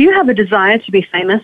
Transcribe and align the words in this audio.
Do 0.00 0.04
you 0.04 0.14
have 0.14 0.30
a 0.30 0.34
desire 0.34 0.78
to 0.78 0.90
be 0.90 1.06
famous? 1.12 1.42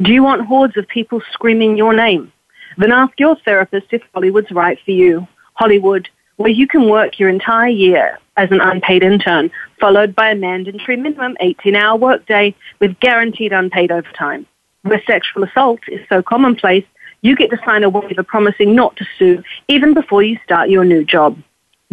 Do 0.00 0.10
you 0.10 0.22
want 0.22 0.46
hordes 0.46 0.74
of 0.78 0.88
people 0.88 1.20
screaming 1.32 1.76
your 1.76 1.92
name? 1.92 2.32
Then 2.78 2.92
ask 2.92 3.20
your 3.20 3.36
therapist 3.44 3.88
if 3.90 4.00
Hollywood's 4.14 4.50
right 4.52 4.78
for 4.86 4.92
you. 4.92 5.28
Hollywood, 5.52 6.08
where 6.36 6.48
you 6.48 6.66
can 6.66 6.88
work 6.88 7.18
your 7.18 7.28
entire 7.28 7.68
year 7.68 8.18
as 8.38 8.50
an 8.50 8.62
unpaid 8.62 9.02
intern, 9.02 9.50
followed 9.80 10.14
by 10.14 10.30
a 10.30 10.34
mandatory 10.34 10.96
minimum 10.96 11.36
18 11.40 11.76
hour 11.76 11.98
workday 11.98 12.54
with 12.80 12.98
guaranteed 13.00 13.52
unpaid 13.52 13.92
overtime. 13.92 14.46
Where 14.80 15.02
sexual 15.06 15.44
assault 15.44 15.80
is 15.86 16.00
so 16.08 16.22
commonplace, 16.22 16.86
you 17.20 17.36
get 17.36 17.50
to 17.50 17.58
sign 17.66 17.84
a 17.84 17.90
waiver 17.90 18.22
promising 18.22 18.74
not 18.74 18.96
to 18.96 19.04
sue 19.18 19.42
even 19.68 19.92
before 19.92 20.22
you 20.22 20.38
start 20.42 20.70
your 20.70 20.86
new 20.86 21.04
job. 21.04 21.36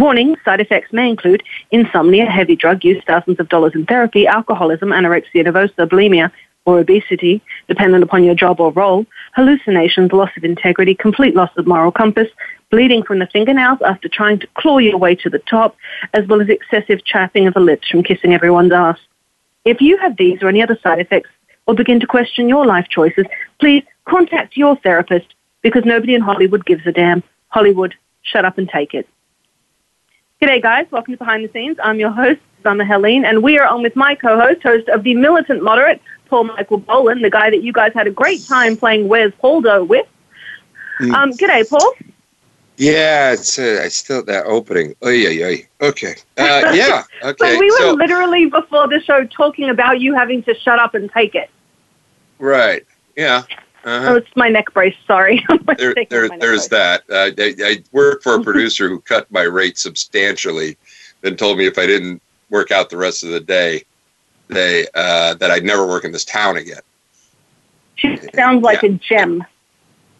Warning, 0.01 0.35
side 0.43 0.59
effects 0.59 0.91
may 0.91 1.07
include 1.07 1.43
insomnia, 1.69 2.25
heavy 2.25 2.55
drug 2.55 2.83
use, 2.83 3.03
thousands 3.05 3.39
of 3.39 3.49
dollars 3.49 3.73
in 3.75 3.85
therapy, 3.85 4.25
alcoholism, 4.25 4.89
anorexia 4.89 5.45
nervosa, 5.45 5.87
bulimia, 5.87 6.31
or 6.65 6.79
obesity, 6.79 7.39
dependent 7.67 8.03
upon 8.03 8.23
your 8.23 8.33
job 8.33 8.59
or 8.59 8.71
role, 8.71 9.05
hallucinations, 9.35 10.11
loss 10.11 10.31
of 10.35 10.43
integrity, 10.43 10.95
complete 10.95 11.35
loss 11.35 11.51
of 11.55 11.67
moral 11.67 11.91
compass, 11.91 12.27
bleeding 12.71 13.03
from 13.03 13.19
the 13.19 13.27
fingernails 13.27 13.77
after 13.85 14.09
trying 14.09 14.39
to 14.39 14.47
claw 14.55 14.79
your 14.79 14.97
way 14.97 15.13
to 15.13 15.29
the 15.29 15.37
top, 15.37 15.77
as 16.15 16.25
well 16.27 16.41
as 16.41 16.49
excessive 16.49 17.05
chapping 17.05 17.45
of 17.45 17.53
the 17.53 17.59
lips 17.59 17.87
from 17.87 18.01
kissing 18.01 18.33
everyone's 18.33 18.71
ass. 18.71 18.97
If 19.65 19.81
you 19.81 19.97
have 19.97 20.17
these 20.17 20.41
or 20.41 20.49
any 20.49 20.63
other 20.63 20.79
side 20.81 20.97
effects 20.97 21.29
or 21.67 21.75
begin 21.75 21.99
to 21.99 22.07
question 22.07 22.49
your 22.49 22.65
life 22.65 22.87
choices, 22.89 23.27
please 23.59 23.83
contact 24.05 24.57
your 24.57 24.77
therapist 24.77 25.27
because 25.61 25.85
nobody 25.85 26.15
in 26.15 26.21
Hollywood 26.21 26.65
gives 26.65 26.87
a 26.87 26.91
damn. 26.91 27.21
Hollywood, 27.49 27.93
shut 28.23 28.45
up 28.45 28.57
and 28.57 28.67
take 28.67 28.95
it. 28.95 29.07
G'day, 30.41 30.59
guys. 30.59 30.87
Welcome 30.89 31.13
to 31.13 31.17
Behind 31.19 31.47
the 31.47 31.53
Scenes. 31.53 31.77
I'm 31.83 31.99
your 31.99 32.09
host, 32.09 32.39
Summer 32.63 32.83
Helene, 32.83 33.25
and 33.25 33.43
we 33.43 33.59
are 33.59 33.67
on 33.67 33.83
with 33.83 33.95
my 33.95 34.15
co-host, 34.15 34.63
host 34.63 34.89
of 34.89 35.03
The 35.03 35.13
Militant 35.13 35.61
Moderate, 35.61 36.01
Paul 36.25 36.45
Michael 36.45 36.79
Boland, 36.79 37.23
the 37.23 37.29
guy 37.29 37.51
that 37.51 37.61
you 37.61 37.71
guys 37.71 37.93
had 37.93 38.07
a 38.07 38.09
great 38.09 38.43
time 38.47 38.75
playing 38.75 39.07
Where's 39.07 39.33
Waldo 39.39 39.83
with. 39.83 40.07
Mm. 40.99 41.13
Um, 41.13 41.31
g'day, 41.33 41.69
Paul. 41.69 41.93
Yeah, 42.77 43.33
it's 43.33 43.59
uh, 43.59 43.81
it's 43.83 43.95
still 43.95 44.23
that 44.23 44.47
opening. 44.47 44.95
Oh 45.03 45.09
yeah, 45.09 45.29
yeah. 45.49 45.57
Okay. 45.79 46.15
Uh, 46.39 46.71
yeah. 46.73 47.03
Okay. 47.21 47.53
so 47.53 47.59
we 47.59 47.69
were 47.69 47.77
so, 47.77 47.91
literally 47.91 48.47
before 48.47 48.87
the 48.87 48.99
show 48.99 49.23
talking 49.25 49.69
about 49.69 49.99
you 49.99 50.15
having 50.15 50.41
to 50.41 50.55
shut 50.55 50.79
up 50.79 50.95
and 50.95 51.11
take 51.11 51.35
it. 51.35 51.51
Right. 52.39 52.83
Yeah. 53.15 53.43
Uh-huh. 53.83 54.09
Oh, 54.09 54.15
it's 54.15 54.35
my 54.35 54.47
neck 54.47 54.71
brace. 54.73 54.95
Sorry. 55.07 55.43
there, 55.77 55.95
there, 56.09 56.29
there's 56.29 56.67
brace. 56.67 56.67
that. 56.67 57.03
Uh, 57.09 57.31
I, 57.37 57.55
I 57.63 57.83
worked 57.91 58.23
for 58.23 58.35
a 58.35 58.43
producer 58.43 58.87
who 58.87 58.99
cut 58.99 59.31
my 59.31 59.41
rate 59.41 59.77
substantially, 59.79 60.77
then 61.21 61.35
told 61.35 61.57
me 61.57 61.65
if 61.65 61.79
I 61.79 61.87
didn't 61.87 62.21
work 62.51 62.71
out 62.71 62.89
the 62.89 62.97
rest 62.97 63.23
of 63.23 63.31
the 63.31 63.39
day, 63.39 63.83
they 64.47 64.85
uh, 64.93 65.33
that 65.35 65.49
I'd 65.49 65.63
never 65.63 65.87
work 65.87 66.03
in 66.03 66.11
this 66.11 66.25
town 66.25 66.57
again. 66.57 66.81
She 67.95 68.19
sounds 68.35 68.63
like 68.63 68.83
yeah. 68.83 68.89
a 68.89 68.93
gem. 68.93 69.43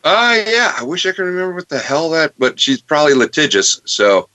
Uh, 0.03 0.39
yeah. 0.47 0.73
I 0.79 0.83
wish 0.83 1.05
I 1.05 1.11
could 1.11 1.23
remember 1.23 1.53
what 1.53 1.69
the 1.69 1.77
hell 1.77 2.09
that, 2.11 2.33
but 2.39 2.59
she's 2.59 2.81
probably 2.81 3.13
litigious, 3.13 3.81
so. 3.85 4.27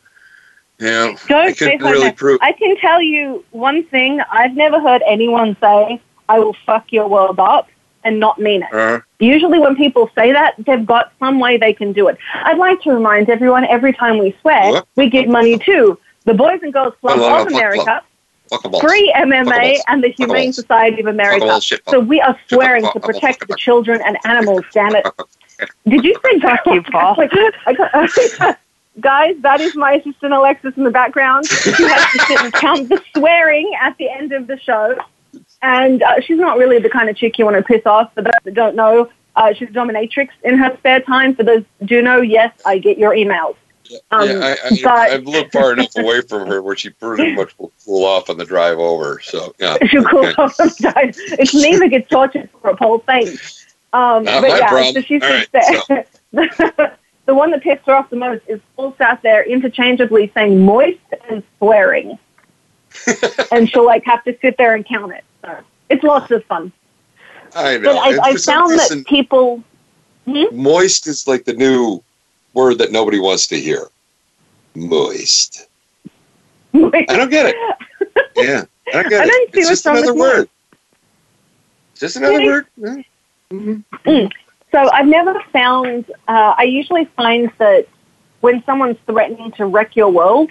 Yeah, 0.79 1.17
Don't 1.27 1.49
I 1.49 1.53
couldn't 1.55 1.81
really 1.81 2.13
prove. 2.13 2.39
I 2.43 2.53
can 2.53 2.77
tell 2.77 3.01
you 3.01 3.43
one 3.53 3.85
thing. 3.85 4.21
I've 4.31 4.55
never 4.55 4.79
heard 4.79 5.03
anyone 5.07 5.57
say, 5.59 6.03
"I 6.29 6.39
will 6.39 6.55
fuck 6.67 6.93
your 6.93 7.09
world 7.09 7.41
up." 7.41 7.71
And 8.07 8.21
not 8.21 8.39
mean 8.39 8.63
it. 8.63 8.73
Uh-huh. 8.73 9.01
Usually, 9.19 9.59
when 9.59 9.75
people 9.77 10.11
say 10.15 10.33
that, 10.33 10.55
they've 10.59 10.87
got 10.87 11.13
some 11.19 11.41
way 11.41 11.57
they 11.57 11.73
can 11.73 11.93
do 11.93 12.09
it. 12.09 12.17
I'd 12.35 12.59
like 12.59 12.81
to 12.83 12.91
remind 12.93 13.29
everyone 13.29 13.65
every 13.65 13.93
time 13.93 14.19
we 14.19 14.37
swear, 14.41 14.73
what? 14.73 14.89
we 14.97 15.11
give 15.11 15.29
money 15.29 15.59
to 15.59 15.99
the 16.25 16.35
Boys 16.35 16.61
and 16.63 16.73
Girls 16.73 16.95
Club 17.01 17.19
of 17.19 17.53
America, 17.53 18.03
Free 18.81 19.13
MMA, 19.17 19.79
and 19.89 20.03
the 20.05 20.11
Humane 20.11 20.53
Society 20.53 21.01
of 21.01 21.07
America. 21.07 21.61
So 21.89 22.01
we 22.01 22.21
are 22.21 22.39
swearing 22.49 22.85
to 22.93 23.01
protect 23.01 23.49
the 23.49 23.57
children 23.57 24.01
and 24.05 24.17
animals, 24.25 24.65
damn 24.73 24.95
it. 24.95 25.07
Did 25.89 26.05
you 26.05 26.15
say 26.23 26.39
fuck 26.41 26.67
you, 26.67 26.83
Paul? 26.83 27.17
Guys, 29.01 29.37
that 29.41 29.61
is 29.61 29.77
my 29.77 29.93
assistant 29.93 30.33
Alexis 30.33 30.75
in 30.77 30.85
the 30.85 30.91
background. 30.91 31.47
She 31.47 31.71
has 31.71 32.13
to 32.13 32.19
sit 32.21 32.41
and 32.41 32.53
count 32.53 32.89
the 32.89 33.03
swearing 33.15 33.71
at 33.81 33.97
the 33.99 34.09
end 34.09 34.33
of 34.33 34.47
the 34.47 34.59
show. 34.59 34.97
And 35.63 36.03
uh, 36.03 36.21
she's 36.21 36.39
not 36.39 36.59
really 36.59 36.79
the 36.79 36.91
kind 36.91 37.09
of 37.09 37.17
chick 37.17 37.39
you 37.39 37.45
want 37.45 37.57
to 37.57 37.63
piss 37.63 37.87
off. 37.87 38.13
For 38.15 38.23
those 38.23 38.33
that 38.45 38.55
don't 38.55 38.77
know, 38.77 39.11
uh, 39.35 39.53
she's 39.55 39.69
a 39.69 39.73
dominatrix 39.73 40.29
in 40.45 40.59
her 40.59 40.77
spare 40.79 41.01
time. 41.01 41.35
For 41.35 41.43
those 41.43 41.65
do 41.85 42.03
know, 42.03 42.21
yes, 42.21 42.53
I 42.65 42.79
get 42.79 42.99
your 42.99 43.13
emails. 43.13 43.57
Um, 44.11 44.29
yeah, 44.29 44.39
I, 44.39 44.53
I, 44.53 44.71
but, 44.83 45.11
I've 45.11 45.27
lived 45.27 45.53
far 45.53 45.73
enough 45.73 45.95
away 45.97 46.21
from 46.23 46.49
her 46.49 46.63
where 46.63 46.77
she 46.77 46.91
pretty 46.91 47.35
much 47.37 47.57
will 47.59 47.73
cool 47.85 48.05
off 48.05 48.31
on 48.31 48.37
the 48.37 48.45
drive 48.45 48.79
over. 48.79 49.21
So 49.23 49.55
yeah, 49.59 49.77
she'll 49.87 50.05
cool 50.05 50.27
off 50.39 50.59
on 50.61 50.69
the 50.69 50.93
drive. 50.93 51.15
It's 51.39 51.55
me 51.55 51.77
that 51.77 51.89
gets 51.89 52.09
tortured 52.11 52.51
for 52.61 52.71
a 52.71 52.77
whole 52.77 52.99
thing. 52.99 53.29
Um, 53.93 54.25
Not 54.25 54.43
but 54.43 54.51
yeah, 54.51 54.69
problem. 54.69 54.95
so 54.95 55.01
she's 55.01 55.23
right, 55.23 55.49
there. 55.53 55.83
So. 55.87 56.05
the 57.27 57.35
one 57.35 57.51
that 57.51 57.63
pissed 57.63 57.87
her 57.87 57.95
off 57.95 58.11
the 58.11 58.17
most 58.17 58.43
is 58.47 58.61
Paul 58.77 58.95
sat 58.99 59.23
there 59.23 59.45
interchangeably 59.45 60.31
saying 60.35 60.65
moist 60.65 60.99
and 61.29 61.43
swearing, 61.59 62.19
and 63.53 63.71
she'll 63.71 63.87
like 63.87 64.05
have 64.05 64.25
to 64.25 64.37
sit 64.41 64.57
there 64.59 64.75
and 64.75 64.85
count 64.85 65.13
it. 65.13 65.25
It's 65.89 66.03
lots 66.03 66.31
of 66.31 66.45
fun. 66.45 66.73
I 67.55 67.79
know. 67.79 67.95
But 67.95 67.97
I, 67.97 68.31
I 68.31 68.35
found 68.37 68.73
reason, 68.73 68.99
that 68.99 69.07
people. 69.07 69.63
Hmm? 70.27 70.45
Moist 70.53 71.07
is 71.07 71.29
like 71.29 71.45
the 71.45 71.53
new 71.53 72.03
word 72.55 72.79
that 72.79 72.91
nobody 72.91 73.21
wants 73.21 73.47
to 73.49 73.61
hear. 73.61 73.87
Moist. 74.75 75.69
moist. 76.73 76.95
I 77.11 77.17
don't 77.17 77.31
get 77.31 77.47
it. 77.47 77.57
Yeah, 78.37 78.65
I 78.89 78.93
don't 78.93 79.09
get 79.09 79.23
I 79.23 79.29
it. 79.29 79.51
It's 79.55 79.67
just 79.67 79.87
another 79.87 80.15
word. 80.15 80.51
Just 81.95 82.17
another 82.17 82.45
word. 82.45 82.67
Mm-hmm. 82.79 83.77
Mm. 84.07 84.31
So 84.73 84.91
I've 84.91 85.07
never 85.07 85.41
found. 85.55 86.11
Uh, 86.29 86.55
I 86.59 86.65
usually 86.65 87.07
find 87.17 87.51
that 87.57 87.87
when 88.41 88.63
someone's 88.65 88.99
threatening 89.07 89.53
to 89.53 89.65
wreck 89.65 89.97
your 89.97 90.11
world, 90.11 90.51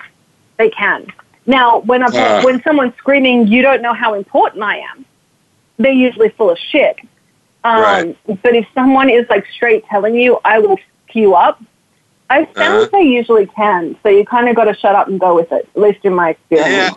they 0.57 0.71
can. 0.71 1.05
Now, 1.45 1.79
when 1.79 2.03
uh. 2.03 2.41
when 2.41 2.61
someone's 2.63 2.95
screaming, 2.97 3.47
"You 3.47 3.61
don't 3.61 3.81
know 3.81 3.93
how 3.93 4.13
important 4.13 4.63
I 4.63 4.77
am," 4.77 5.05
they're 5.77 5.91
usually 5.91 6.29
full 6.29 6.49
of 6.49 6.57
shit. 6.57 6.97
Um, 7.63 7.81
right. 7.81 8.17
But 8.43 8.55
if 8.55 8.67
someone 8.73 9.09
is 9.09 9.27
like 9.29 9.45
straight 9.47 9.85
telling 9.87 10.15
you, 10.15 10.39
I 10.45 10.59
will 10.59 10.73
f 10.73 11.15
you 11.15 11.33
up, 11.33 11.61
I 12.29 12.45
found 12.45 12.57
uh-huh. 12.57 12.89
they 12.91 13.03
usually 13.03 13.47
can. 13.47 13.95
So 14.03 14.09
you 14.09 14.25
kind 14.25 14.49
of 14.49 14.55
got 14.55 14.65
to 14.65 14.75
shut 14.75 14.95
up 14.95 15.07
and 15.07 15.19
go 15.19 15.33
with 15.35 15.51
it, 15.51 15.67
at 15.75 15.81
least 15.81 15.99
in 16.03 16.13
my 16.13 16.31
experience. 16.31 16.69
Yeah. 16.69 16.91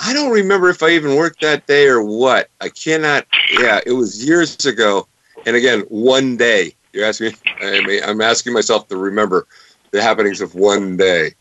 I 0.00 0.12
don't 0.14 0.32
remember 0.32 0.70
if 0.70 0.82
I 0.82 0.90
even 0.90 1.16
worked 1.16 1.42
that 1.42 1.66
day 1.66 1.86
or 1.86 2.02
what. 2.02 2.48
I 2.60 2.70
cannot. 2.70 3.26
Yeah, 3.52 3.80
it 3.84 3.92
was 3.92 4.24
years 4.24 4.64
ago. 4.64 5.06
And 5.46 5.56
again, 5.56 5.80
one 5.88 6.36
day. 6.36 6.74
You're 6.92 7.04
asking 7.04 7.28
me. 7.28 7.34
I 7.60 7.80
mean, 7.86 8.02
I'm 8.02 8.20
asking 8.20 8.52
myself 8.52 8.88
to 8.88 8.96
remember 8.96 9.46
the 9.92 10.02
happenings 10.02 10.40
of 10.40 10.54
one 10.54 10.96
day. 10.96 11.34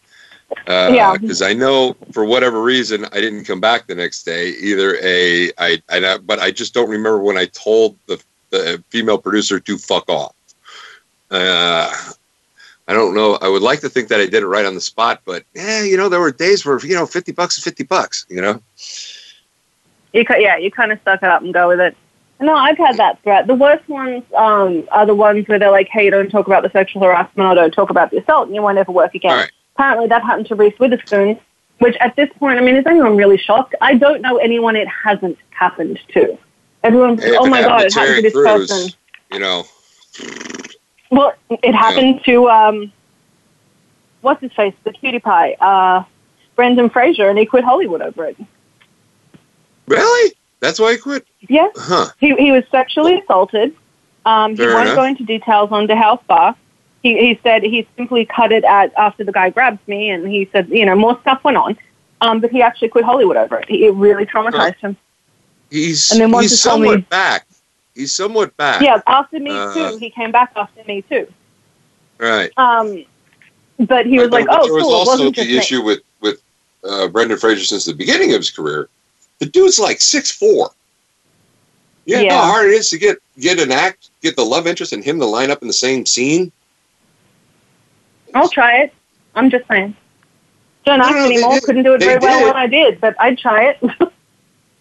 Uh, 0.67 0.91
yeah. 0.93 1.17
Because 1.17 1.41
I 1.41 1.53
know 1.53 1.95
for 2.11 2.25
whatever 2.25 2.61
reason 2.61 3.05
I 3.05 3.21
didn't 3.21 3.45
come 3.45 3.59
back 3.59 3.87
the 3.87 3.95
next 3.95 4.23
day. 4.23 4.49
Either 4.49 4.97
a 5.01 5.51
I, 5.57 5.81
I 5.89 6.17
but 6.17 6.39
I 6.39 6.51
just 6.51 6.73
don't 6.73 6.89
remember 6.89 7.19
when 7.19 7.37
I 7.37 7.45
told 7.45 7.97
the 8.07 8.21
the 8.49 8.83
female 8.89 9.17
producer 9.17 9.59
to 9.59 9.77
fuck 9.77 10.09
off. 10.09 10.35
Uh, 11.31 11.91
I 12.87 12.93
don't 12.93 13.13
know. 13.13 13.37
I 13.41 13.47
would 13.47 13.61
like 13.61 13.81
to 13.81 13.89
think 13.89 14.09
that 14.09 14.19
I 14.19 14.25
did 14.25 14.41
it 14.41 14.47
right 14.47 14.65
on 14.65 14.73
the 14.73 14.81
spot, 14.81 15.21
but 15.25 15.43
yeah, 15.53 15.83
you 15.83 15.97
know, 15.97 16.09
there 16.09 16.19
were 16.19 16.31
days 16.31 16.65
where 16.65 16.79
you 16.79 16.95
know, 16.95 17.05
fifty 17.05 17.31
bucks 17.31 17.57
is 17.57 17.63
fifty 17.63 17.83
bucks. 17.83 18.25
You 18.29 18.41
know. 18.41 18.61
You 20.13 20.25
yeah, 20.37 20.57
you 20.57 20.71
kind 20.71 20.91
of 20.91 20.99
suck 21.03 21.21
it 21.21 21.29
up 21.29 21.43
and 21.43 21.53
go 21.53 21.67
with 21.67 21.79
it. 21.79 21.95
No, 22.41 22.55
I've 22.55 22.77
had 22.77 22.97
that 22.97 23.21
threat. 23.21 23.47
The 23.47 23.53
worst 23.53 23.87
ones 23.89 24.23
um, 24.35 24.87
are 24.91 25.05
the 25.05 25.13
ones 25.13 25.47
where 25.47 25.59
they're 25.59 25.71
like, 25.71 25.89
"Hey, 25.89 26.09
don't 26.09 26.31
talk 26.31 26.47
about 26.47 26.63
the 26.63 26.69
sexual 26.71 27.03
harassment 27.03 27.47
or 27.49 27.55
don't 27.55 27.73
talk 27.73 27.91
about 27.91 28.09
the 28.09 28.17
assault, 28.17 28.47
and 28.47 28.55
you 28.55 28.61
won't 28.63 28.77
ever 28.77 28.91
work 28.91 29.13
again." 29.13 29.37
Right 29.37 29.51
apparently 29.79 30.07
that 30.07 30.21
happened 30.23 30.45
to 30.47 30.55
Reese 30.55 30.77
Witherspoon, 30.77 31.39
which 31.79 31.95
at 32.01 32.13
this 32.17 32.29
point, 32.37 32.59
I 32.59 32.61
mean, 32.61 32.75
is 32.75 32.85
anyone 32.85 33.15
really 33.15 33.37
shocked? 33.37 33.75
I 33.79 33.95
don't 33.95 34.21
know 34.21 34.35
anyone 34.37 34.75
it 34.75 34.89
hasn't 34.89 35.37
happened 35.51 35.99
to. 36.13 36.37
Everyone's, 36.83 37.23
hey, 37.23 37.37
oh 37.37 37.47
my 37.47 37.61
God, 37.61 37.83
it 37.85 37.93
happened 37.93 38.17
to 38.17 38.21
this 38.21 38.33
Crews, 38.33 38.69
person. 38.69 38.93
You 39.31 39.39
know. 39.39 39.63
Well, 41.11 41.33
it 41.49 41.73
happened 41.73 42.21
to 42.25 42.49
um, 42.49 42.91
what's 44.19 44.41
his 44.41 44.51
face, 44.51 44.73
the 44.83 44.91
cutie 44.91 45.19
pie, 45.19 45.53
uh, 45.61 46.03
Brendan 46.57 46.89
Fraser, 46.89 47.29
and 47.29 47.39
he 47.39 47.45
quit 47.45 47.63
Hollywood 47.63 48.01
over 48.01 48.25
it. 48.25 48.37
Really? 49.87 50.35
That's 50.59 50.77
why 50.77 50.91
he 50.91 50.97
quit? 50.97 51.25
Yeah. 51.47 51.69
Huh. 51.73 52.09
He 52.19 52.35
he 52.35 52.51
was 52.51 52.65
sexually 52.69 53.21
assaulted. 53.21 53.73
Um, 54.25 54.51
he 54.51 54.57
Fair 54.57 54.73
won't 54.73 54.87
enough. 54.87 54.95
go 54.97 55.03
into 55.05 55.23
details 55.23 55.71
on 55.71 55.87
the 55.87 55.95
health 55.95 56.21
bar. 56.27 56.55
He 57.03 57.17
he 57.17 57.39
said 57.43 57.63
he 57.63 57.87
simply 57.95 58.25
cut 58.25 58.51
it 58.51 58.63
at 58.65 58.93
after 58.97 59.23
the 59.23 59.31
guy 59.31 59.49
grabbed 59.49 59.85
me, 59.87 60.09
and 60.09 60.27
he 60.27 60.49
said 60.51 60.67
you 60.69 60.85
know 60.85 60.95
more 60.95 61.19
stuff 61.21 61.43
went 61.43 61.57
on. 61.57 61.77
Um, 62.21 62.41
but 62.41 62.51
he 62.51 62.61
actually 62.61 62.89
quit 62.89 63.05
Hollywood 63.05 63.37
over 63.37 63.59
it. 63.59 63.69
It 63.69 63.91
really 63.93 64.25
traumatized 64.25 64.75
him. 64.77 64.97
He's 65.69 66.11
And 66.11 66.19
then 66.19 66.31
once 66.31 66.49
he's 66.49 66.61
he 66.63 66.69
told 66.69 66.81
me- 66.81 66.87
somewhat 66.89 67.09
back. 67.09 67.47
He's 67.95 68.11
somewhat 68.13 68.57
back. 68.57 68.81
Yeah, 68.81 69.01
after 69.07 69.39
me 69.39 69.51
Uh, 69.51 69.73
too. 69.73 69.97
He 69.97 70.09
came 70.09 70.31
back 70.31 70.51
after 70.55 70.83
me 70.85 71.01
too. 71.03 71.27
Right. 72.17 72.51
Um, 72.57 73.05
but 73.79 74.05
he 74.05 74.19
was 74.19 74.29
But 74.29 74.41
like, 74.41 74.45
there- 74.49 74.59
"Oh, 74.59 74.63
there 74.65 74.73
was 74.73 74.83
cool. 74.83 74.91
It 74.91 74.95
also 74.95 75.11
wasn't 75.11 75.35
the 75.35 75.41
just 75.43 75.49
me." 75.49 75.57
issue 75.57 75.81
with 75.81 75.99
with 76.19 76.41
uh, 76.83 77.07
Brendan 77.07 77.37
Fraser 77.37 77.63
since 77.63 77.85
the 77.85 77.93
beginning 77.93 78.31
of 78.33 78.39
his 78.39 78.49
career. 78.51 78.89
The 79.39 79.45
dude's 79.45 79.79
like 79.79 80.01
six 80.01 80.29
four. 80.31 80.71
You 82.05 82.15
know 82.17 82.21
Yeah. 82.23 82.41
how 82.41 82.51
hard 82.51 82.67
it 82.67 82.73
is 82.73 82.89
to 82.89 82.97
get 82.97 83.19
get 83.39 83.59
an 83.59 83.71
act, 83.71 84.09
get 84.21 84.35
the 84.35 84.43
love 84.45 84.67
interest 84.67 84.91
and 84.91 85.03
him 85.03 85.19
to 85.19 85.25
line 85.25 85.51
up 85.51 85.61
in 85.61 85.67
the 85.69 85.73
same 85.73 86.05
scene. 86.05 86.51
I'll 88.35 88.49
try 88.49 88.77
it. 88.79 88.93
I'm 89.35 89.49
just 89.49 89.67
saying. 89.67 89.95
Don't 90.85 91.01
ask 91.01 91.11
No, 91.11 91.17
no, 91.19 91.25
anymore. 91.25 91.53
did. 91.53 91.63
Couldn't 91.63 91.83
do 91.83 91.93
it 91.95 91.99
They 91.99 92.05
very 92.07 92.19
well 92.19 92.39
did. 92.39 92.45
when 92.47 92.55
I 92.55 92.67
did, 92.67 93.01
but 93.01 93.15
I'd 93.19 93.37
try 93.37 93.65
it. 93.65 93.77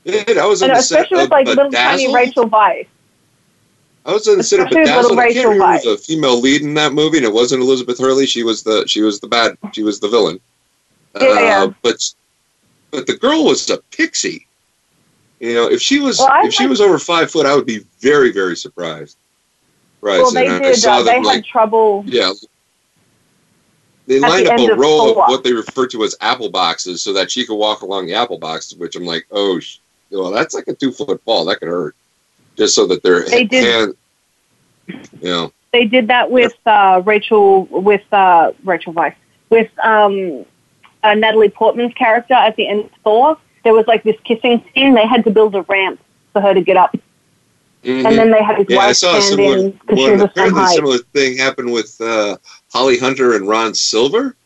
Dude, 0.04 0.38
I 0.38 0.46
was 0.46 0.62
on 0.62 0.70
and 0.70 0.78
the 0.78 0.82
set 0.82 1.00
especially 1.00 1.16
with 1.18 1.24
of 1.26 1.30
like 1.30 1.46
little 1.46 1.70
tiny 1.70 2.06
Bedazzled. 2.06 2.14
Rachel 2.14 2.48
Weisz. 2.50 2.86
I 4.06 4.12
was 4.12 4.26
on 4.28 4.38
the 4.38 4.44
set 4.44 4.60
of 4.60 4.68
Bedazzled. 4.70 5.18
I 5.18 5.32
can't 5.32 5.48
remember 5.48 5.66
was 5.74 5.82
the 5.84 5.96
female 5.98 6.40
lead 6.40 6.62
in 6.62 6.72
that 6.74 6.92
movie, 6.94 7.18
and 7.18 7.26
it 7.26 7.32
wasn't 7.32 7.62
Elizabeth 7.62 7.98
Hurley. 7.98 8.24
She 8.26 8.42
was 8.42 8.62
the 8.62 8.84
she 8.86 9.02
was 9.02 9.20
the 9.20 9.26
bad 9.28 9.58
she 9.72 9.82
was 9.82 10.00
the 10.00 10.08
villain. 10.08 10.40
Yeah, 11.20 11.40
yeah. 11.40 11.62
Uh, 11.64 11.72
but 11.82 12.14
but 12.90 13.06
the 13.06 13.16
girl 13.18 13.44
was 13.44 13.68
a 13.68 13.78
pixie. 13.90 14.46
You 15.40 15.54
know, 15.54 15.68
if 15.70 15.82
she 15.82 16.00
was 16.00 16.18
Well, 16.18 16.28
I 16.30 16.46
if 16.46 16.54
she 16.54 16.66
was 16.66 16.80
over 16.80 16.98
five 16.98 17.30
foot, 17.30 17.44
I 17.44 17.54
would 17.54 17.66
be 17.66 17.84
very 18.00 18.32
very 18.32 18.56
surprised. 18.56 19.16
Right, 20.00 20.18
Well, 20.22 20.30
they 20.30 20.48
I- 20.48 20.56
I 20.56 20.58
did. 20.60 20.76
saw 20.76 20.98
Uh, 21.00 21.02
they 21.02 21.14
them 21.14 21.24
like 21.24 21.34
had 21.36 21.44
trouble. 21.44 22.04
yeah. 22.06 22.32
They 24.08 24.16
At 24.16 24.22
lined 24.22 24.46
the 24.46 24.52
up 24.54 24.58
a 24.60 24.72
of 24.72 24.78
row 24.78 25.10
of 25.10 25.16
what 25.16 25.44
they 25.44 25.52
refer 25.52 25.86
to 25.88 26.02
as 26.02 26.16
apple 26.22 26.48
boxes 26.50 27.02
so 27.02 27.12
that 27.12 27.30
she 27.30 27.44
could 27.46 27.56
walk 27.56 27.82
along 27.82 28.06
the 28.06 28.14
apple 28.14 28.38
boxes, 28.38 28.76
which 28.78 28.96
I'm 28.96 29.04
like, 29.04 29.26
oh, 29.30 29.60
sh- 29.60 29.78
well, 30.10 30.30
that's 30.30 30.54
like 30.54 30.66
a 30.66 30.74
two 30.74 30.90
foot 30.92 31.22
fall. 31.24 31.44
That 31.44 31.58
could 31.60 31.68
hurt. 31.68 31.94
Just 32.56 32.74
so 32.74 32.86
that 32.86 33.02
their 33.02 33.24
They 33.28 33.44
did- 33.44 33.64
hand, 33.64 33.96
you 35.20 35.28
know, 35.28 35.52
They 35.72 35.84
did 35.84 36.08
that 36.08 36.30
with 36.30 36.54
uh, 36.64 37.02
Rachel 37.04 37.66
with 37.66 38.02
uh, 38.12 38.52
Rachel 38.64 38.94
Weisz 38.94 39.14
with 39.50 39.70
um, 39.84 40.44
uh, 41.04 41.12
Natalie 41.14 41.50
Portman's 41.50 41.92
character 41.94 42.34
at 42.34 42.56
the 42.56 42.66
end 42.66 42.86
of 42.86 42.90
Thor. 43.04 43.38
There 43.64 43.74
was 43.74 43.86
like 43.86 44.02
this 44.04 44.16
kissing 44.24 44.64
scene. 44.72 44.94
They 44.94 45.06
had 45.06 45.22
to 45.24 45.30
build 45.30 45.54
a 45.54 45.62
ramp 45.62 46.00
for 46.32 46.40
her 46.40 46.54
to 46.54 46.62
get 46.62 46.78
up, 46.78 46.96
mhm. 47.84 48.06
and 48.06 48.18
then 48.18 48.30
they 48.30 48.42
had 48.42 48.56
his 48.58 48.66
Yeah, 48.70 48.78
I 48.78 48.86
wife 48.86 48.96
saw 48.96 49.16
a 49.18 49.20
similar 49.20 49.58
in 49.58 49.70
because 49.72 49.98
she 49.98 50.10
was 50.12 50.22
of 50.22 50.30
Apparently, 50.30 50.60
a 50.60 50.64
height. 50.64 50.74
similar 50.74 50.98
thing 51.12 51.36
happened 51.36 51.70
with 51.72 52.00
uh, 52.00 52.36
Holly 52.78 52.96
Hunter 52.96 53.34
and 53.34 53.48
Ron 53.48 53.74
Silver. 53.74 54.36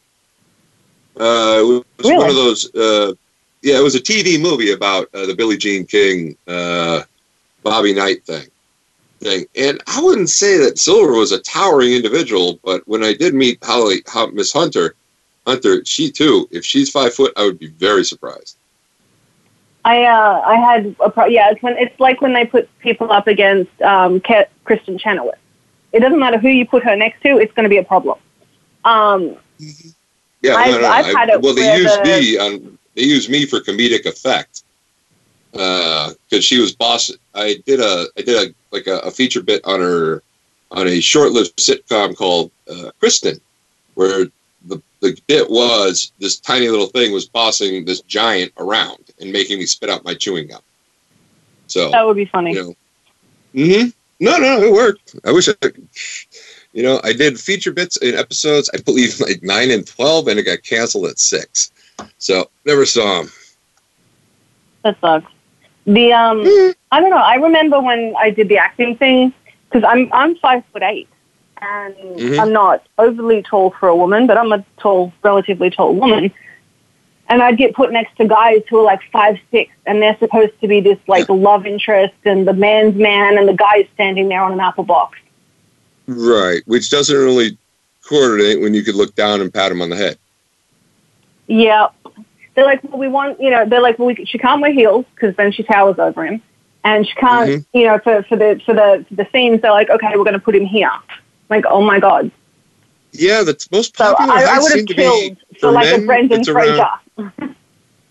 Uh, 1.20 1.58
it 1.60 1.64
was 1.66 1.84
Really? 2.02 2.16
one 2.16 2.30
of 2.30 2.34
those. 2.34 2.74
Uh, 2.74 3.12
yeah, 3.60 3.76
it 3.78 3.82
was 3.82 3.94
a 3.94 4.00
TV 4.00 4.40
movie 4.40 4.72
about 4.72 5.06
uh, 5.12 5.26
the 5.26 5.34
Billie 5.34 5.58
Jean 5.58 5.84
King, 5.84 6.34
uh, 6.48 7.02
Bobby 7.62 7.92
Knight 7.92 8.24
thing. 8.24 8.46
Thing, 9.20 9.44
and 9.54 9.82
I 9.86 10.02
wouldn't 10.02 10.30
say 10.30 10.56
that 10.56 10.78
Silver 10.78 11.12
was 11.12 11.32
a 11.32 11.40
towering 11.40 11.92
individual, 11.92 12.58
but 12.64 12.88
when 12.88 13.04
I 13.04 13.12
did 13.12 13.34
meet 13.34 13.58
Holly, 13.62 14.02
Miss 14.32 14.50
Hunter, 14.50 14.94
Hunter, 15.46 15.84
she 15.84 16.10
too, 16.10 16.48
if 16.50 16.64
she's 16.64 16.88
five 16.90 17.12
foot, 17.12 17.34
I 17.36 17.44
would 17.44 17.58
be 17.58 17.68
very 17.68 18.02
surprised. 18.02 18.56
I 19.84 20.04
uh, 20.04 20.40
I 20.46 20.56
had 20.56 20.96
a 21.00 21.10
pro- 21.10 21.26
yeah. 21.26 21.50
It's 21.50 21.62
when 21.62 21.76
it's 21.76 22.00
like 22.00 22.22
when 22.22 22.32
they 22.32 22.46
put 22.46 22.66
people 22.78 23.12
up 23.12 23.26
against 23.26 23.70
um, 23.82 24.20
Kristin 24.20 24.98
Chenoweth. 24.98 25.38
It 25.92 26.00
doesn't 26.00 26.18
matter 26.18 26.38
who 26.38 26.48
you 26.48 26.66
put 26.66 26.82
her 26.84 26.96
next 26.96 27.22
to; 27.22 27.38
it's 27.38 27.52
going 27.52 27.64
to 27.64 27.68
be 27.70 27.78
a 27.78 27.84
problem. 27.84 28.18
Um, 28.84 29.36
Yeah, 30.42 30.54
I've- 30.56 30.72
no, 30.72 30.80
no, 30.80 30.88
I've 30.88 31.06
had 31.16 31.28
it 31.28 31.40
well, 31.40 31.54
they 31.54 31.76
used 31.76 32.02
the- 32.02 32.08
me 32.08 32.38
on. 32.38 32.78
They 32.94 33.04
used 33.04 33.30
me 33.30 33.46
for 33.46 33.60
comedic 33.60 34.04
effect 34.06 34.64
because 35.52 36.44
she 36.44 36.58
was 36.58 36.74
boss. 36.74 37.10
I 37.34 37.62
did 37.66 37.80
a 37.80 38.06
I 38.18 38.22
did 38.22 38.48
a 38.50 38.54
like 38.70 38.86
a, 38.86 38.98
a 38.98 39.10
feature 39.10 39.42
bit 39.42 39.62
on 39.64 39.80
her 39.80 40.22
on 40.70 40.88
a 40.88 41.00
short-lived 41.00 41.56
sitcom 41.58 42.16
called 42.16 42.50
uh, 42.68 42.90
Kristin, 43.00 43.40
where 43.94 44.26
the 44.66 44.82
the 45.00 45.18
bit 45.26 45.48
was 45.50 46.12
this 46.18 46.38
tiny 46.38 46.68
little 46.68 46.86
thing 46.86 47.12
was 47.12 47.28
bossing 47.28 47.84
this 47.84 48.00
giant 48.02 48.52
around 48.58 49.10
and 49.20 49.30
making 49.32 49.58
me 49.58 49.66
spit 49.66 49.90
out 49.90 50.04
my 50.04 50.14
chewing 50.14 50.48
gum. 50.48 50.60
So 51.66 51.90
that 51.90 52.06
would 52.06 52.16
be 52.16 52.24
funny. 52.26 52.52
you 52.54 52.76
know. 53.54 53.80
hmm 53.82 53.88
No, 54.22 54.38
no, 54.38 54.62
it 54.62 54.72
worked. 54.72 55.16
I 55.24 55.32
wish 55.32 55.48
I, 55.48 55.54
could- 55.54 55.88
you 56.72 56.82
know, 56.84 57.00
I 57.02 57.12
did 57.12 57.38
feature 57.40 57.72
bits 57.72 57.96
in 57.96 58.14
episodes. 58.14 58.70
I 58.72 58.78
believe 58.80 59.18
like 59.20 59.42
nine 59.42 59.70
and 59.72 59.84
twelve, 59.86 60.28
and 60.28 60.38
it 60.38 60.44
got 60.44 60.62
canceled 60.62 61.06
at 61.06 61.18
six. 61.18 61.72
So 62.18 62.48
never 62.64 62.86
saw 62.86 63.22
them. 63.22 63.32
That 64.84 64.96
sucks. 65.00 65.30
The 65.86 66.12
um. 66.12 66.44
I 66.92 67.00
don't 67.00 67.10
know. 67.10 67.16
I 67.16 67.34
remember 67.34 67.80
when 67.80 68.14
I 68.16 68.30
did 68.30 68.48
the 68.48 68.58
acting 68.58 68.96
thing 68.96 69.34
because 69.68 69.82
I'm 69.86 70.08
I'm 70.12 70.36
five 70.36 70.62
foot 70.72 70.82
eight, 70.84 71.08
and 71.60 71.94
Mhm. 71.96 72.38
I'm 72.38 72.52
not 72.52 72.86
overly 72.98 73.42
tall 73.42 73.70
for 73.78 73.88
a 73.88 73.96
woman, 73.96 74.28
but 74.28 74.38
I'm 74.38 74.52
a 74.52 74.64
tall, 74.78 75.12
relatively 75.24 75.68
tall 75.70 75.94
woman. 75.96 76.32
And 77.32 77.42
I'd 77.42 77.56
get 77.56 77.74
put 77.74 77.90
next 77.92 78.14
to 78.18 78.28
guys 78.28 78.60
who 78.68 78.76
are 78.80 78.82
like 78.84 79.00
five 79.10 79.38
six, 79.50 79.72
and 79.86 80.02
they're 80.02 80.18
supposed 80.18 80.52
to 80.60 80.68
be 80.68 80.80
this 80.82 80.98
like 81.08 81.26
love 81.30 81.64
interest 81.64 82.12
and 82.26 82.46
the 82.46 82.52
man's 82.52 82.94
man, 82.94 83.38
and 83.38 83.48
the 83.48 83.54
guy's 83.54 83.86
standing 83.94 84.28
there 84.28 84.42
on 84.42 84.52
an 84.52 84.60
apple 84.60 84.84
box. 84.84 85.18
Right, 86.06 86.62
which 86.66 86.90
doesn't 86.90 87.16
really 87.16 87.56
coordinate 88.06 88.60
when 88.60 88.74
you 88.74 88.82
could 88.82 88.96
look 88.96 89.14
down 89.14 89.40
and 89.40 89.52
pat 89.52 89.72
him 89.72 89.80
on 89.80 89.88
the 89.88 89.96
head. 89.96 90.18
Yeah. 91.46 91.86
They're 92.54 92.66
like, 92.66 92.84
well, 92.84 92.98
we 92.98 93.08
want, 93.08 93.40
you 93.40 93.48
know, 93.50 93.64
they're 93.66 93.80
like, 93.80 93.98
well, 93.98 94.08
we, 94.08 94.26
she 94.26 94.36
can't 94.36 94.60
wear 94.60 94.72
heels 94.72 95.06
because 95.14 95.34
then 95.36 95.52
she 95.52 95.62
towers 95.62 95.98
over 95.98 96.26
him, 96.26 96.42
and 96.84 97.06
she 97.06 97.14
can't, 97.14 97.48
Mhm. 97.48 97.66
you 97.72 97.84
know, 97.86 97.98
for 97.98 98.22
for 98.24 98.36
the 98.36 98.60
for 98.66 98.74
the 98.74 99.06
for 99.08 99.14
the 99.14 99.26
scenes, 99.32 99.62
they're 99.62 99.70
like, 99.70 99.88
okay, 99.88 100.08
we're 100.18 100.24
going 100.24 100.34
to 100.34 100.38
put 100.38 100.54
him 100.54 100.66
here. 100.66 100.92
Like, 101.48 101.64
oh 101.66 101.80
my 101.80 101.98
god. 101.98 102.30
Yeah, 103.12 103.42
the 103.42 103.56
most 103.72 103.96
So 103.96 104.14
popular 104.14 104.34
I, 104.34 104.56
I 104.56 104.58
would 104.58 104.72
have 104.72 104.86
to 104.86 104.94
be 104.94 105.02
killed 105.02 105.38
for 105.54 105.58
for 105.60 105.70
like 105.72 105.94
a 105.94 106.04
Brendan 106.04 106.40
it's 106.40 106.48
around- 106.50 106.66
Fraser. 106.66 106.88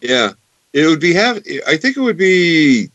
Yeah, 0.01 0.31
it 0.73 0.87
would 0.87 0.99
be 0.99 1.13
have. 1.13 1.43
I 1.67 1.77
think 1.77 1.95
it 1.95 1.99
would 1.99 2.17
be. 2.17 2.89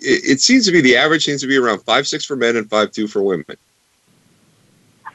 It, 0.00 0.24
it 0.24 0.40
seems 0.40 0.66
to 0.66 0.72
be 0.72 0.80
the 0.80 0.96
average 0.96 1.24
seems 1.24 1.40
to 1.42 1.46
be 1.46 1.56
around 1.56 1.78
five 1.84 2.08
six 2.08 2.24
for 2.24 2.34
men 2.34 2.56
and 2.56 2.68
five 2.68 2.90
two 2.90 3.06
for 3.06 3.22
women. 3.22 3.44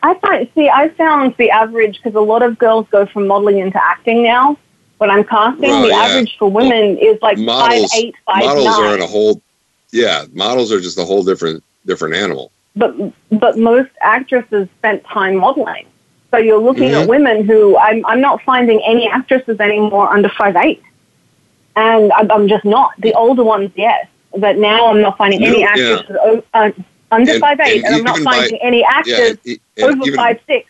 I 0.01 0.13
find, 0.15 0.49
see, 0.55 0.69
I 0.69 0.87
found 0.89 1.35
the 1.37 1.49
average 1.51 1.97
because 2.01 2.15
a 2.15 2.21
lot 2.21 2.43
of 2.43 2.57
girls 2.57 2.87
go 2.91 3.05
from 3.05 3.27
modeling 3.27 3.57
into 3.59 3.81
acting 3.83 4.23
now. 4.23 4.57
When 4.99 5.09
I'm 5.09 5.23
casting, 5.25 5.69
Well, 5.69 5.81
the 5.81 5.87
yeah. 5.89 5.95
average 5.97 6.37
for 6.37 6.49
women 6.49 6.97
is 6.97 7.21
like 7.21 7.37
models- 7.37 7.91
five 7.91 7.99
eight, 8.01 8.15
five 8.25 8.45
models 8.45 8.65
nine. 8.65 8.83
are 8.85 8.95
in 8.95 9.01
a 9.01 9.07
whole. 9.07 9.41
Yeah, 9.91 10.25
models 10.31 10.71
are 10.71 10.79
just 10.79 10.97
a 10.97 11.03
whole 11.03 11.23
different 11.25 11.61
different 11.85 12.15
animal. 12.15 12.51
but 12.77 12.95
but 13.31 13.57
most 13.57 13.89
actresses 13.99 14.69
spent 14.77 15.03
time 15.03 15.35
modeling. 15.37 15.85
So 16.33 16.39
you're 16.39 16.57
looking 16.57 16.89
at 16.89 17.07
women 17.07 17.45
who 17.45 17.77
I'm 17.77 18.03
I'm 18.07 18.19
not 18.19 18.41
finding 18.41 18.81
any 18.83 19.07
actresses 19.07 19.59
anymore 19.59 20.11
under 20.11 20.29
five 20.29 20.55
eight, 20.55 20.81
and 21.75 22.11
I'm, 22.11 22.31
I'm 22.31 22.47
just 22.47 22.65
not. 22.65 22.93
The 22.97 23.13
older 23.13 23.43
ones, 23.43 23.69
yes, 23.75 24.07
but 24.35 24.57
now 24.57 24.87
I'm 24.87 24.99
not 24.99 25.15
finding 25.15 25.45
any 25.45 25.59
yeah. 25.61 25.67
actresses 25.67 26.17
o- 26.19 26.43
uh, 26.55 26.71
under 27.11 27.33
And- 27.33 27.39
five 27.39 27.59
eight, 27.59 27.85
and 27.85 27.85
and, 27.85 27.95
I'm 27.97 28.03
not 28.03 28.15
even 28.15 28.23
by- 28.25 28.31
finding 28.39 28.59
any 28.63 28.79
Yeah, 28.79 28.87
actors 28.89 29.37
and, 29.45 29.59
and 29.77 29.85
over 29.85 30.07
even, 30.07 30.15
five 30.15 30.39
six. 30.47 30.67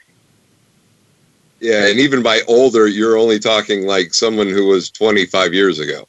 yeah, 1.61 1.87
and 1.87 1.97
even 1.97 2.21
by 2.21 2.41
older, 2.49 2.87
you're 2.87 3.15
only 3.17 3.39
talking 3.39 3.87
like 3.87 4.13
someone 4.13 4.49
who 4.49 4.65
was 4.67 4.89
25 4.91 5.53
years 5.53 5.79
ago. 5.79 6.05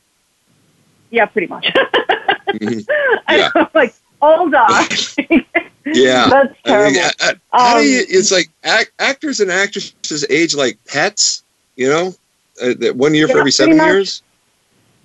Yeah, 1.12 1.26
pretty 1.26 1.46
much. 1.46 1.64
Mhm. 2.54 2.84
I 3.28 3.36
Yeah. 3.36 3.66
like 3.72 3.94
older. 4.20 4.66
Yeah. 5.86 6.28
That's 6.30 6.54
I 6.64 6.68
terrible. 6.68 6.98
uh, 7.00 7.10
uh, 7.20 7.34
how 7.52 7.78
do 7.80 7.86
you, 7.86 8.00
Um, 8.00 8.06
it's 8.08 8.30
like 8.32 8.48
act, 8.62 8.92
actors 8.98 9.40
and 9.40 9.50
actresses 9.50 10.24
age 10.30 10.54
like 10.54 10.78
pets, 10.86 11.42
you 11.76 11.88
know, 11.88 12.14
uh, 12.62 12.92
one 12.94 13.14
year 13.14 13.28
for 13.28 13.38
every 13.38 13.50
seven 13.52 13.76
much. 13.76 13.86
years. 13.86 14.22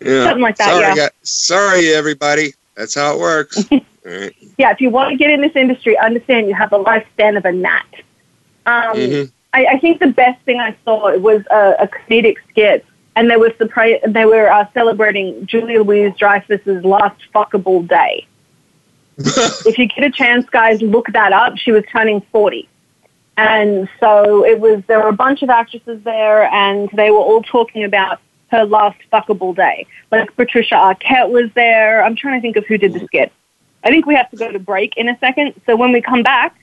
Yeah. 0.02 0.26
Something 0.26 0.42
like 0.44 0.58
that, 0.58 0.70
Sorry, 0.70 0.82
yeah. 0.82 0.96
guy- 0.96 1.10
sorry, 1.24 1.94
everybody. 1.94 2.54
That's 2.76 2.96
how 2.96 3.14
it 3.16 3.20
works. 3.20 3.64
Right. 4.06 4.34
yeah, 4.58 4.72
if 4.72 4.80
you 4.82 4.90
want 4.90 5.12
to 5.12 5.18
get 5.18 5.30
in 5.30 5.42
this 5.42 5.56
industry, 5.56 5.96
understand 5.98 6.48
you 6.48 6.56
have 6.56 6.70
the 6.72 6.80
lifespan 6.82 7.38
of 7.38 7.44
a 7.46 7.52
gnat. 7.52 7.86
Um, 8.66 8.96
Mhm. 8.96 9.32
I, 9.54 9.66
I 9.74 9.80
think 9.80 10.00
the 10.00 10.08
best 10.08 10.42
thing 10.46 10.60
I 10.60 10.74
saw 10.86 11.16
was 11.20 11.44
a, 11.52 11.76
a 11.82 11.88
comedic 11.88 12.38
skit, 12.50 12.86
and 13.18 13.30
they 13.30 13.36
were 13.36 13.50
surpri- 13.52 14.00
they 14.12 14.26
were 14.26 14.50
uh, 14.52 14.66
celebrating 14.74 15.46
Julia 15.46 15.84
Louise 15.84 16.14
Dreyfus's 16.18 16.84
last 16.86 17.20
fuckable 17.36 17.86
day. 17.88 18.26
If 19.20 19.78
you 19.78 19.88
get 19.88 20.04
a 20.04 20.12
chance, 20.12 20.50
guys, 20.50 20.82
look 20.82 21.08
that 21.14 21.34
up. 21.34 21.58
She 21.58 21.72
was 21.72 21.84
turning 21.92 22.22
forty, 22.32 22.68
And 23.38 23.90
so 24.00 24.46
it 24.46 24.60
was, 24.60 24.84
there 24.88 25.00
were 25.00 25.10
a 25.10 25.14
bunch 25.14 25.42
of 25.44 25.50
actresses 25.50 26.02
there 26.04 26.44
and 26.54 26.90
they 26.94 27.12
were 27.12 27.20
all 27.20 27.42
talking 27.44 27.84
about 27.84 28.20
her 28.52 28.66
last 28.66 28.98
fuckable 29.12 29.56
day. 29.56 29.86
Like 30.12 30.36
Patricia 30.36 30.76
Arquette 30.76 31.30
was 31.30 31.50
there. 31.54 32.04
I'm 32.04 32.16
trying 32.16 32.40
to 32.40 32.42
think 32.42 32.56
of 32.58 32.66
who 32.66 32.78
did 32.78 32.94
the 32.94 33.06
skit. 33.06 33.32
I 33.84 33.90
think 33.90 34.06
we 34.06 34.16
have 34.16 34.30
to 34.32 34.38
go 34.38 34.52
to 34.52 34.60
break 34.60 34.98
in 34.98 35.08
a 35.08 35.18
second. 35.20 35.54
So 35.66 35.76
when 35.76 35.92
we 35.92 36.02
come 36.02 36.24
back, 36.24 36.56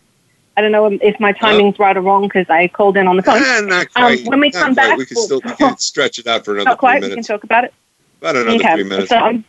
I 0.57 0.63
don't 0.63 0.73
know 0.73 0.87
if 0.87 1.21
my 1.21 1.33
timing's 1.33 1.79
right 1.79 1.97
or 1.97 2.01
wrong 2.01 2.23
because 2.23 2.47
I 2.49 2.69
called 2.69 2.97
in 2.97 3.07
on 3.07 3.17
the 3.17 3.23
phone. 3.23 3.43
Ah, 3.43 3.61
not 3.65 3.93
quite. 3.93 4.21
Um, 4.21 4.27
when 4.27 4.41
we 4.41 4.49
not 4.49 4.65
come 4.65 4.75
quite. 4.75 4.89
back, 4.89 4.99
we 4.99 5.07
can 5.07 5.17
still 5.17 5.41
we 5.45 5.55
can 5.55 5.79
stretch 5.79 6.19
it 6.19 6.27
out 6.27 6.45
for 6.45 6.53
another 6.55 6.71
Not 6.71 6.79
quite. 6.79 7.01
three 7.01 7.11
We 7.11 7.15
can 7.17 7.25
talk 7.25 7.45
about 7.45 7.65
it. 7.65 7.75
About 8.21 8.37
another 8.37 8.57
Okay. 8.57 8.75
three 8.75 8.85
minutes. 8.85 9.11
So, 9.11 9.19
um, 9.19 9.45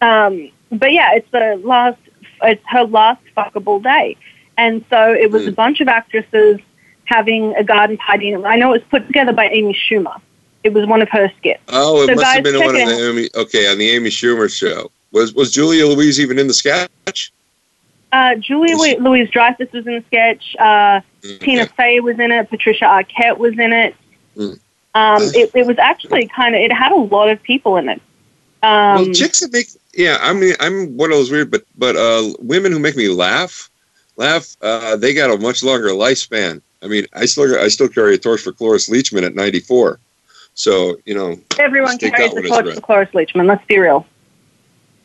um, 0.00 0.50
but 0.72 0.92
yeah, 0.92 1.12
it's 1.14 1.30
the 1.30 1.60
last. 1.62 1.98
It's 2.42 2.62
her 2.68 2.84
last 2.84 3.22
fuckable 3.36 3.82
day, 3.82 4.16
and 4.56 4.84
so 4.90 5.12
it 5.12 5.30
was 5.30 5.42
Hmm. 5.44 5.48
a 5.48 5.52
bunch 5.52 5.80
of 5.80 5.88
actresses 5.88 6.58
having 7.04 7.54
a 7.56 7.62
garden 7.64 7.96
party. 7.98 8.34
I 8.34 8.56
know 8.56 8.70
it 8.74 8.82
was 8.82 8.88
put 8.90 9.06
together 9.06 9.32
by 9.32 9.48
Amy 9.48 9.74
Schumer. 9.88 10.20
It 10.64 10.72
was 10.74 10.86
one 10.86 11.00
of 11.00 11.08
her 11.10 11.30
skits. 11.38 11.60
Oh, 11.68 12.02
it 12.02 12.06
So 12.08 12.14
must 12.14 12.24
guys, 12.24 12.34
have 12.34 12.44
been 12.44 12.58
one 12.58 12.74
of 12.80 12.88
the 12.88 13.08
Amy. 13.10 13.28
Okay, 13.36 13.68
on 13.70 13.78
the 13.78 13.88
Amy 13.90 14.10
Schumer 14.10 14.50
show. 14.52 14.90
Was 15.12 15.32
was 15.34 15.52
Julia 15.52 15.86
Louise 15.86 16.18
even 16.20 16.38
in 16.38 16.48
the 16.48 16.54
sketch? 16.54 17.32
Uh, 18.12 18.34
Julia 18.36 18.76
Was 18.76 18.94
Louise 19.00 19.28
Dreyfus 19.30 19.70
was 19.72 19.86
in 19.86 19.94
the 19.94 20.04
sketch. 20.06 20.56
Uh, 20.58 21.00
Tina 21.40 21.62
Okay. 21.62 21.72
Fey 21.76 22.00
was 22.00 22.18
in 22.18 22.30
it. 22.32 22.48
Patricia 22.50 22.84
Arquette 22.84 23.38
was 23.38 23.52
in 23.58 23.72
it. 23.72 23.94
Mm. 24.36 24.58
Um, 24.94 25.22
it, 25.34 25.50
it 25.54 25.66
was 25.66 25.78
actually 25.78 26.26
kind 26.28 26.54
of. 26.54 26.60
It 26.60 26.72
had 26.72 26.92
a 26.92 26.96
lot 26.96 27.28
of 27.28 27.42
people 27.42 27.76
in 27.76 27.88
it. 27.88 28.00
Um, 28.66 28.96
well, 28.96 29.12
chicks 29.12 29.40
that 29.40 29.52
make 29.52 29.68
yeah. 29.94 30.18
I 30.20 30.32
mean, 30.32 30.54
I'm 30.58 30.96
one 30.96 31.12
of 31.12 31.18
those 31.18 31.30
weird, 31.30 31.52
but 31.52 31.62
but 31.78 31.94
uh, 31.94 32.32
women 32.40 32.72
who 32.72 32.80
make 32.80 32.96
me 32.96 33.08
laugh, 33.08 33.70
laugh. 34.16 34.56
Uh, 34.60 34.96
they 34.96 35.14
got 35.14 35.30
a 35.30 35.38
much 35.38 35.62
longer 35.62 35.90
lifespan. 35.90 36.60
I 36.82 36.88
mean, 36.88 37.06
I 37.12 37.26
still 37.26 37.58
I 37.60 37.68
still 37.68 37.88
carry 37.88 38.14
a 38.14 38.18
torch 38.18 38.40
for 38.40 38.52
Cloris 38.52 38.90
Leachman 38.90 39.22
at 39.22 39.36
94. 39.36 40.00
So 40.54 40.96
you 41.04 41.14
know, 41.14 41.38
everyone 41.60 41.96
carries 41.98 42.32
that 42.32 42.42
the 42.42 42.50
one 42.50 42.62
as 42.64 42.64
torch 42.64 42.74
for 42.74 42.80
Cloris 42.80 43.10
Leachman. 43.10 43.46
Let's 43.46 43.64
be 43.66 43.78
real. 43.78 44.04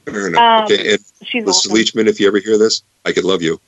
fair 0.06 0.28
enough. 0.28 0.42
Um, 0.42 0.66
okay, 0.66 0.94
and 0.94 1.04
She's 1.24 1.44
Mrs. 1.44 1.50
awesome. 1.50 1.76
Leachman, 1.76 2.08
if 2.08 2.20
you 2.20 2.28
ever 2.28 2.40
hear 2.40 2.58
this, 2.58 2.82
I 3.06 3.12
could 3.12 3.26
love 3.26 3.44
you. 3.44 3.60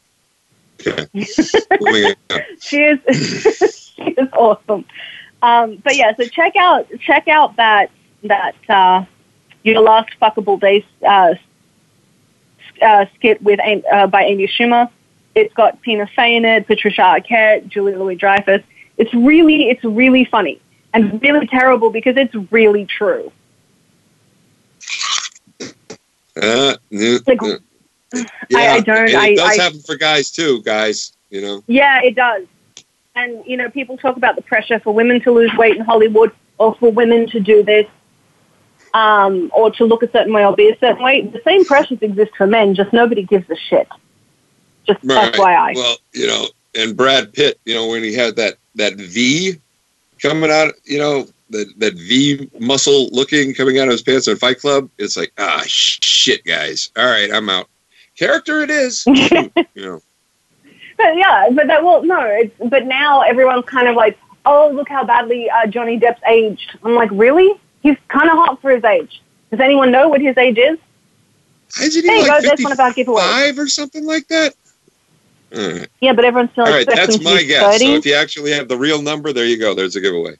Okay. 0.81 1.07
She 2.61 2.81
is. 2.81 2.99
she 3.95 4.03
is 4.03 4.29
awesome. 4.33 4.85
Um, 5.43 5.75
but 5.83 5.95
yeah, 5.95 6.15
so 6.15 6.23
check 6.25 6.55
out 6.55 6.87
check 6.99 7.27
out 7.27 7.57
that 7.57 7.91
that 8.23 8.55
uh, 8.69 9.05
your 9.63 9.81
last 9.81 10.09
fuckable 10.21 10.59
days 10.59 10.83
uh, 11.05 11.33
uh, 12.81 13.05
skit 13.15 13.41
with 13.41 13.59
uh, 13.91 14.07
by 14.07 14.23
Amy 14.23 14.47
Schumer. 14.47 14.89
It's 15.35 15.53
got 15.53 15.81
Tina 15.83 16.07
Fey 16.15 16.35
in 16.35 16.45
it, 16.45 16.67
Patricia 16.67 17.01
Arquette, 17.01 17.67
Julie 17.67 17.95
Louis 17.95 18.15
Dreyfus. 18.15 18.61
It's 18.97 19.13
really 19.13 19.69
it's 19.69 19.83
really 19.83 20.25
funny 20.25 20.61
and 20.93 21.21
really 21.21 21.47
terrible 21.47 21.89
because 21.89 22.17
it's 22.17 22.35
really 22.51 22.85
true. 22.85 23.31
Uh, 26.39 26.75
Like, 26.91 27.39
yeah. 27.41 28.59
I- 28.59 28.67
I 28.75 28.79
don't- 28.81 29.07
and 29.09 29.17
I- 29.17 29.29
it 29.29 29.35
does 29.37 29.57
I- 29.59 29.61
happen 29.63 29.79
for 29.79 29.95
guys 29.95 30.31
too, 30.31 30.61
guys. 30.63 31.13
You 31.29 31.41
know, 31.41 31.63
Yeah, 31.67 32.01
it 32.03 32.15
does. 32.15 32.45
And, 33.15 33.43
you 33.45 33.57
know, 33.57 33.69
people 33.69 33.97
talk 33.97 34.17
about 34.17 34.35
the 34.35 34.41
pressure 34.41 34.79
for 34.79 34.93
women 34.93 35.21
to 35.21 35.31
lose 35.31 35.51
weight 35.55 35.75
in 35.75 35.83
Hollywood 35.83 36.31
or 36.57 36.75
for 36.75 36.91
women 36.91 37.27
to 37.29 37.39
do 37.39 37.63
this 37.63 37.85
um, 38.93 39.51
or 39.53 39.71
to 39.71 39.85
look 39.85 40.03
a 40.03 40.11
certain 40.11 40.33
way 40.33 40.45
or 40.45 40.55
be 40.55 40.69
a 40.69 40.77
certain 40.79 41.03
way. 41.03 41.21
The 41.21 41.41
same 41.43 41.65
pressures 41.65 42.01
exist 42.01 42.31
for 42.37 42.47
men, 42.47 42.75
just 42.75 42.93
nobody 42.93 43.23
gives 43.23 43.49
a 43.49 43.55
shit. 43.55 43.87
Just 44.85 44.99
Right. 45.03 45.33
FYI. 45.33 45.75
Well, 45.75 45.97
you 46.13 46.27
know, 46.27 46.45
and 46.75 46.95
Brad 46.95 47.33
Pitt, 47.33 47.59
you 47.65 47.73
know, 47.73 47.87
when 47.87 48.03
he 48.03 48.13
had 48.13 48.35
that 48.35 48.57
that 48.75 48.95
V 48.95 49.57
coming 50.21 50.51
out, 50.51 50.73
you 50.83 50.97
know, 50.97 51.27
that 51.49 51.73
that 51.77 51.93
V 51.95 52.49
muscle 52.59 53.09
looking 53.11 53.53
coming 53.53 53.79
out 53.79 53.87
of 53.87 53.93
his 53.93 54.01
pants 54.01 54.27
in 54.27 54.37
Fight 54.37 54.59
Club, 54.59 54.89
it's 54.97 55.17
like 55.17 55.31
ah 55.37 55.63
shit, 55.65 56.43
guys. 56.43 56.91
All 56.97 57.05
right, 57.05 57.31
I'm 57.33 57.49
out. 57.49 57.67
Character 58.17 58.61
it 58.61 58.69
is, 58.69 59.05
you 59.07 59.51
know. 59.75 60.01
But 60.97 61.15
yeah, 61.15 61.49
but 61.51 61.67
that 61.67 61.83
well, 61.83 62.03
no. 62.03 62.21
It's, 62.25 62.53
but 62.69 62.85
now 62.85 63.21
everyone's 63.21 63.65
kind 63.65 63.87
of 63.87 63.95
like, 63.95 64.17
oh, 64.45 64.69
look 64.69 64.89
how 64.89 65.03
badly 65.03 65.49
uh, 65.49 65.67
Johnny 65.67 65.99
Depp's 65.99 66.21
aged. 66.27 66.77
I'm 66.83 66.95
like, 66.95 67.09
really? 67.11 67.59
He's 67.83 67.97
kind 68.07 68.29
of 68.29 68.37
hot 68.37 68.61
for 68.61 68.71
his 68.71 68.83
age. 68.83 69.21
Does 69.51 69.59
anyone 69.59 69.91
know 69.91 70.09
what 70.09 70.21
his 70.21 70.37
age 70.37 70.57
is? 70.57 70.79
Isn't 71.81 72.05
There 72.05 72.15
he 72.15 72.21
you 72.21 72.27
like 72.27 72.41
go. 72.41 72.49
That's 72.49 72.63
one 72.63 72.71
of 72.71 72.79
our 72.79 72.91
giveaways. 72.91 73.51
55 73.51 73.59
or 73.59 73.67
something 73.67 74.05
like 74.05 74.27
that? 74.29 74.55
Right, 75.55 75.87
Yeah, 76.01 76.13
but 76.13 76.25
everyone's 76.25 76.51
still 76.51 76.65
All 76.65 76.71
right 76.71 76.87
that's 76.87 77.21
my 77.23 77.43
guess. 77.43 77.77
30. 77.77 77.85
So 77.85 77.91
if 77.95 78.05
you 78.05 78.15
actually 78.15 78.51
have 78.53 78.67
the 78.67 78.77
real 78.77 79.01
number, 79.01 79.31
there 79.33 79.45
you 79.45 79.59
go. 79.59 79.75
There's 79.75 79.95
a 79.95 80.01
giveaway. 80.01 80.35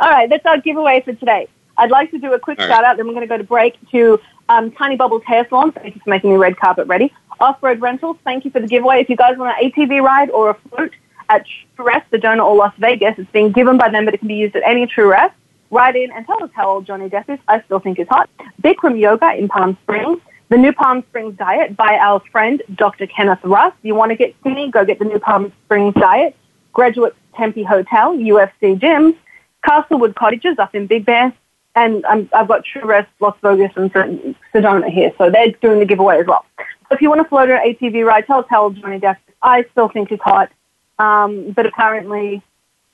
All 0.00 0.10
right, 0.10 0.28
that's 0.28 0.44
our 0.46 0.58
giveaway 0.58 1.02
for 1.02 1.12
today. 1.12 1.46
I'd 1.76 1.90
like 1.90 2.10
to 2.10 2.18
do 2.18 2.32
a 2.32 2.38
quick 2.40 2.58
All 2.58 2.66
right. 2.66 2.74
shout 2.74 2.84
out, 2.84 2.96
then 2.96 3.06
we're 3.06 3.14
going 3.14 3.26
to 3.26 3.28
go 3.28 3.38
to 3.38 3.44
break 3.44 3.76
to 3.90 4.18
um, 4.48 4.72
Tiny 4.72 4.96
Bubbles 4.96 5.22
Hair 5.24 5.46
Salon. 5.48 5.70
Thank 5.72 5.94
you 5.94 6.00
for 6.00 6.10
making 6.10 6.30
me 6.30 6.36
red 6.36 6.56
carpet 6.56 6.88
ready. 6.88 7.12
Off 7.40 7.62
Road 7.62 7.80
Rentals, 7.80 8.16
thank 8.24 8.44
you 8.44 8.50
for 8.50 8.58
the 8.58 8.66
giveaway. 8.66 9.00
If 9.00 9.08
you 9.08 9.14
guys 9.16 9.38
want 9.38 9.56
an 9.60 9.70
ATV 9.70 10.02
ride 10.02 10.30
or 10.30 10.50
a 10.50 10.54
float 10.54 10.92
at 11.28 11.46
True 11.76 11.86
Rest, 11.86 12.10
Sedona, 12.10 12.44
or 12.44 12.56
Las 12.56 12.74
Vegas, 12.78 13.14
it's 13.18 13.30
being 13.30 13.52
given 13.52 13.78
by 13.78 13.88
them, 13.88 14.04
but 14.04 14.14
it 14.14 14.18
can 14.18 14.26
be 14.28 14.34
used 14.34 14.56
at 14.56 14.62
any 14.64 14.86
True 14.86 15.08
Rest. 15.10 15.34
Write 15.70 15.96
in 15.96 16.10
and 16.12 16.26
tell 16.26 16.42
us 16.42 16.50
how 16.54 16.68
old 16.68 16.86
Johnny 16.86 17.08
Depp 17.08 17.28
is. 17.28 17.38
I 17.46 17.60
still 17.62 17.78
think 17.78 17.98
he's 17.98 18.08
hot. 18.08 18.30
Bikram 18.62 18.98
Yoga 18.98 19.34
in 19.34 19.48
Palm 19.48 19.76
Springs. 19.82 20.20
The 20.48 20.56
New 20.56 20.72
Palm 20.72 21.02
Springs 21.10 21.36
Diet 21.36 21.76
by 21.76 21.98
our 21.98 22.20
friend 22.32 22.62
Dr. 22.74 23.06
Kenneth 23.06 23.40
Russ. 23.42 23.74
You 23.82 23.94
want 23.94 24.10
to 24.12 24.16
get 24.16 24.34
skinny, 24.40 24.70
go 24.70 24.84
get 24.84 24.98
the 24.98 25.04
New 25.04 25.18
Palm 25.18 25.52
Springs 25.64 25.94
Diet. 25.94 26.34
Graduate 26.72 27.14
Tempe 27.34 27.62
Hotel, 27.62 28.16
UFC 28.16 28.78
Gyms, 28.78 29.16
Castlewood 29.64 30.14
Cottages 30.14 30.58
up 30.58 30.74
in 30.74 30.86
Big 30.86 31.04
Bear, 31.04 31.32
and 31.74 32.04
um, 32.04 32.28
I've 32.32 32.48
got 32.48 32.64
True 32.64 32.84
Rest, 32.84 33.08
Las 33.20 33.36
Vegas, 33.42 33.72
and 33.76 33.90
Sed- 33.92 34.34
Sedona 34.52 34.88
here, 34.88 35.12
so 35.18 35.30
they're 35.30 35.50
doing 35.60 35.78
the 35.78 35.86
giveaway 35.86 36.20
as 36.20 36.26
well. 36.26 36.44
So 36.58 36.94
if 36.94 37.00
you 37.00 37.08
want 37.08 37.20
to 37.22 37.28
float 37.28 37.50
an 37.50 37.58
ATV 37.58 38.04
ride, 38.04 38.26
tell 38.26 38.40
us 38.40 38.46
how 38.48 38.64
old 38.64 38.76
Johnny 38.76 38.98
Depp 38.98 39.16
is. 39.28 39.34
I 39.42 39.64
still 39.72 39.88
think 39.88 40.10
he's 40.10 40.20
hot, 40.20 40.50
um, 40.98 41.52
but 41.52 41.66
apparently, 41.66 42.42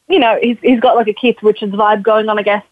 you 0.09 0.19
know, 0.19 0.39
he's, 0.41 0.59
he's 0.63 0.81
got 0.81 0.97
like 0.97 1.09
a 1.09 1.15
Keith 1.15 1.37
Richards 1.43 1.73
vibe 1.73 2.03
going 2.03 2.29
on, 2.29 2.39
I 2.39 2.43
guess. 2.43 2.65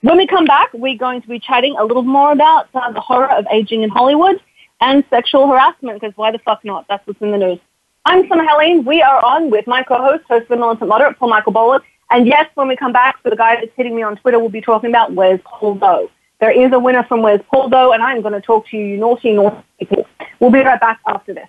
When 0.00 0.16
we 0.16 0.26
come 0.26 0.44
back, 0.44 0.70
we're 0.72 0.96
going 0.96 1.22
to 1.22 1.28
be 1.28 1.40
chatting 1.40 1.76
a 1.78 1.84
little 1.84 2.02
more 2.02 2.32
about 2.32 2.68
uh, 2.74 2.92
the 2.92 3.00
horror 3.00 3.30
of 3.30 3.46
aging 3.50 3.82
in 3.82 3.90
Hollywood 3.90 4.40
and 4.80 5.04
sexual 5.10 5.48
harassment, 5.48 6.00
because 6.00 6.16
why 6.16 6.30
the 6.30 6.38
fuck 6.38 6.64
not? 6.64 6.86
That's 6.88 7.04
what's 7.06 7.20
in 7.20 7.32
the 7.32 7.38
news. 7.38 7.58
I'm 8.04 8.28
Summer 8.28 8.44
Helene. 8.46 8.84
We 8.84 9.02
are 9.02 9.24
on 9.24 9.50
with 9.50 9.66
my 9.66 9.82
co-host, 9.82 10.24
host 10.28 10.42
of 10.42 10.48
the 10.48 10.56
Militant 10.56 10.88
Moderate, 10.88 11.18
Paul 11.18 11.30
Michael 11.30 11.52
Bowler. 11.52 11.82
And 12.10 12.26
yes, 12.26 12.48
when 12.54 12.68
we 12.68 12.76
come 12.76 12.92
back, 12.92 13.20
for 13.22 13.30
the 13.30 13.36
guy 13.36 13.56
that's 13.56 13.72
hitting 13.76 13.94
me 13.94 14.02
on 14.02 14.16
Twitter, 14.16 14.38
we'll 14.38 14.48
be 14.48 14.60
talking 14.60 14.88
about 14.88 15.12
Where's 15.12 15.40
Paul 15.44 15.74
Doe. 15.74 16.10
There 16.40 16.50
is 16.50 16.72
a 16.72 16.78
winner 16.78 17.04
from 17.04 17.22
Where's 17.22 17.40
Paul 17.50 17.68
Doe, 17.68 17.92
and 17.92 18.02
I'm 18.02 18.22
going 18.22 18.34
to 18.34 18.40
talk 18.40 18.68
to 18.68 18.76
you, 18.76 18.84
you 18.84 18.96
naughty, 18.98 19.32
naughty 19.32 19.62
people. 19.78 20.06
We'll 20.38 20.52
be 20.52 20.60
right 20.60 20.80
back 20.80 21.00
after 21.06 21.34
this. 21.34 21.48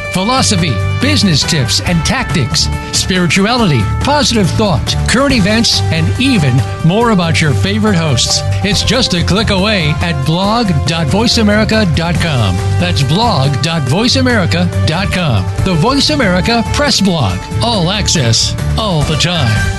philosophy, 0.13 0.71
business 1.01 1.43
tips 1.43 1.81
and 1.81 1.97
tactics, 2.05 2.67
spirituality, 2.91 3.81
positive 4.03 4.49
thought, 4.51 4.95
current 5.09 5.33
events, 5.33 5.81
and 5.91 6.07
even 6.19 6.53
more 6.85 7.11
about 7.11 7.39
your 7.41 7.53
favorite 7.53 7.95
hosts. 7.95 8.39
It's 8.63 8.83
just 8.83 9.13
a 9.13 9.23
click 9.23 9.49
away 9.49 9.89
at 10.01 10.21
blog.voiceamerica.com. 10.25 12.55
That's 12.79 13.03
blog.voiceamerica.com. 13.03 15.65
The 15.65 15.73
Voice 15.75 16.09
America 16.09 16.63
Press 16.73 16.99
Blog. 17.01 17.37
All 17.63 17.89
access, 17.91 18.55
all 18.77 19.01
the 19.03 19.15
time. 19.15 19.77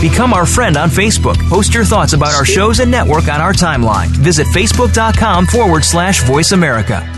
Become 0.00 0.32
our 0.32 0.46
friend 0.46 0.76
on 0.76 0.90
Facebook. 0.90 1.36
Post 1.48 1.74
your 1.74 1.84
thoughts 1.84 2.12
about 2.12 2.32
our 2.34 2.44
shows 2.44 2.78
and 2.78 2.88
network 2.90 3.26
on 3.28 3.40
our 3.40 3.52
timeline. 3.52 4.06
Visit 4.08 4.46
facebook.com 4.48 5.46
forward 5.46 5.84
slash 5.84 6.22
voice 6.22 6.52
America. 6.52 7.17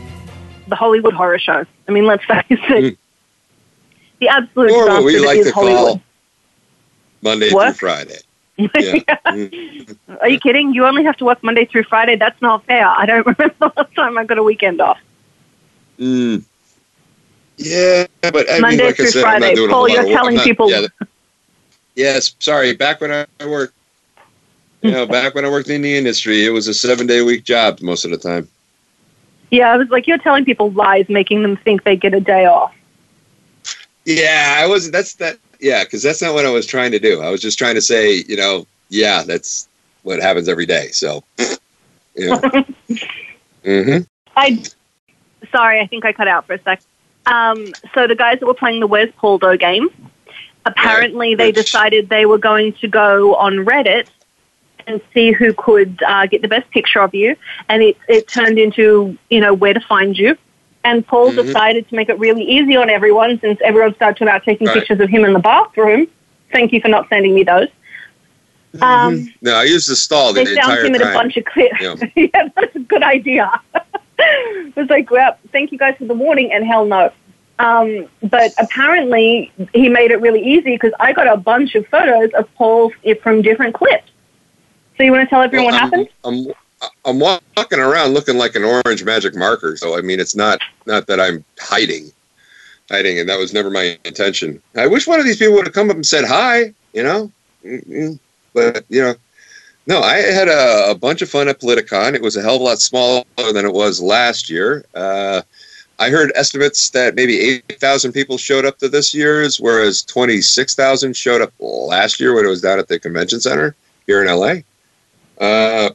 the 0.71 0.75
Hollywood 0.75 1.13
Horror 1.13 1.37
Show. 1.37 1.63
I 1.87 1.91
mean, 1.91 2.05
let's 2.07 2.25
face 2.25 2.43
it. 2.49 2.97
The 4.19 4.29
absolute 4.29 4.71
Or 4.71 4.85
what 4.87 5.03
we 5.03 5.19
like 5.19 5.37
is 5.39 5.47
to 5.47 5.53
Hollywood. 5.53 5.77
call 5.77 6.01
Monday 7.21 7.51
What? 7.51 7.75
through 7.75 7.87
Friday. 7.89 8.17
Yeah. 8.57 8.69
Mm. 9.25 9.97
Are 10.21 10.29
you 10.29 10.39
kidding? 10.39 10.73
You 10.73 10.85
only 10.85 11.03
have 11.03 11.17
to 11.17 11.25
work 11.25 11.41
Monday 11.43 11.65
through 11.65 11.83
Friday. 11.83 12.15
That's 12.15 12.39
not 12.41 12.63
fair. 12.65 12.85
I 12.87 13.05
don't 13.07 13.25
remember 13.25 13.55
the 13.59 13.71
last 13.75 13.95
time 13.95 14.17
I 14.19 14.23
got 14.25 14.37
a 14.37 14.43
weekend 14.43 14.79
off. 14.81 14.99
Mm. 15.99 16.43
Yeah, 17.57 18.05
but 18.21 18.49
I 18.51 18.59
Monday 18.59 18.77
mean, 18.77 18.85
like 18.87 18.95
through 18.97 19.05
I 19.05 19.09
said, 19.09 19.21
Friday. 19.21 19.35
I'm 19.35 19.41
not 19.51 19.55
doing 19.55 19.69
Paul, 19.71 19.85
a 19.85 19.87
lot 19.87 20.07
you're 20.07 20.17
telling 20.17 20.35
not- 20.35 20.43
people- 20.45 20.69
Yeah, 20.69 20.87
yes, 21.95 22.35
sorry. 22.39 22.73
Back 22.75 23.01
when 23.01 23.11
I 23.11 23.25
worked, 23.47 23.73
you 24.83 24.91
know, 24.91 25.05
back 25.17 25.33
when 25.33 25.43
I 25.45 25.49
worked 25.49 25.69
in 25.69 25.81
the 25.81 25.95
industry, 25.97 26.45
it 26.45 26.49
was 26.51 26.67
a 26.67 26.73
seven-day 26.73 27.21
week 27.23 27.43
job 27.43 27.81
most 27.81 28.05
of 28.05 28.11
the 28.11 28.17
time. 28.17 28.47
Yeah, 29.51 29.71
I 29.71 29.77
was 29.77 29.89
like, 29.89 30.07
you're 30.07 30.17
telling 30.17 30.45
people 30.45 30.71
lies, 30.71 31.07
making 31.09 31.43
them 31.43 31.57
think 31.57 31.83
they 31.83 31.95
get 31.95 32.13
a 32.13 32.19
day 32.21 32.45
off. 32.45 32.73
Yeah, 34.05 34.55
I 34.57 34.65
was. 34.65 34.89
That's 34.89 35.15
that. 35.15 35.37
Yeah, 35.59 35.83
because 35.83 36.01
that's 36.01 36.21
not 36.21 36.33
what 36.33 36.45
I 36.45 36.49
was 36.49 36.65
trying 36.65 36.91
to 36.91 36.99
do. 36.99 37.21
I 37.21 37.29
was 37.29 37.41
just 37.41 37.59
trying 37.59 37.75
to 37.75 37.81
say, 37.81 38.23
you 38.27 38.35
know, 38.35 38.65
yeah, 38.89 39.23
that's 39.23 39.67
what 40.03 40.19
happens 40.19 40.49
every 40.49 40.65
day. 40.65 40.87
So, 40.87 41.23
you 42.15 42.29
know. 42.29 42.65
hmm 43.63 43.97
I, 44.35 44.63
sorry, 45.51 45.79
I 45.81 45.85
think 45.85 46.05
I 46.05 46.13
cut 46.13 46.27
out 46.27 46.47
for 46.47 46.53
a 46.53 46.61
sec. 46.63 46.81
Um, 47.27 47.67
so 47.93 48.07
the 48.07 48.15
guys 48.15 48.39
that 48.39 48.47
were 48.47 48.55
playing 48.55 48.79
the 48.79 48.87
Where's 48.87 49.11
Poldo 49.11 49.59
game, 49.59 49.89
apparently 50.65 51.35
they 51.35 51.47
Which- 51.49 51.55
decided 51.57 52.09
they 52.09 52.25
were 52.25 52.39
going 52.39 52.73
to 52.73 52.87
go 52.87 53.35
on 53.35 53.57
Reddit 53.57 54.07
and 54.87 55.01
see 55.13 55.31
who 55.31 55.53
could 55.53 56.01
uh, 56.05 56.25
get 56.27 56.41
the 56.41 56.47
best 56.47 56.69
picture 56.71 57.01
of 57.01 57.13
you, 57.13 57.35
and 57.69 57.81
it, 57.81 57.97
it 58.07 58.27
turned 58.27 58.57
into 58.59 59.17
you 59.29 59.39
know 59.39 59.53
where 59.53 59.73
to 59.73 59.81
find 59.81 60.17
you. 60.17 60.37
And 60.83 61.05
Paul 61.05 61.31
Mhm. 61.31 61.45
decided 61.45 61.87
to 61.89 61.95
make 61.95 62.09
it 62.09 62.17
really 62.17 62.43
easy 62.43 62.75
on 62.75 62.89
everyone 62.89 63.39
since 63.39 63.59
everyone 63.63 63.93
started 63.95 64.15
talking 64.15 64.27
about 64.27 64.43
taking 64.43 64.67
Right. 64.67 64.77
pictures 64.77 64.99
of 64.99 65.09
him 65.09 65.23
in 65.25 65.33
the 65.33 65.39
bathroom. 65.39 66.07
Thank 66.51 66.73
you 66.73 66.81
for 66.81 66.87
not 66.87 67.07
sending 67.09 67.35
me 67.35 67.43
those. 67.43 67.67
Um, 68.81 69.31
No, 69.41 69.55
I 69.55 69.63
used 69.63 69.89
the 69.89 69.95
stall 69.95 70.33
the 70.33 70.43
they 70.43 70.55
found 70.55 70.71
entire 70.71 70.85
him 70.85 70.95
in 70.95 71.01
a 71.01 71.13
bunch 71.13 71.37
of 71.37 71.45
clips. 71.45 71.81
Yeah. 71.81 71.95
Yeah. 72.15 72.49
that's 72.55 72.75
a 72.75 72.79
good 72.79 73.03
idea. 73.03 73.51
it 74.19 74.75
was 74.75 74.89
like, 74.89 75.11
well, 75.11 75.37
thank 75.51 75.71
you 75.71 75.77
guys 75.77 75.95
for 75.97 76.05
the 76.05 76.13
warning, 76.13 76.51
and 76.51 76.65
hell 76.65 76.85
no. 76.85 77.11
Um, 77.59 78.07
but 78.23 78.53
apparently, 78.57 79.51
he 79.73 79.87
made 79.87 80.11
it 80.11 80.19
really 80.19 80.43
easy 80.43 80.71
because 80.71 80.93
I 80.99 81.13
got 81.13 81.27
a 81.27 81.37
bunch 81.37 81.75
of 81.75 81.85
photos 81.87 82.31
of 82.33 82.51
Paul 82.55 82.91
from 83.21 83.41
different 83.43 83.75
clips. 83.75 84.10
So 85.01 85.05
you 85.05 85.11
want 85.13 85.27
to 85.27 85.29
tell 85.31 85.41
everyone 85.41 85.65
Well, 85.65 85.73
what 85.73 85.81
happened? 85.81 86.09
I'm, 86.23 86.45
I'm, 86.83 86.93
I'm 87.05 87.19
walking 87.19 87.79
around 87.79 88.13
looking 88.13 88.37
like 88.37 88.55
an 88.55 88.63
orange 88.63 89.03
magic 89.03 89.35
marker. 89.35 89.75
So 89.75 89.97
I 89.97 90.01
mean, 90.01 90.19
it's 90.19 90.35
not 90.35 90.61
not 90.85 91.07
that 91.07 91.19
I'm 91.19 91.43
hiding, 91.59 92.11
hiding, 92.87 93.17
and 93.17 93.27
that 93.27 93.39
was 93.39 93.51
never 93.51 93.71
my 93.71 93.97
intention. 94.05 94.61
I 94.75 94.85
wish 94.85 95.07
one 95.07 95.19
of 95.19 95.25
these 95.25 95.37
people 95.37 95.55
would 95.55 95.65
have 95.65 95.73
come 95.73 95.89
up 95.89 95.95
and 95.95 96.05
said 96.05 96.23
hi. 96.23 96.75
You 96.93 97.01
know, 97.01 97.31
Mm-mm. 97.65 98.19
but 98.53 98.85
you 98.89 99.01
know, 99.01 99.15
no. 99.87 100.01
I 100.01 100.17
had 100.17 100.47
a, 100.47 100.91
a 100.91 100.93
bunch 100.93 101.23
of 101.23 101.31
fun 101.31 101.47
at 101.47 101.59
Politicon. 101.59 102.13
It 102.13 102.21
was 102.21 102.37
a 102.37 102.43
hell 102.43 102.57
of 102.57 102.61
a 102.61 102.65
lot 102.65 102.77
smaller 102.77 103.23
than 103.37 103.65
it 103.65 103.73
was 103.73 104.03
last 104.03 104.51
year. 104.51 104.85
Uh, 104.93 105.41
I 105.97 106.11
heard 106.11 106.31
estimates 106.35 106.91
that 106.91 107.15
maybe 107.15 107.39
8,000 107.71 108.11
people 108.11 108.37
showed 108.37 108.65
up 108.65 108.77
to 108.77 108.87
this 108.87 109.15
year's, 109.15 109.59
whereas 109.59 110.03
26,000 110.03 111.17
showed 111.17 111.41
up 111.41 111.53
last 111.59 112.19
year 112.19 112.35
when 112.35 112.45
it 112.45 112.49
was 112.49 112.61
down 112.61 112.77
at 112.77 112.87
the 112.87 112.99
convention 112.99 113.39
center 113.39 113.75
here 114.05 114.23
in 114.23 114.27
LA. 114.27 114.61
Uh, 115.41 115.89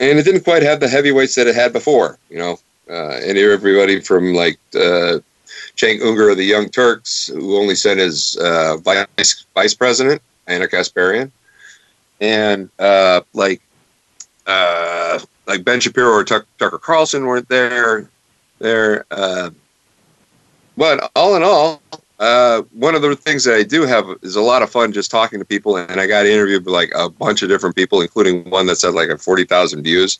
and 0.00 0.18
it 0.18 0.24
didn't 0.24 0.44
quite 0.44 0.62
have 0.62 0.80
the 0.80 0.88
heavyweights 0.88 1.34
that 1.36 1.46
it 1.46 1.54
had 1.54 1.72
before. 1.72 2.18
You 2.30 2.38
know, 2.38 2.58
uh, 2.90 3.20
and 3.22 3.36
everybody 3.38 4.00
from 4.00 4.34
like 4.34 4.58
uh, 4.74 5.20
Cenk 5.76 6.00
Uygur 6.00 6.30
of 6.30 6.38
the 6.38 6.44
Young 6.44 6.68
Turks, 6.68 7.28
who 7.28 7.56
only 7.56 7.74
sent 7.74 8.00
his 8.00 8.36
uh, 8.36 8.78
vice 8.78 9.44
vice 9.54 9.74
president 9.74 10.22
Ana 10.46 10.66
Kasparian, 10.66 11.30
and 12.20 12.70
uh, 12.78 13.20
like 13.34 13.60
uh, 14.46 15.18
like 15.46 15.64
Ben 15.64 15.80
Shapiro 15.80 16.10
or 16.10 16.24
Tuck, 16.24 16.46
Tucker 16.58 16.78
Carlson 16.78 17.26
weren't 17.26 17.48
there. 17.48 18.08
There, 18.58 19.04
uh, 19.10 19.50
but 20.78 21.10
all 21.14 21.36
in 21.36 21.42
all, 21.42 21.82
uh, 22.18 22.62
one 22.72 22.94
of 22.94 23.02
the 23.02 23.14
things 23.14 23.44
that 23.44 23.54
I 23.54 23.62
do 23.62 23.82
have 23.82 24.06
is 24.22 24.36
a 24.36 24.40
lot 24.40 24.62
of 24.62 24.70
fun 24.70 24.92
just 24.92 25.10
talking 25.10 25.38
to 25.38 25.44
people, 25.44 25.76
and 25.76 26.00
I 26.00 26.06
got 26.06 26.26
interviewed 26.26 26.64
with 26.64 26.72
like 26.72 26.90
a 26.94 27.10
bunch 27.10 27.42
of 27.42 27.48
different 27.48 27.76
people, 27.76 28.00
including 28.00 28.48
one 28.48 28.66
that's 28.66 28.82
had 28.82 28.94
like 28.94 29.10
a 29.10 29.18
forty 29.18 29.44
thousand 29.44 29.82
views 29.82 30.18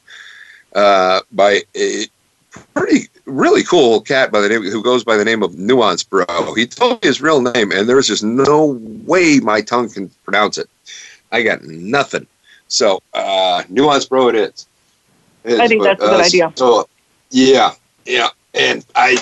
uh, 0.74 1.20
by 1.32 1.62
a 1.74 2.06
pretty 2.74 3.08
really 3.24 3.62
cool 3.64 4.00
cat 4.00 4.30
by 4.30 4.40
the 4.40 4.48
name 4.48 4.62
who 4.62 4.82
goes 4.82 5.04
by 5.04 5.16
the 5.16 5.24
name 5.24 5.42
of 5.42 5.56
Nuance 5.58 6.02
Bro. 6.02 6.54
He 6.54 6.66
told 6.66 7.02
me 7.02 7.08
his 7.08 7.20
real 7.22 7.40
name, 7.40 7.72
and 7.72 7.88
there's 7.88 8.08
just 8.08 8.22
no 8.22 8.78
way 9.06 9.40
my 9.40 9.62
tongue 9.62 9.88
can 9.88 10.10
pronounce 10.24 10.58
it. 10.58 10.68
I 11.32 11.42
got 11.42 11.62
nothing. 11.62 12.26
So 12.68 13.02
uh, 13.14 13.62
Nuance 13.68 14.04
Bro, 14.04 14.28
it 14.28 14.34
is. 14.34 14.66
It 15.44 15.52
is, 15.52 15.60
I 15.60 15.68
think 15.68 15.82
but, 15.82 15.98
that's 15.98 16.02
a 16.02 16.06
good 16.06 16.24
idea. 16.26 16.52
So 16.56 16.88
yeah, 17.30 17.72
yeah, 18.04 18.28
and 18.52 18.84
I. 18.94 19.16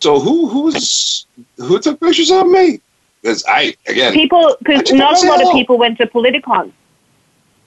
So 0.00 0.18
who 0.20 0.48
who's 0.48 1.26
who 1.56 1.78
took 1.80 2.00
pictures 2.00 2.30
of 2.30 2.46
me? 2.48 2.80
Because 3.22 3.44
I 3.48 3.74
again, 3.86 4.12
People, 4.12 4.56
because 4.62 4.92
not 4.92 5.22
a 5.22 5.26
lot 5.26 5.42
of 5.42 5.52
people 5.52 5.78
went 5.78 5.98
to 5.98 6.06
Politicon. 6.06 6.72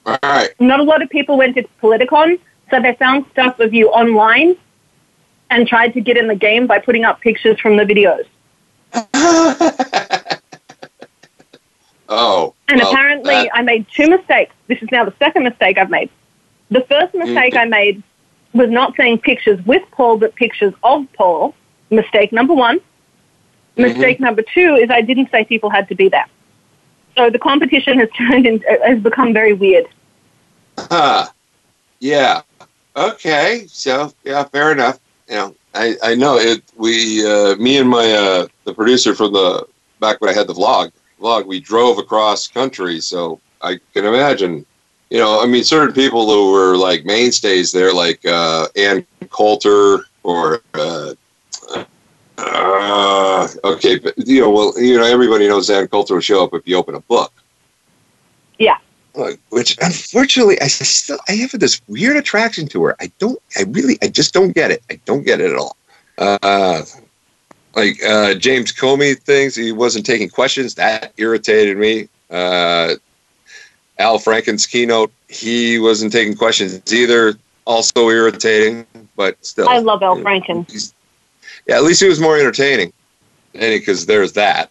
all 0.06 0.18
right. 0.24 0.50
Not 0.60 0.80
a 0.80 0.84
lot 0.84 1.02
of 1.02 1.10
people 1.10 1.38
went 1.38 1.56
to 1.56 1.64
Politicon, 1.82 2.40
so 2.70 2.82
they 2.82 2.94
found 2.96 3.26
stuff 3.32 3.60
of 3.60 3.74
you 3.74 3.90
online 3.90 4.56
and 5.50 5.68
tried 5.68 5.94
to 5.94 6.02
get 6.02 6.18
in 6.18 6.28
the 6.28 6.36
game 6.36 6.68
by 6.68 6.80
putting 6.80 7.06
up 7.06 7.22
pictures 7.22 7.60
from 7.60 7.78
the 7.78 7.84
videos. 7.86 8.26
oh, 12.10 12.54
And 12.68 12.80
well, 12.82 12.92
apparently, 12.92 13.34
that- 13.34 13.50
I 13.54 13.62
made 13.62 13.86
two 13.96 14.10
mistakes. 14.10 14.54
This 14.68 14.82
is 14.82 14.90
now 14.92 15.06
the 15.06 15.14
second 15.20 15.44
mistake 15.44 15.78
I've 15.78 15.90
made. 15.90 16.10
The 16.72 16.82
first 16.82 17.14
mistake 17.14 17.54
Mhm. 17.54 17.60
I 17.62 17.66
made 17.66 18.04
was 18.54 18.70
not 18.70 18.96
saying 18.96 19.20
pictures 19.20 19.64
with 19.66 19.84
Paul, 19.92 20.18
but 20.18 20.36
pictures 20.36 20.74
of 20.84 21.06
Paul. 21.14 21.54
Mistake 21.90 22.32
number 22.32 22.54
one. 22.54 22.80
Mistake 23.78 24.20
number 24.20 24.42
two 24.42 24.76
is 24.76 24.90
I 24.90 25.02
didn't 25.02 25.30
say 25.32 25.44
people 25.44 25.70
had 25.70 25.88
to 25.90 25.96
be 25.96 26.08
there. 26.08 26.26
So 27.18 27.30
the 27.30 27.40
competition 27.40 28.00
has 28.00 28.10
turned 28.18 28.46
in, 28.46 28.62
has 28.86 29.00
become 29.00 29.34
very 29.34 29.54
weird. 29.54 29.88
Huh. 30.78 31.28
Yeah. 32.00 32.42
Okay. 32.96 33.66
So 33.68 34.14
yeah, 34.24 34.44
fair 34.46 34.72
enough. 34.72 35.00
You 35.30 35.36
know, 35.36 35.56
I, 35.74 35.96
I 36.04 36.16
know 36.16 36.38
it. 36.38 36.64
We, 36.76 37.26
uh, 37.26 37.56
me 37.56 37.78
and 37.80 37.90
my 37.90 38.12
uh, 38.12 38.48
the 38.64 38.74
producer 38.74 39.16
from 39.16 39.34
the 39.34 39.68
back 40.00 40.22
when 40.22 40.30
I 40.30 40.34
had 40.34 40.48
the 40.48 40.54
vlog 40.54 40.92
vlog, 41.20 41.46
we 41.46 41.60
drove 41.60 41.98
across 41.98 42.48
country. 42.48 43.00
So 43.00 43.40
I 43.62 43.80
can 43.94 44.06
imagine. 44.06 44.66
You 45.10 45.20
know, 45.20 45.42
I 45.42 45.46
mean, 45.46 45.64
certain 45.64 45.94
people 45.94 46.26
who 46.30 46.52
were 46.52 46.76
like 46.76 47.06
mainstays 47.06 47.72
there, 47.72 47.94
like 47.94 48.26
uh, 48.26 48.68
Ann 48.76 49.06
Coulter 49.30 50.06
or. 50.24 50.62
Uh, 50.74 51.14
uh, 52.38 53.48
okay, 53.64 53.98
but 53.98 54.14
you 54.18 54.42
know, 54.42 54.50
well, 54.50 54.74
you 54.78 54.98
know, 54.98 55.06
everybody 55.06 55.48
knows 55.48 55.70
Ann 55.70 55.88
Coulter 55.88 56.16
will 56.16 56.22
show 56.22 56.44
up 56.44 56.54
if 56.54 56.68
you 56.68 56.76
open 56.78 56.96
a 56.96 57.00
book. 57.02 57.32
Yeah. 58.60 58.78
Like, 59.14 59.40
which 59.50 59.78
unfortunately 59.82 60.60
I 60.62 60.68
still 60.68 61.20
I 61.30 61.34
have 61.34 61.52
this 61.52 61.82
weird 61.88 62.18
attraction 62.18 62.68
to 62.70 62.84
her. 62.86 62.96
I 63.00 63.12
don't 63.20 63.40
I 63.58 63.64
really 63.64 63.98
I 64.02 64.08
just 64.08 64.34
don't 64.34 64.54
get 64.54 64.72
it. 64.72 64.84
I 64.90 65.00
don't 65.06 65.24
get 65.24 65.40
it 65.40 65.52
at 65.52 65.58
all. 65.58 65.78
Uh 66.18 66.84
like 67.76 68.04
uh 68.04 68.34
James 68.36 68.74
Comey 68.74 69.18
things, 69.18 69.56
he 69.56 69.72
wasn't 69.72 70.06
taking 70.06 70.30
questions, 70.30 70.76
that 70.76 71.14
irritated 71.18 71.78
me. 71.78 72.10
Uh 72.30 72.96
Al 74.00 74.20
Franken's 74.20 74.66
keynote, 74.68 75.12
he 75.30 75.80
wasn't 75.80 76.12
taking 76.12 76.36
questions 76.36 76.82
either, 76.92 77.36
also 77.64 78.10
irritating, 78.10 78.86
but 79.16 79.38
still. 79.46 79.70
I 79.70 79.78
love 79.80 80.04
Al 80.04 80.18
Franken 80.18 80.70
He's- 80.70 80.94
Yeah, 81.68 81.78
at 81.78 81.84
least 81.84 82.02
he 82.02 82.08
was 82.08 82.20
more 82.20 82.38
entertaining. 82.38 82.94
Any 83.54 83.80
because 83.80 84.06
there's 84.06 84.34
that. 84.34 84.70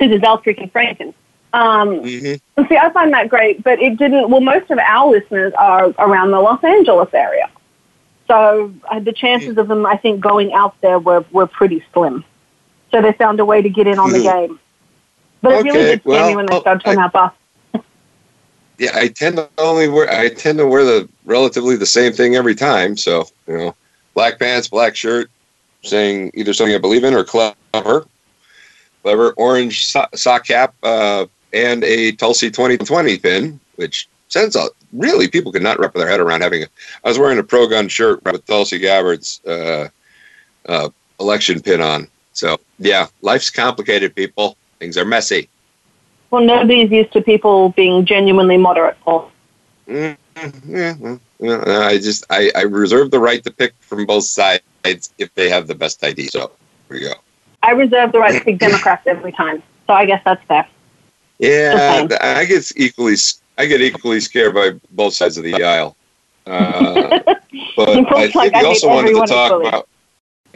Al 0.00 0.38
freaking 0.42 0.70
Franken. 0.72 1.14
Um, 1.52 1.98
hmm 1.98 2.34
See, 2.68 2.76
I 2.76 2.90
find 2.92 3.12
that 3.14 3.28
great, 3.28 3.62
but 3.62 3.80
it 3.80 3.96
didn't. 3.96 4.28
Well, 4.30 4.40
most 4.40 4.70
of 4.70 4.78
our 4.78 5.10
listeners 5.10 5.52
are 5.54 5.86
around 5.98 6.30
the 6.32 6.40
Los 6.40 6.62
Angeles 6.62 7.08
area, 7.14 7.48
so 8.28 8.72
uh, 8.90 9.00
the 9.00 9.12
chances 9.12 9.56
of 9.56 9.68
them, 9.68 9.86
I 9.86 9.96
think, 9.96 10.20
going 10.20 10.52
out 10.52 10.78
there 10.82 10.98
were 10.98 11.24
were 11.32 11.46
pretty 11.46 11.82
slim. 11.92 12.24
So 12.90 13.00
they 13.00 13.12
found 13.12 13.40
a 13.40 13.44
way 13.44 13.62
to 13.62 13.70
get 13.70 13.86
in 13.86 13.98
on 13.98 14.12
the 14.12 14.18
Hmm. 14.18 14.24
game. 14.24 14.60
But 15.40 15.52
it 15.52 15.64
really 15.64 15.84
did 15.84 16.02
scare 16.02 16.26
me 16.28 16.36
when 16.36 16.46
they 16.46 16.60
started 16.60 16.84
talking 16.84 17.00
I- 17.00 17.06
about 17.06 17.34
bus. 17.72 17.82
Yeah, 18.78 18.90
I 18.94 19.08
tend 19.08 19.36
to 19.36 19.48
only 19.58 19.88
wear 19.88 20.10
I 20.10 20.28
tend 20.28 20.58
to 20.58 20.66
wear 20.66 20.84
the 20.84 21.08
relatively 21.24 21.76
the 21.76 21.86
same 21.86 22.12
thing 22.12 22.36
every 22.36 22.54
time. 22.54 22.96
So 22.96 23.26
you 23.46 23.56
know, 23.56 23.76
black 24.14 24.38
pants, 24.38 24.68
black 24.68 24.94
shirt, 24.94 25.30
saying 25.82 26.30
either 26.34 26.52
something 26.52 26.74
I 26.74 26.78
believe 26.78 27.04
in 27.04 27.14
or 27.14 27.24
clever, 27.24 28.06
clever 29.02 29.30
orange 29.36 29.86
so- 29.86 30.06
sock 30.14 30.46
cap, 30.46 30.74
uh, 30.82 31.26
and 31.52 31.84
a 31.84 32.12
Tulsi 32.12 32.50
2020 32.50 33.18
pin, 33.18 33.60
which 33.76 34.08
sends 34.28 34.56
out 34.56 34.70
really 34.92 35.28
people 35.28 35.52
could 35.52 35.62
not 35.62 35.78
wrap 35.78 35.92
their 35.94 36.08
head 36.08 36.20
around 36.20 36.40
having. 36.40 36.62
A, 36.62 36.66
I 37.04 37.08
was 37.08 37.18
wearing 37.18 37.38
a 37.38 37.42
pro 37.42 37.66
gun 37.68 37.88
shirt 37.88 38.24
with 38.24 38.46
Tulsi 38.46 38.78
Gabbard's 38.78 39.40
uh, 39.46 39.88
uh, 40.66 40.88
election 41.20 41.60
pin 41.60 41.80
on. 41.80 42.08
So 42.32 42.58
yeah, 42.78 43.08
life's 43.20 43.50
complicated, 43.50 44.14
people. 44.14 44.56
Things 44.78 44.96
are 44.96 45.04
messy. 45.04 45.48
Well, 46.30 46.42
nobody's 46.42 46.90
used 46.90 47.12
to 47.12 47.20
people 47.20 47.70
being 47.70 48.06
genuinely 48.06 48.56
moderate. 48.56 48.96
Or 49.04 49.28
Mm, 49.88 50.16
yeah, 50.66 50.94
well, 51.38 51.82
I 51.82 51.98
just 51.98 52.24
I, 52.30 52.52
I 52.54 52.62
reserve 52.62 53.10
the 53.10 53.18
right 53.18 53.42
to 53.42 53.50
pick 53.50 53.74
from 53.80 54.06
both 54.06 54.24
sides 54.24 54.62
if 54.84 55.34
they 55.34 55.48
have 55.48 55.66
the 55.66 55.74
best 55.74 56.02
ID. 56.04 56.28
So 56.28 56.52
here 56.88 56.98
we 56.98 57.00
go. 57.00 57.14
I 57.62 57.72
reserve 57.72 58.12
the 58.12 58.18
right 58.18 58.38
to 58.38 58.44
pick 58.44 58.58
Democrats 58.58 59.06
every 59.06 59.32
time. 59.32 59.62
So 59.86 59.94
I 59.94 60.04
guess 60.04 60.22
that's 60.24 60.42
fair. 60.44 60.66
Yeah, 61.38 62.06
I 62.20 62.44
get 62.44 62.70
equally 62.76 63.16
I 63.58 63.66
get 63.66 63.80
equally 63.80 64.20
scared 64.20 64.54
by 64.54 64.72
both 64.90 65.14
sides 65.14 65.36
of 65.36 65.44
the 65.44 65.62
aisle. 65.62 65.96
Uh, 66.46 67.20
but 67.76 67.88
I 67.88 67.94
think 67.94 68.34
like 68.34 68.54
I 68.54 68.62
we 68.62 68.68
also 68.68 68.88
wanted 68.88 69.14
to 69.14 69.26
talk 69.26 69.60
about. 69.60 69.88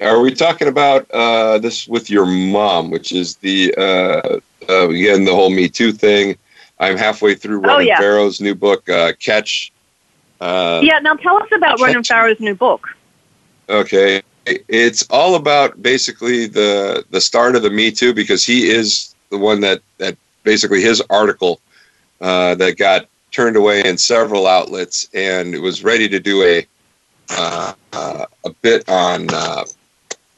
Are 0.00 0.20
we 0.20 0.34
talking 0.34 0.68
about 0.68 1.10
uh, 1.10 1.58
this 1.58 1.88
with 1.88 2.10
your 2.10 2.26
mom, 2.26 2.90
which 2.90 3.12
is 3.12 3.36
the 3.36 3.74
uh, 3.78 4.38
uh, 4.68 4.88
again 4.88 5.24
the 5.24 5.34
whole 5.34 5.50
Me 5.50 5.68
Too 5.68 5.92
thing? 5.92 6.36
I'm 6.78 6.96
halfway 6.96 7.34
through 7.34 7.58
Oh, 7.64 7.68
Ronan 7.68 7.86
yeah. 7.86 7.98
Farrow's 7.98 8.40
new 8.40 8.54
book, 8.54 8.88
uh, 8.88 9.12
Catch. 9.18 9.72
Uh, 10.40 10.80
yeah. 10.82 10.98
Now 10.98 11.14
tell 11.14 11.42
us 11.42 11.48
about 11.54 11.80
Ronan 11.80 12.04
Farrow's 12.04 12.40
new 12.40 12.54
book. 12.54 12.88
Okay, 13.68 14.22
it's 14.46 15.07
all 15.11 15.35
about 15.35 15.83
basically 15.83 16.46
the 16.46 17.05
the 17.11 17.20
start 17.20 17.57
of 17.57 17.62
the 17.62 17.70
Me 17.70 17.90
Too 17.90 18.14
because 18.14 18.44
he 18.44 18.68
is 18.68 19.14
the 19.31 19.38
one 19.38 19.61
that 19.61 19.83
that 19.98 20.16
basically 20.44 20.81
his 20.81 21.02
article 21.11 21.61
uh, 22.20 22.55
that 22.57 22.79
got 22.79 23.09
turned 23.33 23.57
away 23.57 23.85
in 23.85 23.98
several 23.98 24.46
outlets 24.46 25.09
and 25.14 25.55
it 25.55 25.59
was 25.59 25.83
ready 25.83 26.09
to 26.09 26.20
do 26.20 26.42
a 26.44 26.66
uh, 27.31 27.72
uh, 27.92 28.24
a 28.44 28.50
bit 28.62 28.88
on 28.88 29.29
uh, 29.35 29.64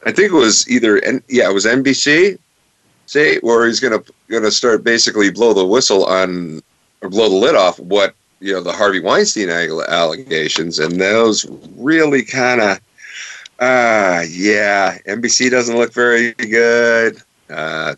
I 0.07 0.12
think 0.12 0.33
it 0.33 0.37
was 0.37 0.69
either 0.71 0.99
N- 1.05 1.23
yeah 1.29 1.49
it 1.51 1.53
was 1.53 1.67
NBC 1.67 2.38
say 3.05 3.38
where 3.41 3.67
he's 3.67 3.81
gonna 3.81 4.03
gonna 4.29 4.51
start 4.51 4.85
basically 4.85 5.31
blow 5.31 5.53
the 5.53 5.67
whistle 5.67 6.07
on 6.07 6.62
or 7.03 7.09
blow 7.11 7.29
the 7.29 7.37
lid 7.37 7.55
off 7.55 7.79
what 7.79 8.14
you 8.41 8.53
know 8.53 8.62
the 8.62 8.73
Harvey 8.73 9.01
Weinstein 9.01 9.49
allegations. 9.51 10.79
And 10.79 11.01
those 11.01 11.47
really 11.77 12.23
kind 12.23 12.61
of 12.61 12.79
uh, 13.59 14.23
yeah, 14.29 14.99
NBC 15.07 15.51
doesn't 15.51 15.77
look 15.77 15.92
very 15.92 16.33
good. 16.35 17.21
Uh, 17.51 17.94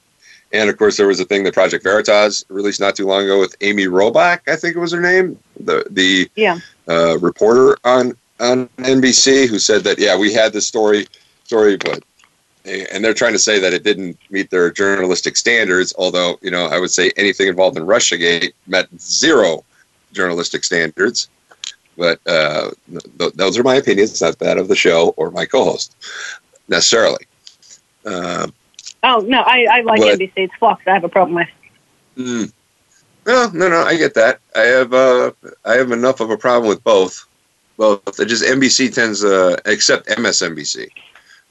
and 0.53 0.68
of 0.68 0.77
course, 0.79 0.96
there 0.96 1.07
was 1.07 1.20
a 1.20 1.25
thing 1.25 1.44
that 1.44 1.55
Project 1.55 1.85
Veritas 1.85 2.44
released 2.49 2.81
not 2.81 2.96
too 2.96 3.07
long 3.07 3.25
ago 3.25 3.38
with 3.40 3.55
Amy 3.61 3.85
Robach, 3.87 4.40
I 4.49 4.57
think 4.57 4.75
it 4.77 4.81
was 4.81 4.92
her 4.92 5.01
name, 5.01 5.38
the 5.61 5.85
the 5.90 6.31
Yeah. 6.37 6.59
uh, 6.88 7.18
reporter 7.18 7.77
on 7.85 8.16
on 8.40 8.68
NBC, 8.79 9.46
who 9.46 9.59
said 9.59 9.85
that 9.85 9.99
yeah, 9.99 10.16
we 10.16 10.33
had 10.33 10.53
this 10.53 10.66
story 10.66 11.07
story, 11.44 11.77
but 11.77 12.03
and 12.64 13.05
they're 13.05 13.14
trying 13.14 13.33
to 13.33 13.38
say 13.38 13.59
that 13.59 13.73
it 13.73 13.85
didn't 13.85 14.18
meet 14.31 14.51
their 14.51 14.70
journalistic 14.70 15.37
standards. 15.37 15.94
Although 15.99 16.38
you 16.42 16.51
know, 16.51 16.66
I 16.66 16.79
would 16.81 16.90
say 16.90 17.12
anything 17.16 17.49
involved 17.49 17.77
in 17.77 17.85
RussiaGate 17.85 18.53
met 18.66 18.88
zero 18.99 19.64
journalistic 20.12 20.64
standards. 20.64 21.29
But 22.01 22.19
uh, 22.27 22.71
th- 23.19 23.35
those 23.35 23.59
are 23.59 23.63
my 23.63 23.75
opinions, 23.77 24.19
not 24.23 24.39
that 24.39 24.57
of 24.57 24.69
the 24.69 24.75
show 24.75 25.11
or 25.19 25.31
my 25.31 25.45
co-host 25.45 25.95
necessarily. 26.67 27.27
Uh, 28.07 28.47
Oh 29.03 29.19
no, 29.21 29.41
I, 29.41 29.67
I 29.71 29.81
like 29.83 30.01
What? 30.01 30.19
NBC. 30.19 30.33
It's 30.37 30.55
Fox. 30.57 30.83
I 30.87 30.93
have 30.95 31.05
a 31.05 31.09
problem 31.11 31.35
with. 31.35 31.49
mm. 32.17 32.53
No, 33.27 33.51
no, 33.53 33.69
no. 33.69 33.83
I 33.83 33.97
get 33.97 34.15
that. 34.15 34.41
I 34.57 34.61
have 34.61 34.93
uh, 34.95 35.33
I 35.65 35.75
have 35.75 35.91
enough 35.93 36.21
of 36.21 36.31
a 36.31 36.37
problem 36.39 36.69
with 36.69 36.83
both. 36.85 37.27
Both. 37.77 38.19
It 38.21 38.27
just 38.27 38.45
NBC 38.45 38.95
tends 38.95 39.23
uh, 39.25 39.57
except 39.67 40.09
MSNBC. 40.09 40.89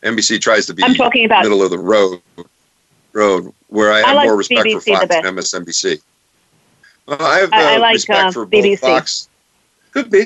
NBC 0.04 0.40
tries 0.42 0.66
to 0.68 0.74
be 0.74 0.84
I'm 0.84 0.96
talking 0.96 1.26
about 1.26 1.44
middle 1.44 1.62
of 1.64 1.70
the 1.72 1.78
road. 1.80 2.22
Road 3.14 3.54
where 3.70 3.92
I 3.94 4.02
I 4.02 4.08
have 4.08 4.16
like 4.16 4.26
more 4.28 4.38
respect 4.38 4.66
BBC 4.68 4.74
for 4.74 4.82
Fox 4.82 5.16
and 5.16 5.26
MSNBC. 5.38 6.02
Well, 7.08 7.22
I 7.22 7.40
have 7.40 7.54
uh, 7.54 7.56
I- 7.56 7.74
I 7.74 7.78
like, 7.78 7.94
respect 7.96 8.26
uh, 8.26 8.32
for 8.32 8.46
both 8.46 8.64
BBC. 8.64 8.80
Fox. 8.80 9.30
Could 9.92 10.12
be, 10.12 10.26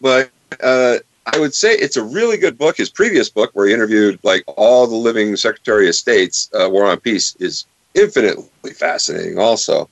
but 0.00 0.30
uh, 0.62 0.98
I 1.26 1.38
would 1.38 1.54
say 1.54 1.72
it's 1.72 1.96
a 1.96 2.02
really 2.02 2.36
good 2.36 2.56
book. 2.56 2.76
His 2.76 2.90
previous 2.90 3.28
book, 3.28 3.50
where 3.52 3.66
he 3.66 3.74
interviewed 3.74 4.18
like 4.22 4.44
all 4.46 4.86
the 4.86 4.96
living 4.96 5.36
Secretary 5.36 5.88
of 5.88 5.94
States, 5.94 6.50
uh, 6.54 6.68
War 6.70 6.86
on 6.86 7.00
Peace, 7.00 7.36
is 7.36 7.66
infinitely 7.94 8.72
fascinating. 8.72 9.38
Also, 9.38 9.88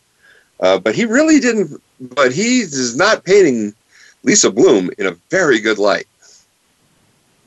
uh, 0.61 0.79
but 0.79 0.95
he 0.95 1.05
really 1.05 1.41
didn't. 1.41 1.81
But 2.01 2.33
he 2.33 2.61
is 2.61 2.97
not 2.97 3.25
painting 3.25 3.75
Lisa 4.23 4.51
Bloom 4.51 4.91
in 4.99 5.07
a 5.07 5.17
very 5.31 5.61
good 5.61 5.79
light. 5.79 6.07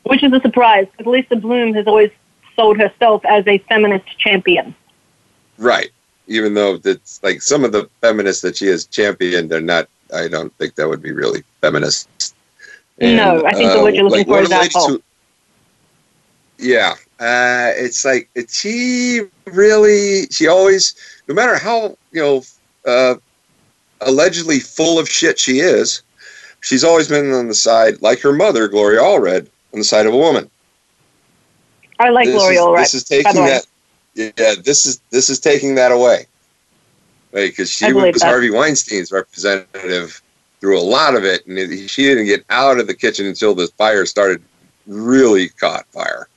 which 0.04 0.24
is 0.24 0.34
a 0.34 0.39
surprise. 0.41 0.88
Because 0.91 1.12
Lisa 1.12 1.36
Bloom 1.36 1.74
has 1.76 1.86
always 1.88 2.12
sold 2.56 2.78
herself 2.78 3.24
as 3.26 3.45
a 3.48 3.60
feminist 3.69 4.17
champion. 4.17 4.76
Right. 5.58 5.91
Even 6.28 6.54
though 6.54 6.78
that's 6.78 7.22
like 7.24 7.41
some 7.41 7.63
of 7.63 7.72
the 7.72 7.89
feminists 8.02 8.41
that 8.43 8.58
she 8.58 8.67
has 8.67 8.86
championed, 8.86 9.50
they're 9.50 9.62
not. 9.62 9.88
I 10.13 10.28
don't 10.28 10.54
think 10.58 10.76
that 10.76 10.88
would 10.88 11.02
be 11.02 11.12
really 11.12 11.43
feminist. 11.62 12.29
No, 13.01 13.45
I 13.45 13.53
think 13.53 13.71
the 13.71 13.83
word 13.83 13.95
you're 13.95 14.09
looking 14.09 14.25
for 14.25 14.41
is 14.41 14.49
that. 14.49 14.55
the 14.55 14.62
ladies 14.62 14.75
asshole. 14.75 14.89
who- 14.89 15.03
yeah, 16.57 16.95
uh, 17.19 17.71
it's 17.77 18.03
like 18.03 18.29
she 18.49 19.21
really. 19.45 20.27
She 20.29 20.47
always, 20.47 20.93
no 21.27 21.33
matter 21.33 21.57
how 21.57 21.97
you 22.12 22.21
know, 22.21 22.43
uh, 22.85 23.15
allegedly 24.01 24.59
full 24.59 24.99
of 24.99 25.07
shit 25.07 25.39
she 25.39 25.59
is, 25.59 26.03
she's 26.59 26.83
always 26.83 27.07
been 27.07 27.31
on 27.31 27.47
the 27.47 27.55
side, 27.55 28.01
like 28.01 28.19
her 28.19 28.33
mother, 28.33 28.67
Gloria 28.67 28.99
Allred, 28.99 29.47
on 29.73 29.79
the 29.79 29.85
side 29.85 30.05
of 30.05 30.13
a 30.13 30.17
woman. 30.17 30.49
I 31.97 32.09
like 32.09 32.25
this 32.25 32.35
Gloria 32.35 32.59
is, 32.59 32.65
Allred. 32.65 32.77
This 32.79 32.93
is 32.93 33.03
taking 33.05 33.45
that. 33.45 33.65
Yeah, 34.15 34.55
this 34.62 34.85
is 34.85 35.01
this 35.12 35.29
is 35.29 35.39
taking 35.39 35.75
that 35.75 35.93
away. 35.93 36.25
Because 37.31 37.69
I 37.81 37.88
she 37.88 37.93
was 37.93 38.19
that. 38.19 38.27
Harvey 38.27 38.49
Weinstein's 38.49 39.12
representative 39.12 40.21
through 40.60 40.80
a 40.80 40.82
lot 40.82 41.15
of 41.15 41.24
it, 41.24 41.45
and 41.48 41.58
it, 41.58 41.89
she 41.89 42.04
didn't 42.04 42.26
get 42.26 42.43
out 42.50 42.80
of 42.80 42.88
the 42.88 42.93
kitchen 42.93 43.26
until 43.26 43.56
the 43.56 43.67
fire 43.78 44.06
started 44.06 44.41
really 44.88 45.50
caught 45.50 45.86
fire. 45.88 46.28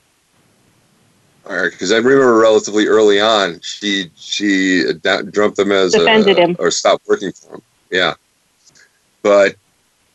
Because 1.45 1.91
I 1.91 1.97
remember 1.97 2.39
relatively 2.39 2.87
early 2.87 3.21
on, 3.21 3.61
she 3.63 4.11
she 4.15 4.85
dumped 5.03 5.57
them 5.57 5.73
as 5.73 5.93
defended 5.93 6.39
a, 6.39 6.43
him 6.43 6.57
or 6.59 6.71
stopped 6.71 7.07
working 7.09 7.33
for 7.33 7.57
him. 7.57 7.63
Yeah, 7.91 8.15
but 9.23 9.57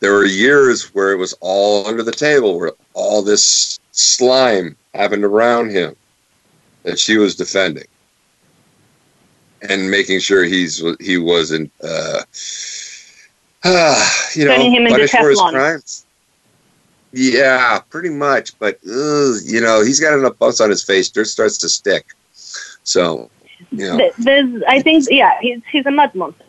there 0.00 0.12
were 0.12 0.24
years 0.24 0.94
where 0.94 1.12
it 1.12 1.16
was 1.16 1.34
all 1.40 1.86
under 1.86 2.02
the 2.02 2.12
table, 2.12 2.58
where 2.58 2.72
all 2.94 3.22
this 3.22 3.78
slime 3.92 4.74
happened 4.94 5.24
around 5.24 5.70
him 5.70 5.94
that 6.82 6.98
she 6.98 7.18
was 7.18 7.36
defending 7.36 7.86
and 9.68 9.90
making 9.90 10.20
sure 10.20 10.44
he's 10.44 10.82
he 11.00 11.18
wasn't 11.18 11.70
uh 11.82 12.22
you 13.64 14.44
know 14.44 14.56
punished 14.90 15.16
for 15.16 15.30
his 15.30 15.40
crimes. 15.40 16.06
Yeah, 17.12 17.80
pretty 17.90 18.10
much. 18.10 18.58
But 18.58 18.78
you 18.84 19.60
know, 19.60 19.82
he's 19.82 20.00
got 20.00 20.18
enough 20.18 20.38
bumps 20.38 20.60
on 20.60 20.70
his 20.70 20.82
face; 20.82 21.08
dirt 21.08 21.26
starts 21.26 21.58
to 21.58 21.68
stick. 21.68 22.06
So, 22.84 23.30
you 23.70 23.84
know. 23.84 24.10
there's, 24.18 24.62
I 24.68 24.80
think, 24.80 25.06
yeah, 25.10 25.38
he's 25.40 25.60
he's 25.70 25.86
a 25.86 25.90
mud 25.90 26.14
monster. 26.14 26.44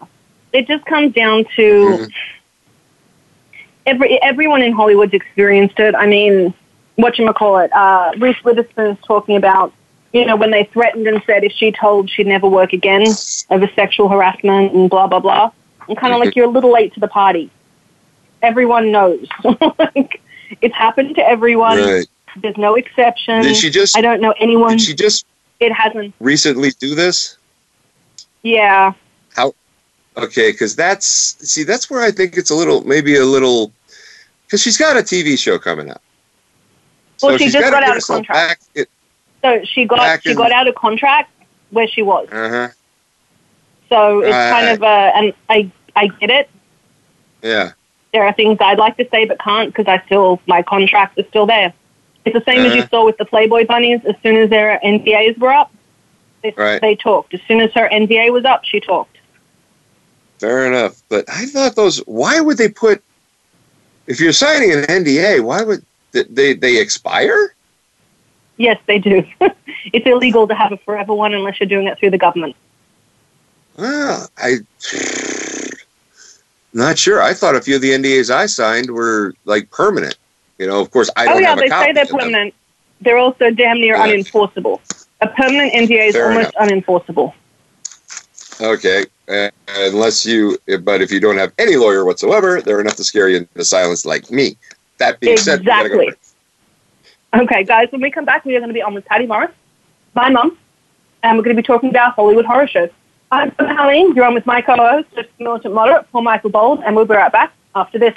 It 0.53 0.67
just 0.67 0.85
comes 0.85 1.13
down 1.13 1.45
to 1.55 1.61
mm-hmm. 1.61 2.05
every 3.85 4.21
everyone 4.21 4.61
in 4.61 4.73
Hollywood's 4.73 5.13
experienced 5.13 5.79
it. 5.79 5.95
I 5.95 6.05
mean, 6.05 6.53
what 6.95 7.17
you 7.17 7.31
call 7.33 7.59
it? 7.59 7.71
Uh, 7.73 8.13
Reese 8.17 8.43
Witherspoon's 8.43 8.99
talking 9.05 9.35
about 9.35 9.73
you 10.13 10.25
know, 10.25 10.35
when 10.35 10.51
they 10.51 10.63
threatened 10.65 11.07
and 11.07 11.21
said 11.25 11.43
if 11.43 11.51
she 11.51 11.71
told 11.71 12.09
she'd 12.09 12.27
never 12.27 12.47
work 12.47 12.73
again 12.73 13.05
over 13.49 13.69
sexual 13.75 14.09
harassment 14.09 14.73
and 14.73 14.89
blah, 14.89 15.07
blah, 15.07 15.19
blah. 15.19 15.51
I'm 15.89 15.95
kind 15.95 16.13
of 16.13 16.19
like, 16.19 16.35
you're 16.35 16.45
a 16.45 16.49
little 16.49 16.71
late 16.71 16.93
to 16.93 16.99
the 16.99 17.07
party. 17.07 17.49
Everyone 18.41 18.91
knows. 18.91 19.27
like, 19.43 20.21
it's 20.61 20.75
happened 20.75 21.15
to 21.15 21.27
everyone. 21.27 21.79
Right. 21.79 22.07
There's 22.37 22.57
no 22.57 22.75
exception. 22.75 23.41
Did 23.41 23.55
she 23.57 23.69
just? 23.69 23.97
I 23.97 24.01
don't 24.01 24.21
know 24.21 24.33
anyone. 24.39 24.77
Did 24.77 24.81
she 24.81 24.93
just? 24.93 25.25
It 25.59 25.73
hasn't 25.73 26.13
recently 26.19 26.71
do 26.79 26.95
this. 26.95 27.37
Yeah. 28.43 28.93
How? 29.35 29.53
Okay, 30.15 30.51
because 30.51 30.75
that's 30.75 31.05
see, 31.05 31.63
that's 31.63 31.89
where 31.89 32.01
I 32.01 32.11
think 32.11 32.37
it's 32.37 32.49
a 32.49 32.55
little, 32.55 32.85
maybe 32.85 33.17
a 33.17 33.25
little, 33.25 33.71
because 34.45 34.61
she's 34.61 34.77
got 34.77 34.97
a 34.97 35.01
TV 35.01 35.37
show 35.37 35.59
coming 35.59 35.89
up. 35.89 36.01
Well, 37.21 37.31
so 37.31 37.37
she 37.37 37.49
just 37.49 37.69
got 37.69 37.83
out 37.83 37.97
of 37.97 38.03
contract. 38.03 38.73
Back, 38.73 38.87
it, 38.87 38.89
so 39.41 39.63
she 39.65 39.85
got 39.85 40.23
she 40.23 40.33
got 40.33 40.51
out 40.51 40.67
of 40.67 40.75
contract 40.75 41.31
where 41.71 41.87
she 41.87 42.01
was. 42.01 42.27
Uh-huh. 42.31 42.69
So 43.89 44.21
it's 44.21 44.35
uh, 44.35 44.51
kind 44.51 44.67
of 44.69 44.81
a, 44.83 45.11
and 45.15 45.33
I 45.49 45.71
I 45.95 46.07
get 46.07 46.29
it. 46.29 46.49
Yeah. 47.41 47.71
There 48.13 48.23
are 48.23 48.33
things 48.33 48.57
I'd 48.59 48.79
like 48.79 48.97
to 48.97 49.07
say 49.09 49.25
but 49.25 49.39
can't 49.39 49.73
because 49.73 49.87
I 49.87 50.03
still 50.05 50.41
my 50.47 50.61
contract 50.63 51.17
is 51.19 51.25
still 51.29 51.45
there. 51.45 51.73
It's 52.25 52.33
the 52.33 52.43
same 52.51 52.59
uh-huh. 52.59 52.67
as 52.67 52.75
you 52.75 52.81
uh-huh. 52.81 52.89
saw 52.89 53.05
with 53.05 53.17
the 53.17 53.25
Playboy 53.25 53.65
bunnies. 53.65 54.01
As 54.05 54.15
soon 54.23 54.35
as 54.35 54.49
their 54.49 54.79
NDAs 54.83 55.37
were 55.37 55.51
up, 55.51 55.71
they, 56.41 56.53
right. 56.57 56.81
they 56.81 56.95
talked. 56.95 57.33
As 57.33 57.41
soon 57.47 57.61
as 57.61 57.71
her 57.73 57.89
NDA 57.89 58.31
was 58.31 58.45
up, 58.45 58.65
she 58.65 58.79
talked. 58.79 59.17
Fair 60.39 60.65
enough, 60.67 61.01
but 61.09 61.25
I 61.29 61.45
thought 61.47 61.75
those. 61.75 61.99
Why 61.99 62.39
would 62.39 62.57
they 62.57 62.69
put? 62.69 63.03
If 64.07 64.19
you're 64.19 64.31
signing 64.31 64.71
an 64.71 64.83
NDA, 64.85 65.43
why 65.43 65.63
would 65.63 65.85
they 66.11 66.53
they 66.53 66.79
expire? 66.79 67.53
Yes, 68.57 68.79
they 68.87 68.99
do. 68.99 69.23
it's 69.93 70.05
illegal 70.05 70.47
to 70.47 70.55
have 70.55 70.71
a 70.71 70.77
forever 70.77 71.13
one 71.13 71.33
unless 71.33 71.59
you're 71.59 71.69
doing 71.69 71.87
it 71.87 71.97
through 71.99 72.11
the 72.11 72.17
government. 72.17 72.55
Well, 73.77 74.29
I 74.37 74.57
not 76.73 76.97
sure. 76.97 77.21
I 77.21 77.33
thought 77.33 77.55
a 77.55 77.61
few 77.61 77.75
of 77.75 77.81
the 77.81 77.91
NDAs 77.91 78.29
I 78.29 78.45
signed 78.45 78.89
were 78.89 79.33
like 79.45 79.69
permanent. 79.71 80.17
You 80.57 80.67
know, 80.67 80.81
of 80.81 80.91
course, 80.91 81.09
I 81.15 81.25
don't. 81.25 81.35
Oh 81.35 81.39
yeah, 81.39 81.55
they 81.55 81.69
say 81.69 81.93
they're 81.93 82.05
permanent. 82.05 82.53
Them. 82.53 82.61
They're 83.01 83.17
also 83.17 83.49
damn 83.51 83.77
near 83.77 83.95
yeah. 83.95 84.07
unenforceable. 84.07 84.81
A 85.21 85.27
permanent 85.27 85.73
NDA 85.73 86.09
is 86.09 86.15
Fair 86.15 86.29
almost 86.29 86.53
enough. 86.55 86.69
unenforceable. 86.69 87.33
Okay, 88.61 89.05
uh, 89.29 89.49
unless 89.69 90.25
you, 90.25 90.57
but 90.81 91.01
if 91.01 91.11
you 91.11 91.19
don't 91.21 91.37
have 91.37 91.53
any 91.57 91.77
lawyer 91.77 92.03
whatsoever, 92.03 92.61
they're 92.61 92.81
enough 92.81 92.97
to 92.97 93.05
scare 93.05 93.29
you 93.29 93.37
into 93.37 93.63
silence, 93.63 94.05
like 94.05 94.29
me. 94.29 94.57
That 94.97 95.19
being 95.21 95.33
exactly. 95.33 95.65
said, 95.65 95.83
exactly. 95.87 96.13
Okay, 97.33 97.63
guys, 97.63 97.87
when 97.91 98.01
we 98.01 98.11
come 98.11 98.25
back, 98.25 98.43
we 98.43 98.55
are 98.55 98.59
going 98.59 98.69
to 98.69 98.73
be 98.73 98.81
on 98.81 98.93
with 98.93 99.05
Patty 99.05 99.27
Morris, 99.27 99.51
my 100.13 100.29
mom, 100.29 100.57
and 101.23 101.37
we're 101.37 101.43
going 101.43 101.55
to 101.55 101.61
be 101.61 101.65
talking 101.65 101.89
about 101.89 102.15
Hollywood 102.15 102.45
horror 102.45 102.67
shows. 102.67 102.89
I'm 103.31 103.51
Helene. 103.59 104.15
You're 104.15 104.25
on 104.25 104.33
with 104.33 104.45
my 104.45 104.61
co-host, 104.61 105.07
Militant 105.39 105.73
Moderate, 105.73 106.09
Paul 106.11 106.23
Michael 106.23 106.49
Bold, 106.49 106.81
and 106.85 106.95
we'll 106.95 107.05
be 107.05 107.13
right 107.13 107.31
back 107.31 107.53
after 107.75 107.99
this. 107.99 108.13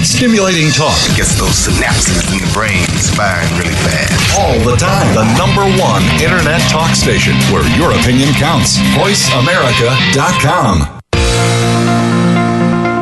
Stimulating 0.00 0.70
talk 0.72 0.96
gets 1.14 1.36
those 1.38 1.68
synapses 1.68 2.24
in 2.32 2.38
the 2.40 2.50
brain 2.54 2.86
firing 3.14 3.52
really 3.58 3.74
fast. 3.84 4.38
All 4.40 4.58
the 4.64 4.74
time. 4.76 5.14
The 5.14 5.24
number 5.36 5.62
one 5.78 6.02
internet 6.22 6.62
talk 6.70 6.94
station 6.96 7.34
where 7.52 7.66
your 7.76 7.92
opinion 7.92 8.32
counts. 8.32 8.78
VoiceAmerica.com. 8.96 10.95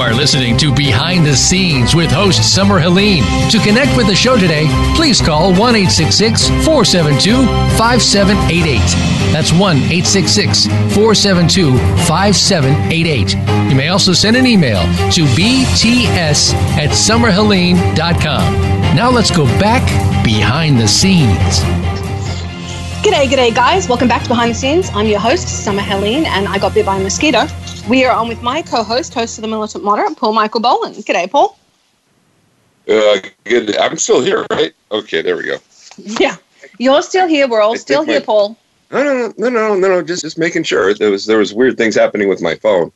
You 0.00 0.06
are 0.06 0.14
listening 0.14 0.56
to 0.56 0.74
Behind 0.74 1.26
the 1.26 1.36
Scenes 1.36 1.94
with 1.94 2.10
host 2.10 2.54
Summer 2.54 2.80
Helene. 2.80 3.22
To 3.50 3.58
connect 3.58 3.94
with 3.98 4.06
the 4.06 4.14
show 4.14 4.34
today, 4.34 4.66
please 4.96 5.20
call 5.20 5.50
1 5.50 5.58
472 5.58 7.44
5788. 7.76 8.78
That's 9.30 9.52
1 9.52 9.76
866 9.76 10.68
472 10.94 11.76
5788. 12.06 13.34
You 13.70 13.76
may 13.76 13.88
also 13.88 14.14
send 14.14 14.38
an 14.38 14.46
email 14.46 14.80
to 15.12 15.24
bts 15.36 16.54
at 16.78 16.88
summerhelene.com. 16.88 18.54
Now 18.96 19.10
let's 19.10 19.30
go 19.30 19.44
back 19.60 19.84
behind 20.24 20.80
the 20.80 20.88
scenes. 20.88 21.60
G'day, 23.04 23.26
g'day, 23.28 23.54
guys. 23.54 23.86
Welcome 23.86 24.08
back 24.08 24.22
to 24.22 24.28
Behind 24.28 24.52
the 24.52 24.54
Scenes. 24.54 24.88
I'm 24.94 25.06
your 25.08 25.20
host, 25.20 25.46
Summer 25.46 25.82
Helene, 25.82 26.24
and 26.24 26.48
I 26.48 26.58
got 26.58 26.72
bit 26.72 26.86
by 26.86 26.96
a 26.96 27.02
mosquito. 27.02 27.46
We 27.90 28.04
are 28.04 28.16
on 28.16 28.28
with 28.28 28.40
my 28.40 28.62
co 28.62 28.84
host, 28.84 29.12
host 29.14 29.36
of 29.36 29.42
the 29.42 29.48
Militant 29.48 29.82
Moderate, 29.82 30.16
Paul 30.16 30.32
Michael 30.32 30.60
Boland. 30.60 30.94
G'day, 30.94 31.28
Paul. 31.28 31.58
Uh, 32.88 33.18
good. 33.44 33.76
I'm 33.76 33.98
still 33.98 34.20
here, 34.22 34.46
right? 34.52 34.72
Okay, 34.92 35.22
there 35.22 35.36
we 35.36 35.44
go. 35.44 35.58
Yeah. 35.98 36.36
You're 36.78 37.02
still 37.02 37.26
here. 37.26 37.48
We're 37.48 37.60
all 37.60 37.74
I 37.74 37.78
still 37.78 38.02
here, 38.02 38.20
my, 38.20 38.26
Paul. 38.26 38.56
No, 38.92 39.02
no, 39.02 39.34
no, 39.36 39.48
no, 39.48 39.74
no, 39.74 39.88
no, 39.88 40.02
Just, 40.02 40.22
just 40.22 40.38
making 40.38 40.62
sure. 40.62 40.94
There 40.94 41.10
was, 41.10 41.26
there 41.26 41.38
was 41.38 41.52
weird 41.52 41.76
things 41.76 41.96
happening 41.96 42.28
with 42.28 42.40
my 42.40 42.54
phone. 42.54 42.92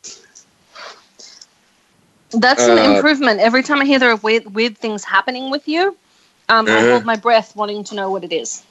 That's 2.30 2.62
an 2.62 2.78
uh, 2.78 2.94
improvement. 2.94 3.40
Every 3.40 3.64
time 3.64 3.80
I 3.80 3.84
hear 3.86 3.98
there 3.98 4.10
are 4.10 4.16
weird, 4.16 4.54
weird 4.54 4.78
things 4.78 5.02
happening 5.04 5.50
with 5.50 5.66
you, 5.66 5.96
Um, 6.48 6.66
I 6.68 6.70
Uh-huh. 6.70 6.90
hold 6.92 7.04
my 7.04 7.16
breath, 7.16 7.56
wanting 7.56 7.82
to 7.84 7.94
know 7.96 8.10
what 8.10 8.22
it 8.22 8.32
is. 8.32 8.62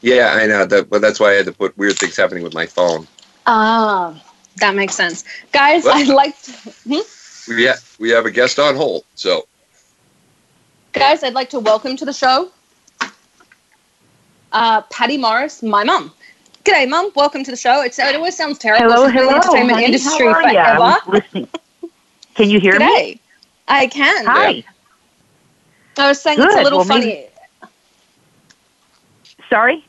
Yeah, 0.00 0.32
I 0.34 0.46
know. 0.46 0.64
That, 0.64 0.88
but 0.88 1.02
that's 1.02 1.20
why 1.20 1.32
I 1.32 1.34
had 1.34 1.46
to 1.46 1.52
put 1.52 1.76
weird 1.76 1.98
things 1.98 2.16
happening 2.16 2.44
with 2.44 2.54
my 2.54 2.66
phone. 2.66 3.06
Ah, 3.46 4.14
that 4.56 4.74
makes 4.74 4.94
sense, 4.94 5.24
guys. 5.52 5.84
What? 5.84 5.96
I'd 5.96 6.08
like 6.08 6.40
to, 6.42 6.52
hmm? 6.88 7.52
We 7.54 7.66
ha- 7.66 7.78
we 7.98 8.10
have 8.10 8.26
a 8.26 8.30
guest 8.30 8.58
on 8.58 8.76
hold, 8.76 9.04
so 9.14 9.46
guys. 10.92 11.22
I'd 11.22 11.34
like 11.34 11.50
to 11.50 11.60
welcome 11.60 11.96
to 11.96 12.04
the 12.04 12.12
show, 12.12 12.50
uh, 14.52 14.82
Patty 14.82 15.16
Morris, 15.16 15.62
my 15.62 15.84
mum. 15.84 16.12
G'day, 16.64 16.88
mum. 16.88 17.10
Welcome 17.16 17.42
to 17.44 17.50
the 17.50 17.56
show. 17.56 17.80
It's, 17.82 17.98
it 17.98 18.14
always 18.14 18.36
sounds 18.36 18.58
terrible. 18.58 18.90
Hello, 18.90 19.06
She's 19.06 19.14
been 19.14 19.22
in 19.22 19.26
the 19.26 19.32
hello. 19.32 19.36
entertainment 19.40 19.72
honey. 19.72 19.84
industry 19.86 20.26
How 20.26 20.32
are 20.34 20.52
ya? 20.52 20.60
I 20.60 20.64
forever. 20.76 20.80
was 20.80 21.22
listening. 21.22 21.48
Can 22.34 22.50
you 22.50 22.60
hear 22.60 22.78
me? 22.78 22.86
G'day. 22.86 23.18
I 23.68 23.86
can. 23.86 24.26
Hi. 24.26 24.64
I 25.96 26.08
was 26.08 26.20
saying 26.20 26.38
it's 26.40 26.54
a 26.54 26.62
little 26.62 26.78
Well, 26.80 26.86
funny. 26.88 27.06
maybe- 27.06 27.26
Sorry? 29.48 29.84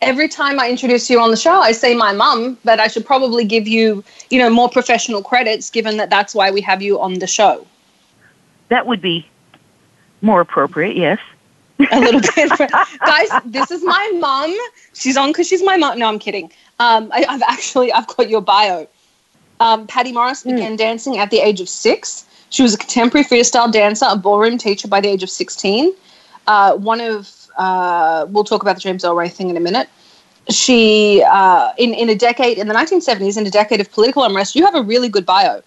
Every 0.00 0.28
time 0.28 0.58
I 0.58 0.68
introduce 0.68 1.10
you 1.10 1.20
on 1.20 1.30
the 1.30 1.36
show, 1.36 1.60
I 1.60 1.72
say 1.72 1.94
my 1.94 2.12
mum, 2.12 2.58
but 2.64 2.80
I 2.80 2.86
should 2.86 3.04
probably 3.04 3.44
give 3.44 3.68
you, 3.68 4.02
you 4.30 4.38
know, 4.38 4.50
more 4.50 4.68
professional 4.68 5.22
credits, 5.22 5.70
given 5.70 5.96
that 5.98 6.10
that's 6.10 6.34
why 6.34 6.50
we 6.50 6.60
have 6.62 6.82
you 6.82 7.00
on 7.00 7.18
the 7.18 7.26
show. 7.26 7.66
That 8.68 8.86
would 8.86 9.02
be 9.02 9.26
more 10.22 10.40
appropriate, 10.40 10.96
yes. 10.96 11.18
A 11.92 12.00
little 12.00 12.20
bit, 12.20 12.50
guys. 13.00 13.28
This 13.46 13.70
is 13.70 13.82
my 13.82 14.12
mum. 14.18 14.54
She's 14.92 15.16
on 15.16 15.30
because 15.30 15.48
she's 15.48 15.62
my 15.62 15.76
mum. 15.76 15.98
No, 15.98 16.08
I'm 16.08 16.18
kidding. 16.18 16.52
Um, 16.78 17.10
I, 17.12 17.24
I've 17.26 17.42
actually 17.42 17.90
I've 17.92 18.06
got 18.06 18.28
your 18.28 18.42
bio. 18.42 18.86
Um, 19.60 19.86
Patty 19.86 20.12
Morris 20.12 20.42
began 20.42 20.76
dancing 20.76 21.18
at 21.18 21.30
the 21.30 21.38
age 21.38 21.60
of 21.60 21.68
six. 21.68 22.26
She 22.50 22.62
was 22.62 22.74
a 22.74 22.78
contemporary 22.78 23.24
freestyle 23.24 23.70
dancer, 23.70 24.06
a 24.08 24.16
ballroom 24.16 24.58
teacher 24.58 24.88
by 24.88 25.00
the 25.00 25.08
age 25.08 25.22
of 25.22 25.30
16. 25.30 25.92
Uh, 26.46 26.76
one 26.76 27.00
of 27.00 27.39
uh, 27.56 28.26
we'll 28.28 28.44
talk 28.44 28.62
about 28.62 28.76
the 28.76 28.80
James 28.80 29.04
Ellroy 29.04 29.30
thing 29.30 29.50
in 29.50 29.56
a 29.56 29.60
minute. 29.60 29.88
She, 30.48 31.22
uh, 31.28 31.72
in 31.78 31.94
in 31.94 32.08
a 32.08 32.14
decade 32.14 32.58
in 32.58 32.66
the 32.68 32.74
1970s, 32.74 33.36
in 33.36 33.46
a 33.46 33.50
decade 33.50 33.80
of 33.80 33.90
political 33.92 34.24
unrest, 34.24 34.56
you 34.56 34.64
have 34.64 34.74
a 34.74 34.82
really 34.82 35.08
good 35.08 35.26
bio. 35.26 35.62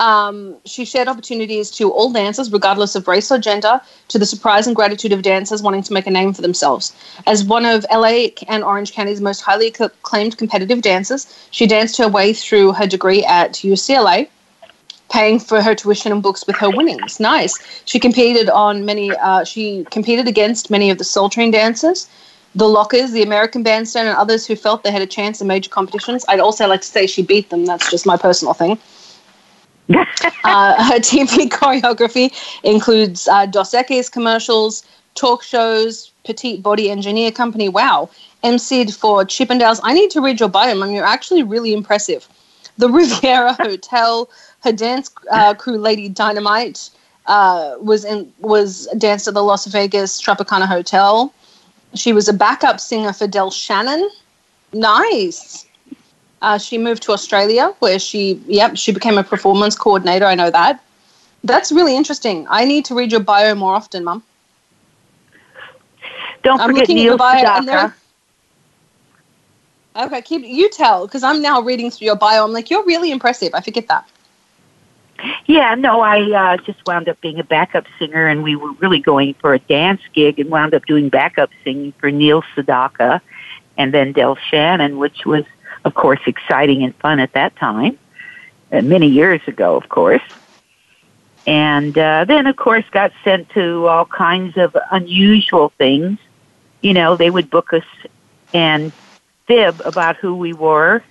Um, 0.00 0.56
she 0.64 0.86
shared 0.86 1.08
opportunities 1.08 1.70
to 1.72 1.92
all 1.92 2.10
dancers, 2.10 2.50
regardless 2.50 2.94
of 2.94 3.06
race 3.06 3.30
or 3.30 3.38
gender, 3.38 3.80
to 4.08 4.18
the 4.18 4.24
surprise 4.24 4.66
and 4.66 4.74
gratitude 4.74 5.12
of 5.12 5.20
dancers 5.20 5.62
wanting 5.62 5.82
to 5.82 5.92
make 5.92 6.06
a 6.06 6.10
name 6.10 6.32
for 6.32 6.40
themselves. 6.40 6.94
As 7.26 7.44
one 7.44 7.66
of 7.66 7.84
LA 7.92 8.28
and 8.48 8.64
Orange 8.64 8.92
County's 8.92 9.20
most 9.20 9.42
highly 9.42 9.66
acclaimed 9.66 10.38
competitive 10.38 10.80
dancers, 10.80 11.26
she 11.50 11.66
danced 11.66 11.98
her 11.98 12.08
way 12.08 12.32
through 12.32 12.72
her 12.72 12.86
degree 12.86 13.22
at 13.24 13.52
UCLA, 13.52 14.28
paying 15.10 15.38
for 15.38 15.60
her 15.60 15.74
tuition 15.74 16.12
and 16.12 16.22
books 16.22 16.46
with 16.46 16.56
her 16.56 16.70
winnings. 16.70 17.20
Nice. 17.20 17.54
She 17.84 17.98
competed 17.98 18.48
on 18.48 18.84
many. 18.84 19.10
Uh, 19.16 19.44
she 19.44 19.84
competed 19.90 20.26
against 20.28 20.70
many 20.70 20.90
of 20.90 20.98
the 20.98 21.04
Soul 21.04 21.28
Train 21.28 21.50
dancers, 21.50 22.08
the 22.54 22.68
Lockers, 22.68 23.12
the 23.12 23.22
American 23.22 23.62
Bandstand, 23.62 24.08
and 24.08 24.16
others 24.16 24.46
who 24.46 24.56
felt 24.56 24.82
they 24.82 24.92
had 24.92 25.02
a 25.02 25.06
chance 25.06 25.40
in 25.40 25.46
major 25.46 25.70
competitions. 25.70 26.24
I'd 26.28 26.40
also 26.40 26.66
like 26.66 26.80
to 26.82 26.88
say 26.88 27.06
she 27.06 27.22
beat 27.22 27.50
them. 27.50 27.66
That's 27.66 27.90
just 27.90 28.06
my 28.06 28.16
personal 28.16 28.54
thing. 28.54 28.78
uh, 30.44 30.84
her 30.84 31.00
TV 31.00 31.48
choreography 31.58 32.32
includes 32.62 33.26
uh, 33.26 33.46
Dos 33.46 33.72
Equis 33.72 34.10
commercials, 34.10 34.84
talk 35.16 35.42
shows, 35.42 36.12
Petite 36.24 36.62
Body 36.62 36.90
Engineer 36.90 37.32
Company. 37.32 37.68
Wow. 37.68 38.08
MC'd 38.44 38.94
for 38.94 39.24
Chippendales. 39.24 39.80
I 39.82 39.92
need 39.92 40.10
to 40.12 40.20
read 40.20 40.40
your 40.40 40.48
bio, 40.48 40.74
Mum. 40.74 40.92
You're 40.92 41.04
actually 41.04 41.42
really 41.42 41.72
impressive. 41.72 42.28
The 42.78 42.88
Riviera 42.98 43.54
Hotel, 43.54 44.28
her 44.62 44.72
dance 44.72 45.10
uh, 45.30 45.54
crew, 45.54 45.78
Lady 45.78 46.08
Dynamite, 46.08 46.90
uh, 47.26 47.76
was 47.80 48.04
in 48.04 48.32
was 48.40 48.86
danced 48.98 49.28
at 49.28 49.34
the 49.34 49.42
Las 49.42 49.66
Vegas 49.66 50.20
Tropicana 50.20 50.66
Hotel. 50.66 51.32
She 51.94 52.12
was 52.12 52.28
a 52.28 52.32
backup 52.32 52.80
singer 52.80 53.12
for 53.12 53.26
Del 53.26 53.50
Shannon. 53.50 54.08
Nice. 54.72 55.66
Uh, 56.42 56.56
she 56.56 56.78
moved 56.78 57.02
to 57.02 57.12
Australia, 57.12 57.74
where 57.80 57.98
she, 57.98 58.40
yep, 58.46 58.76
she 58.76 58.92
became 58.92 59.18
a 59.18 59.24
performance 59.24 59.76
coordinator. 59.76 60.24
I 60.24 60.34
know 60.34 60.50
that. 60.50 60.82
That's 61.44 61.70
really 61.70 61.96
interesting. 61.96 62.46
I 62.48 62.64
need 62.64 62.84
to 62.86 62.94
read 62.94 63.12
your 63.12 63.20
bio 63.20 63.54
more 63.54 63.74
often, 63.74 64.04
Mum. 64.04 64.22
Don't 66.42 66.60
I'm 66.60 66.70
forget 66.70 66.88
Neil 66.88 67.04
your 67.04 67.16
bio, 67.18 67.44
and 67.44 67.66
Sedaka. 67.66 67.94
Okay, 69.96 70.22
keep 70.22 70.44
you 70.44 70.70
tell 70.70 71.06
because 71.06 71.22
I'm 71.22 71.42
now 71.42 71.60
reading 71.60 71.90
through 71.90 72.06
your 72.06 72.16
bio. 72.16 72.44
I'm 72.44 72.52
like, 72.52 72.70
you're 72.70 72.84
really 72.84 73.10
impressive. 73.10 73.54
I 73.54 73.60
forget 73.60 73.88
that. 73.88 74.08
Yeah, 75.46 75.74
no, 75.74 76.00
I 76.00 76.20
uh, 76.30 76.56
just 76.58 76.84
wound 76.86 77.08
up 77.08 77.20
being 77.20 77.38
a 77.38 77.44
backup 77.44 77.86
singer, 77.98 78.26
and 78.26 78.42
we 78.42 78.56
were 78.56 78.72
really 78.72 79.00
going 79.00 79.34
for 79.34 79.54
a 79.54 79.58
dance 79.58 80.00
gig, 80.12 80.38
and 80.38 80.50
wound 80.50 80.74
up 80.74 80.86
doing 80.86 81.08
backup 81.08 81.50
singing 81.64 81.92
for 81.98 82.10
Neil 82.10 82.42
Sedaka, 82.54 83.20
and 83.76 83.92
then 83.92 84.12
Del 84.12 84.36
Shannon, 84.36 84.98
which 84.98 85.26
was, 85.26 85.44
of 85.84 85.94
course, 85.94 86.20
exciting 86.26 86.82
and 86.82 86.94
fun 86.96 87.20
at 87.20 87.32
that 87.32 87.56
time, 87.56 87.98
uh, 88.72 88.82
many 88.82 89.08
years 89.08 89.40
ago, 89.46 89.76
of 89.76 89.88
course. 89.88 90.22
And 91.46 91.96
uh, 91.96 92.24
then, 92.26 92.46
of 92.46 92.56
course, 92.56 92.84
got 92.90 93.12
sent 93.24 93.48
to 93.50 93.86
all 93.86 94.04
kinds 94.04 94.56
of 94.56 94.76
unusual 94.90 95.72
things. 95.78 96.18
You 96.82 96.94
know, 96.94 97.16
they 97.16 97.30
would 97.30 97.50
book 97.50 97.72
us 97.72 97.84
and 98.52 98.92
fib 99.46 99.80
about 99.84 100.16
who 100.16 100.34
we 100.34 100.52
were. 100.52 101.02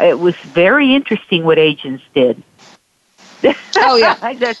It 0.00 0.18
was 0.18 0.36
very 0.36 0.94
interesting 0.94 1.44
what 1.44 1.58
agents 1.58 2.02
did. 2.14 2.42
Oh 3.82 3.96
yeah. 3.96 4.16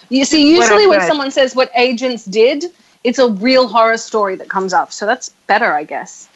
You 0.08 0.24
see, 0.24 0.54
usually 0.54 0.86
when 0.86 1.00
someone 1.02 1.30
says 1.30 1.54
what 1.54 1.70
agents 1.76 2.24
did, 2.24 2.64
it's 3.04 3.18
a 3.18 3.28
real 3.28 3.68
horror 3.68 3.98
story 3.98 4.36
that 4.36 4.48
comes 4.48 4.72
up. 4.72 4.92
So 4.92 5.06
that's 5.06 5.30
better, 5.46 5.72
I 5.72 5.84
guess. 5.84 6.28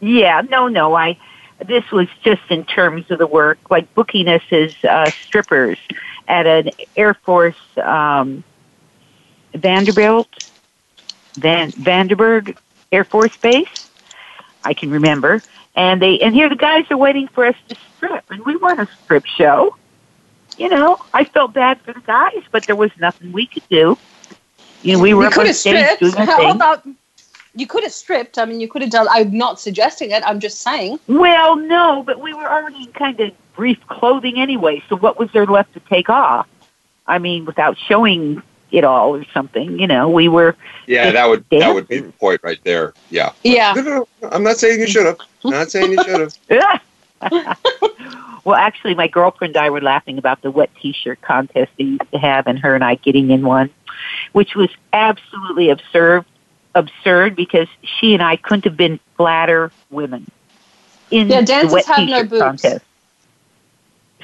Yeah, 0.00 0.42
no, 0.50 0.68
no. 0.68 0.94
I 0.94 1.16
this 1.66 1.90
was 1.92 2.08
just 2.22 2.42
in 2.50 2.64
terms 2.64 3.10
of 3.10 3.18
the 3.18 3.26
work, 3.26 3.58
like 3.70 3.92
booking 3.94 4.28
us 4.28 4.42
as 4.50 4.74
uh, 4.84 5.10
strippers 5.10 5.78
at 6.28 6.46
an 6.46 6.70
Air 6.96 7.14
Force 7.14 7.56
um, 7.76 8.42
Vanderbilt, 9.54 10.28
Van 11.34 11.70
Vandenberg 11.72 12.56
Air 12.90 13.04
Force 13.04 13.36
Base. 13.36 13.90
I 14.64 14.74
can 14.74 14.90
remember, 14.90 15.42
and 15.74 16.00
they 16.00 16.18
and 16.20 16.34
here 16.34 16.48
the 16.48 16.56
guys 16.56 16.84
are 16.90 16.96
waiting 16.96 17.28
for 17.28 17.46
us 17.46 17.56
to 17.68 17.76
strip, 17.96 18.24
and 18.30 18.44
we 18.44 18.56
weren't 18.56 18.80
a 18.80 18.88
strip 19.04 19.26
show. 19.26 19.76
You 20.58 20.68
know, 20.68 20.98
I 21.14 21.24
felt 21.24 21.52
bad 21.52 21.80
for 21.80 21.92
the 21.92 22.00
guys, 22.00 22.42
but 22.50 22.66
there 22.66 22.76
was 22.76 22.90
nothing 22.98 23.32
we 23.32 23.46
could 23.46 23.68
do. 23.68 23.96
You 24.82 24.94
know, 24.94 25.02
we 25.02 25.14
were 25.14 25.24
you 25.24 25.30
could 25.30 25.46
have 25.46 25.56
stripped. 25.56 26.00
doing 26.00 26.12
How 26.14 26.50
about 26.50 26.86
you 27.54 27.66
could 27.66 27.82
have 27.84 27.92
stripped? 27.92 28.38
I 28.38 28.44
mean, 28.44 28.60
you 28.60 28.68
could 28.68 28.82
have 28.82 28.90
done. 28.90 29.06
I'm 29.10 29.36
not 29.36 29.60
suggesting 29.60 30.10
it. 30.10 30.22
I'm 30.26 30.40
just 30.40 30.60
saying. 30.60 30.98
Well, 31.06 31.56
no, 31.56 32.02
but 32.04 32.20
we 32.20 32.34
were 32.34 32.50
already 32.50 32.84
in 32.84 32.92
kind 32.92 33.20
of 33.20 33.32
brief 33.54 33.78
clothing 33.86 34.38
anyway, 34.38 34.82
so 34.88 34.96
what 34.96 35.18
was 35.18 35.30
there 35.32 35.46
left 35.46 35.74
to 35.74 35.80
take 35.80 36.08
off? 36.08 36.48
I 37.06 37.18
mean, 37.18 37.44
without 37.44 37.76
showing 37.76 38.42
it 38.70 38.84
all 38.84 39.16
or 39.16 39.24
something, 39.34 39.78
you 39.78 39.86
know, 39.86 40.08
we 40.08 40.28
were. 40.28 40.56
yeah, 40.86 41.10
that 41.12 41.28
would 41.28 41.44
that 41.50 41.74
would 41.74 41.88
be 41.88 41.98
the 41.98 42.12
point 42.12 42.40
right 42.42 42.60
there. 42.64 42.94
Yeah. 43.10 43.32
Yeah. 43.42 43.74
No, 43.74 43.82
no, 43.82 44.08
no, 44.22 44.28
I'm 44.30 44.42
not 44.42 44.56
saying 44.56 44.80
you 44.80 44.86
should 44.86 45.06
have. 45.06 45.18
Not 45.44 45.70
saying 45.70 45.92
you 45.92 46.02
should 46.04 46.32
have. 46.50 46.80
well, 48.44 48.56
actually, 48.56 48.94
my 48.94 49.08
girlfriend 49.08 49.56
and 49.56 49.64
I 49.64 49.70
were 49.70 49.80
laughing 49.80 50.18
about 50.18 50.42
the 50.42 50.50
wet 50.50 50.70
T-shirt 50.80 51.20
contest 51.22 51.70
they 51.78 51.84
used 51.84 52.10
to 52.12 52.18
have, 52.18 52.46
and 52.46 52.58
her 52.58 52.74
and 52.74 52.82
I 52.84 52.96
getting 52.96 53.30
in 53.30 53.42
one, 53.42 53.70
which 54.32 54.54
was 54.54 54.70
absolutely 54.92 55.70
absurd. 55.70 56.24
Absurd 56.74 57.36
because 57.36 57.68
she 57.82 58.14
and 58.14 58.22
I 58.22 58.36
couldn't 58.36 58.64
have 58.64 58.78
been 58.78 58.98
flatter 59.18 59.70
women 59.90 60.26
in 61.10 61.28
Yeah, 61.28 61.40
the 61.40 61.46
dancers 61.46 61.72
wet 61.72 61.84
have 61.84 61.98
no 61.98 62.04
T-shirt 62.06 62.30
boobs. 62.30 62.40
contest. 62.42 62.84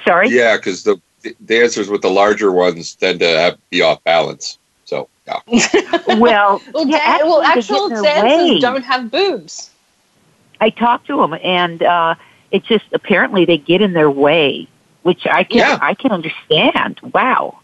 Sorry. 0.05 0.29
Yeah, 0.31 0.57
because 0.57 0.83
the, 0.83 0.99
the 1.23 1.37
dancers 1.45 1.91
with 1.91 2.01
the 2.01 2.09
larger 2.09 2.51
ones 2.51 2.95
tend 2.95 3.21
to 3.21 3.27
have, 3.27 3.59
be 3.69 3.83
off 3.83 4.03
balance. 4.05 4.59
So 4.87 5.09
yeah. 5.27 5.41
well, 6.19 6.63
Well, 6.73 6.87
yeah, 6.89 7.19
dan- 7.19 7.27
well, 7.27 7.43
actually, 7.43 7.79
actual 7.81 7.89
they 7.91 7.95
get 7.95 7.99
in 7.99 8.03
their 8.03 8.15
dancers 8.15 8.51
way. 8.51 8.61
don't 8.61 8.85
have 8.85 9.11
boobs. 9.11 9.71
I 10.61 10.71
talked 10.71 11.07
to 11.09 11.19
them, 11.19 11.35
and 11.35 11.83
uh, 11.83 12.15
it 12.51 12.65
just 12.65 12.85
apparently 12.93 13.45
they 13.45 13.59
get 13.59 13.81
in 13.83 13.93
their 13.93 14.11
way, 14.11 14.67
which 15.03 15.27
I 15.27 15.45
can 15.45 15.59
Yeah. 15.59 15.79
I 15.81 15.95
can 15.95 16.13
understand. 16.13 16.99
Wow. 17.13 17.59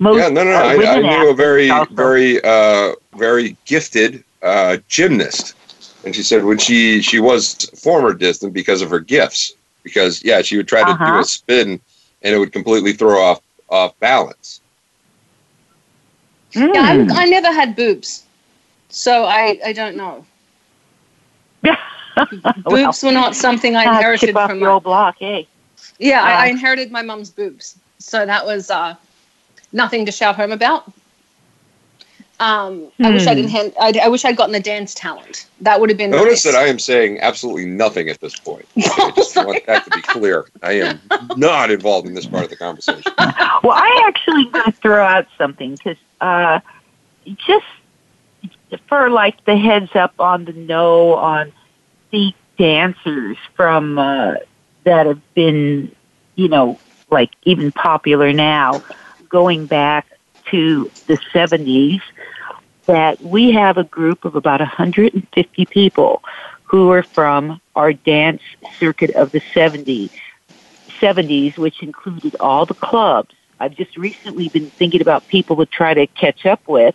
Most 0.00 0.18
yeah, 0.18 0.28
no, 0.28 0.44
no, 0.44 0.50
no. 0.50 0.56
uh, 0.56 0.62
I, 0.62 0.96
I 0.96 1.00
knew 1.00 1.30
a 1.30 1.34
very, 1.34 1.70
also- 1.70 1.92
very, 1.94 2.40
uh, 2.44 2.92
very 3.16 3.56
gifted 3.64 4.22
uh, 4.42 4.76
gymnast, 4.88 5.56
and 6.04 6.14
she 6.14 6.22
said 6.22 6.44
when 6.44 6.58
she 6.58 7.02
she 7.02 7.18
was 7.18 7.54
former 7.82 8.14
distant 8.14 8.52
because 8.52 8.80
of 8.82 8.90
her 8.90 9.00
gifts. 9.00 9.54
Because 9.82 10.22
yeah, 10.22 10.42
she 10.42 10.56
would 10.56 10.68
try 10.68 10.80
to 10.80 10.86
do 10.86 10.92
Uh-huh. 10.92 11.20
a 11.20 11.24
spin, 11.24 11.80
and 12.22 12.34
it 12.34 12.38
would 12.38 12.52
completely 12.52 12.92
throw 12.92 13.18
off 13.20 13.40
off 13.70 13.98
balance. 14.00 14.60
Yeah, 16.52 16.66
I'm, 16.76 17.06
Mm. 17.08 17.12
I 17.14 17.24
never 17.26 17.52
had 17.52 17.74
boobs, 17.76 18.24
so 18.88 19.24
I 19.24 19.58
I 19.64 19.72
don't 19.72 19.96
know. 19.96 20.24
Well, 22.64 22.76
Boobs 22.84 23.02
were 23.02 23.12
not 23.12 23.34
something 23.36 23.76
I 23.76 23.84
inherited 23.84 24.30
chip 24.30 24.36
off 24.36 24.50
from 24.50 24.58
your 24.60 24.74
my. 24.74 24.80
block, 24.80 25.16
eh? 25.20 25.44
Yeah, 25.98 26.22
I, 26.22 26.32
Uh, 26.32 26.44
I 26.44 26.46
inherited 26.46 26.90
my 26.90 27.02
mum's 27.02 27.30
boobs, 27.30 27.78
so 27.98 28.24
that 28.26 28.44
was 28.46 28.70
uh, 28.70 28.94
nothing 29.72 30.06
to 30.06 30.12
shout 30.12 30.36
home 30.36 30.52
about. 30.52 30.92
Um, 32.40 32.92
I 33.02 33.10
wish 33.10 33.26
I 33.26 33.34
Hmm. 33.34 33.34
didn't. 33.34 33.50
Hand, 33.50 33.72
I, 33.80 33.92
I 34.04 34.08
wish 34.08 34.24
I'd 34.24 34.36
gotten 34.36 34.52
the 34.52 34.60
dance 34.60 34.94
talent. 34.94 35.46
That 35.60 35.80
would 35.80 35.88
have 35.90 35.98
been. 35.98 36.10
Notice 36.10 36.42
nice. 36.44 36.44
that 36.44 36.54
I 36.54 36.66
am 36.66 36.78
saying 36.78 37.18
absolutely 37.20 37.66
nothing 37.66 38.08
at 38.08 38.20
this 38.20 38.36
point. 38.38 38.68
I 38.78 39.10
just 39.10 39.36
want 39.36 39.64
that 39.66 39.84
to 39.84 39.90
be 39.90 40.02
clear. 40.02 40.46
I 40.62 40.72
am 40.72 41.00
not 41.34 41.70
involved 41.70 42.06
in 42.06 42.14
this 42.14 42.26
part 42.26 42.44
of 42.44 42.50
the 42.50 42.56
conversation. 42.56 43.12
well, 43.62 43.72
I 43.76 44.04
actually 44.06 44.44
going 44.50 44.64
to 44.64 44.72
throw 44.80 45.04
out 45.04 45.26
something 45.36 45.76
because 45.76 45.98
uh, 46.20 46.60
just 47.46 47.66
for 48.88 49.10
like 49.10 49.44
the 49.44 49.56
heads 49.56 49.90
up 49.94 50.14
on 50.18 50.44
the 50.44 50.52
no 50.52 51.14
on 51.14 51.52
the 52.10 52.32
dancers 52.56 53.36
from 53.54 53.98
uh, 53.98 54.34
that 54.84 55.06
have 55.06 55.34
been, 55.34 55.94
you 56.34 56.48
know, 56.48 56.78
like 57.10 57.30
even 57.44 57.72
popular 57.72 58.32
now, 58.32 58.82
going 59.28 59.66
back 59.66 60.06
to 60.50 60.90
the 61.06 61.18
70s, 61.32 62.00
that 62.86 63.20
we 63.22 63.52
have 63.52 63.76
a 63.76 63.84
group 63.84 64.24
of 64.24 64.34
about 64.34 64.60
150 64.60 65.66
people 65.66 66.22
who 66.64 66.90
are 66.90 67.02
from 67.02 67.60
our 67.76 67.92
dance 67.92 68.42
circuit 68.78 69.10
of 69.10 69.30
the 69.30 69.40
70s. 69.40 70.10
70s, 71.00 71.56
which 71.56 71.82
included 71.82 72.36
all 72.40 72.66
the 72.66 72.74
clubs. 72.74 73.34
I've 73.60 73.74
just 73.74 73.96
recently 73.96 74.48
been 74.48 74.70
thinking 74.70 75.00
about 75.00 75.26
people 75.28 75.56
to 75.56 75.66
try 75.66 75.94
to 75.94 76.06
catch 76.06 76.46
up 76.46 76.66
with, 76.66 76.94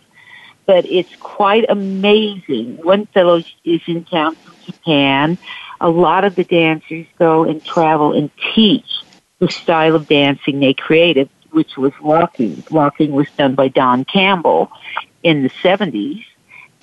but 0.66 0.84
it's 0.86 1.14
quite 1.16 1.64
amazing. 1.68 2.78
One 2.82 3.06
fellow 3.06 3.42
is 3.64 3.80
in 3.86 4.04
town 4.04 4.34
from 4.36 4.53
Japan. 4.64 5.38
A 5.80 5.88
lot 5.88 6.24
of 6.24 6.34
the 6.34 6.44
dancers 6.44 7.06
go 7.18 7.44
and 7.44 7.64
travel 7.64 8.12
and 8.12 8.30
teach 8.54 9.02
the 9.38 9.48
style 9.48 9.96
of 9.96 10.08
dancing 10.08 10.60
they 10.60 10.74
created, 10.74 11.28
which 11.50 11.76
was 11.76 11.92
locking. 12.02 12.62
Locking 12.70 13.12
was 13.12 13.28
done 13.36 13.54
by 13.54 13.68
Don 13.68 14.04
Campbell 14.04 14.70
in 15.22 15.42
the 15.42 15.50
70s, 15.50 16.24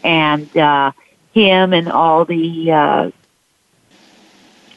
and 0.03 0.55
uh, 0.57 0.91
him 1.34 1.73
and 1.73 1.89
all 1.89 2.25
the 2.25 2.71
uh, 2.71 3.11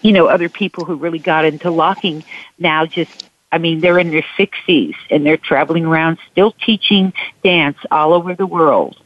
you 0.04 0.12
know, 0.12 0.26
other 0.26 0.50
people 0.50 0.84
who 0.84 0.96
really 0.96 1.18
got 1.18 1.46
into 1.46 1.70
locking 1.70 2.22
now 2.58 2.84
just, 2.84 3.30
I 3.50 3.56
mean, 3.56 3.80
they're 3.80 3.98
in 3.98 4.10
their 4.10 4.24
60s 4.38 4.94
and 5.10 5.24
they're 5.24 5.38
traveling 5.38 5.86
around 5.86 6.18
still 6.30 6.52
teaching 6.52 7.14
dance 7.42 7.78
all 7.90 8.12
over 8.12 8.34
the 8.34 8.46
world. 8.46 8.98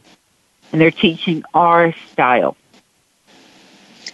And 0.71 0.79
they're 0.79 0.91
teaching 0.91 1.43
our 1.53 1.95
style. 2.11 2.57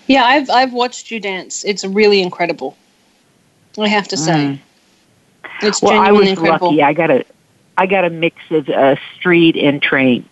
Yeah, 0.07 0.23
I've 0.23 0.49
I've 0.49 0.73
watched 0.73 1.11
you 1.11 1.19
dance. 1.19 1.63
It's 1.63 1.83
really 1.83 2.21
incredible. 2.21 2.77
I 3.77 3.87
have 3.87 4.07
to 4.09 4.17
say, 4.17 4.31
Mm. 4.33 4.59
it's 5.61 5.81
Well, 5.81 5.91
I 5.93 6.05
genuinely 6.05 6.19
was 6.19 6.29
incredible. 6.39 6.67
lucky. 6.69 6.83
I 6.83 6.93
got 6.93 7.11
a, 7.11 7.25
I 7.77 7.85
got 7.87 8.05
a 8.05 8.09
mix 8.09 8.37
of 8.51 8.69
uh, 8.69 8.95
street 9.17 9.55
and 9.57 9.81
trained. 9.81 10.29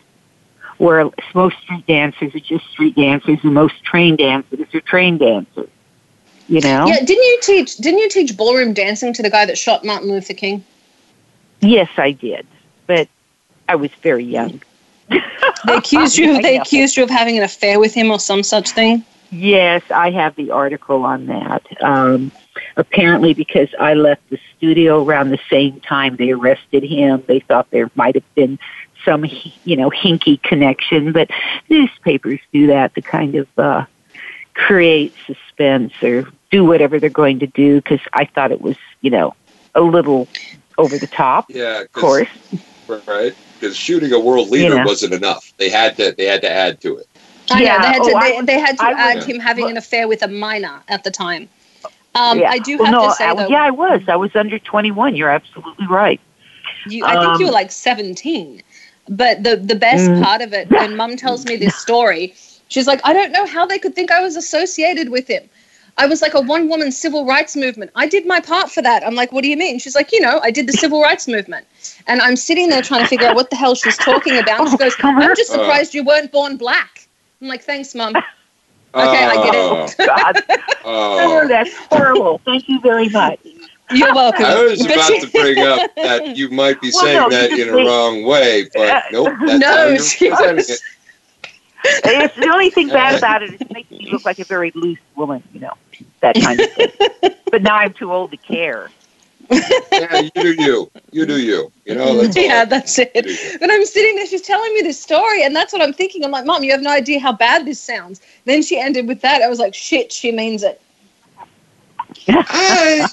Where 0.78 1.10
most 1.34 1.58
street 1.62 1.86
dancers 1.88 2.34
are 2.36 2.40
just 2.40 2.66
street 2.70 2.96
dancers, 2.96 3.40
and 3.44 3.54
most 3.54 3.84
trained 3.84 4.18
dancers 4.20 4.60
are 4.74 4.82
trained 4.82 5.20
dancers. 5.20 5.70
You 6.48 6.62
know? 6.62 6.88
Yeah, 6.88 7.00
didn't 7.00 7.24
you 7.24 7.40
teach? 7.42 7.78
Didn't 7.78 8.00
you 8.00 8.10
teach 8.10 8.36
ballroom 8.36 8.74
dancing 8.74 9.14
to 9.14 9.22
the 9.22 9.30
guy 9.30 9.46
that 9.46 9.58
shot 9.58 9.84
Martin 9.86 10.10
Luther 10.10 10.34
King? 10.34 10.64
Yes, 11.62 11.90
I 11.98 12.12
did, 12.12 12.46
but 12.88 13.08
I 13.70 13.76
was 13.76 13.92
very 14.02 14.26
young. 14.26 14.62
They 15.10 15.20
accused 15.68 16.18
you. 16.18 16.34
I 16.36 16.42
They 16.42 16.58
accused 16.58 16.98
you 16.98 17.04
of 17.04 17.10
having 17.10 17.38
an 17.38 17.44
affair 17.44 17.80
with 17.80 17.94
him 17.94 18.12
or 18.12 18.20
some 18.20 18.44
such 18.44 18.72
thing. 18.72 19.06
Yes, 19.34 19.82
I 19.90 20.12
have 20.12 20.36
the 20.36 20.52
article 20.52 21.04
on 21.06 21.26
that. 21.26 21.66
Um, 21.82 22.32
apparently, 22.78 23.34
because 23.34 23.70
I 23.80 23.96
left 23.96 24.30
the 24.30 24.40
studio 24.56 25.04
around 25.04 25.32
the 25.32 25.40
same 25.50 25.80
time 25.80 26.18
they 26.18 26.30
arrested 26.32 26.84
him, 26.84 27.24
they 27.28 27.40
thought 27.40 27.72
there 27.72 27.90
might 27.96 28.14
have 28.14 28.36
been 28.36 28.60
some, 29.04 29.26
you 29.66 29.76
know, 29.76 29.90
hinky 29.90 30.42
connection. 30.42 31.12
But 31.14 31.32
newspapers 31.68 32.42
do 32.54 32.68
that 32.68 32.94
to 32.94 33.02
kind 33.02 33.34
of 33.34 33.48
uh, 33.58 33.86
create 34.54 35.16
suspense 35.26 35.94
or 36.04 36.28
do 36.52 36.64
whatever 36.64 37.00
they're 37.00 37.10
going 37.10 37.40
to 37.40 37.48
do. 37.48 37.78
Because 37.78 38.02
I 38.14 38.26
thought 38.26 38.52
it 38.52 38.62
was, 38.62 38.78
you 39.02 39.10
know, 39.10 39.36
a 39.74 39.82
little 39.82 40.28
over 40.78 40.98
the 41.00 41.08
top. 41.08 41.46
Yeah, 41.50 41.82
Of 41.82 41.92
course. 41.92 42.30
right? 42.88 43.34
Because 43.60 43.76
shooting 43.76 44.14
a 44.14 44.20
world 44.20 44.50
leader 44.50 44.84
wasn't 44.86 45.14
enough. 45.14 45.54
They 45.58 45.70
had 45.70 45.98
to. 45.98 46.12
They 46.12 46.26
had 46.26 46.42
to 46.42 46.52
add 46.52 46.82
to 46.82 46.98
it. 46.98 47.08
I 47.52 47.62
Yeah, 47.64 47.78
know 47.78 47.82
they 47.82 47.88
had 47.88 48.04
to. 48.04 48.12
oh, 48.16 48.20
they, 48.20 48.42
they 48.54 48.60
had 48.60 48.78
to 48.78 48.84
I 48.84 48.90
was- 48.90 48.98
add 49.00 49.24
him 49.24 49.40
having 49.40 49.70
an 49.70 49.78
affair 49.78 50.08
with 50.08 50.22
a 50.24 50.28
minor 50.28 50.82
at 50.88 51.04
the 51.04 51.12
time. 51.12 51.50
Um, 52.16 52.40
yeah. 52.40 52.50
I 52.52 52.60
do 52.60 52.78
Well, 52.78 52.86
have 52.86 52.94
no, 52.94 53.10
to 53.10 53.16
say 53.16 53.26
I- 53.26 53.34
though, 53.36 53.48
yeah, 53.48 53.64
I 53.64 53.72
was. 53.72 54.02
I 54.08 54.16
was 54.16 54.36
under 54.36 54.60
twenty-one. 54.60 55.16
You're 55.16 55.30
absolutely 55.32 55.88
right. 55.88 56.20
You, 56.88 57.06
I 57.06 57.14
think 57.20 57.40
you 57.40 57.46
were 57.46 57.52
Um, 57.52 57.54
like 57.56 57.72
17. 57.72 58.62
But 59.10 59.44
the, 59.44 59.56
the 59.58 59.76
best 59.76 60.10
Mm. 60.10 60.24
part 60.24 60.42
of 60.42 60.54
it, 60.54 60.70
when 60.70 60.96
mum 60.96 61.18
tells 61.18 61.46
me 61.46 61.56
this 61.58 61.76
story, 61.76 62.34
she's 62.70 62.88
like, 62.88 63.02
I 63.04 63.14
don't 63.14 63.32
know 63.32 63.46
how 63.46 63.66
they 63.66 63.78
could 63.80 63.96
think 63.96 64.12
I 64.12 64.22
was 64.22 64.36
associated 64.36 65.10
with 65.10 65.28
him. 65.28 65.50
I 65.98 66.06
was 66.08 66.22
like 66.22 66.34
a 66.34 66.42
one 66.42 66.70
woman 66.70 66.92
civil 66.92 67.26
rights 67.26 67.56
movement. 67.56 67.92
I 67.96 68.08
did 68.08 68.26
my 68.26 68.40
part 68.40 68.72
for 68.72 68.82
that. 68.82 69.06
I'm 69.06 69.14
like, 69.16 69.32
what 69.32 69.44
do 69.44 69.50
you 69.50 69.58
mean? 69.58 69.78
She's 69.80 69.96
like, 69.96 70.12
you 70.12 70.20
know, 70.22 70.40
I 70.44 70.52
did 70.52 70.68
the 70.68 70.74
civil 70.74 71.02
rights 71.02 71.28
movement. 71.28 71.68
And 72.08 72.22
I'm 72.22 72.36
sitting 72.36 72.70
there 72.70 72.82
trying 72.82 73.02
to 73.02 73.08
figure 73.08 73.28
out 73.28 73.36
what 73.36 73.50
the 73.50 73.56
hell 73.56 73.76
she's 73.76 73.98
talking 73.98 74.38
about. 74.38 74.70
She 74.72 74.78
goes, 74.78 74.96
I'm 75.04 75.36
just 75.36 75.52
surprised 75.52 75.94
you 75.94 76.04
weren't 76.04 76.32
born 76.32 76.58
black. 76.58 77.03
I'm 77.44 77.50
like, 77.50 77.64
thanks, 77.64 77.94
mom. 77.94 78.16
Okay, 78.96 79.26
I 79.26 79.44
get 79.44 79.56
it. 79.56 80.06
God, 80.06 80.44
Oh, 80.86 81.42
oh, 81.44 81.48
that's 81.48 81.76
horrible. 81.76 82.38
Thank 82.46 82.70
you 82.70 82.80
very 82.80 83.10
much. 83.10 83.40
You're 83.90 84.14
welcome. 84.14 84.46
I 84.46 84.64
was 84.64 84.86
about 84.86 85.20
to 85.20 85.32
bring 85.32 85.58
up 85.66 85.90
that 85.96 86.38
you 86.38 86.50
might 86.50 86.80
be 86.80 86.92
Well, 86.94 87.04
saying 87.04 87.18
no, 87.22 87.30
that 87.32 87.52
in 87.54 87.70
a 87.70 87.74
wrong 87.74 88.22
way, 88.24 88.70
but 88.76 89.06
nope. 89.12 89.34
No, 89.40 89.98
she 89.98 90.30
was- 90.30 90.80
It's 91.84 92.36
the 92.36 92.50
only 92.54 92.70
thing 92.70 92.90
bad 92.90 93.16
about 93.16 93.42
it 93.42 93.56
is 93.56 93.62
it 93.62 93.72
makes 93.74 93.90
me 93.90 94.10
look 94.12 94.26
like 94.26 94.38
a 94.38 94.46
very 94.46 94.72
loose 94.76 95.00
woman, 95.16 95.42
you 95.54 95.62
know, 95.62 95.74
that 96.22 96.36
kind 96.36 96.62
of 96.62 96.72
thing. 96.74 96.92
but 97.50 97.64
now 97.64 97.78
I'm 97.78 97.94
too 97.94 98.14
old 98.14 98.30
to 98.30 98.38
care. 98.38 98.92
Yeah, 99.50 100.22
you 100.22 100.32
do 100.36 100.54
you. 100.64 100.92
You 101.12 101.26
do 101.26 101.40
you. 101.40 101.72
You 101.86 101.96
know, 101.96 102.06
mm-hmm. 102.08 102.22
that's 102.22 102.38
all. 102.38 102.44
yeah, 102.44 102.66
that's 102.66 102.98
it. 103.00 103.60
But 103.60 103.70
I'm 103.72 103.86
sitting 103.86 104.16
there, 104.16 104.26
she's 104.26 104.42
telling 104.42 104.74
me 104.74 104.82
this 104.82 105.00
story, 105.00 105.44
and 105.44 105.56
that's 105.56 105.72
what 105.74 105.82
I'm 105.82 105.94
thinking. 105.94 106.24
I'm 106.24 106.32
like, 106.32 106.46
Mom, 106.46 106.64
you 106.64 106.72
have 106.72 106.82
no 106.82 106.90
idea 106.92 107.20
how 107.20 107.34
bad 107.34 107.66
this 107.66 107.80
sounds. 107.80 108.22
Then 108.46 108.62
she 108.64 108.80
ended 108.80 109.08
with 109.08 109.22
that. 109.22 109.42
I 109.42 109.48
was 109.50 109.60
like, 109.60 109.74
shit, 109.76 110.12
she 110.12 110.32
means 110.32 110.64
it. 110.64 110.82
Hey, 112.26 113.04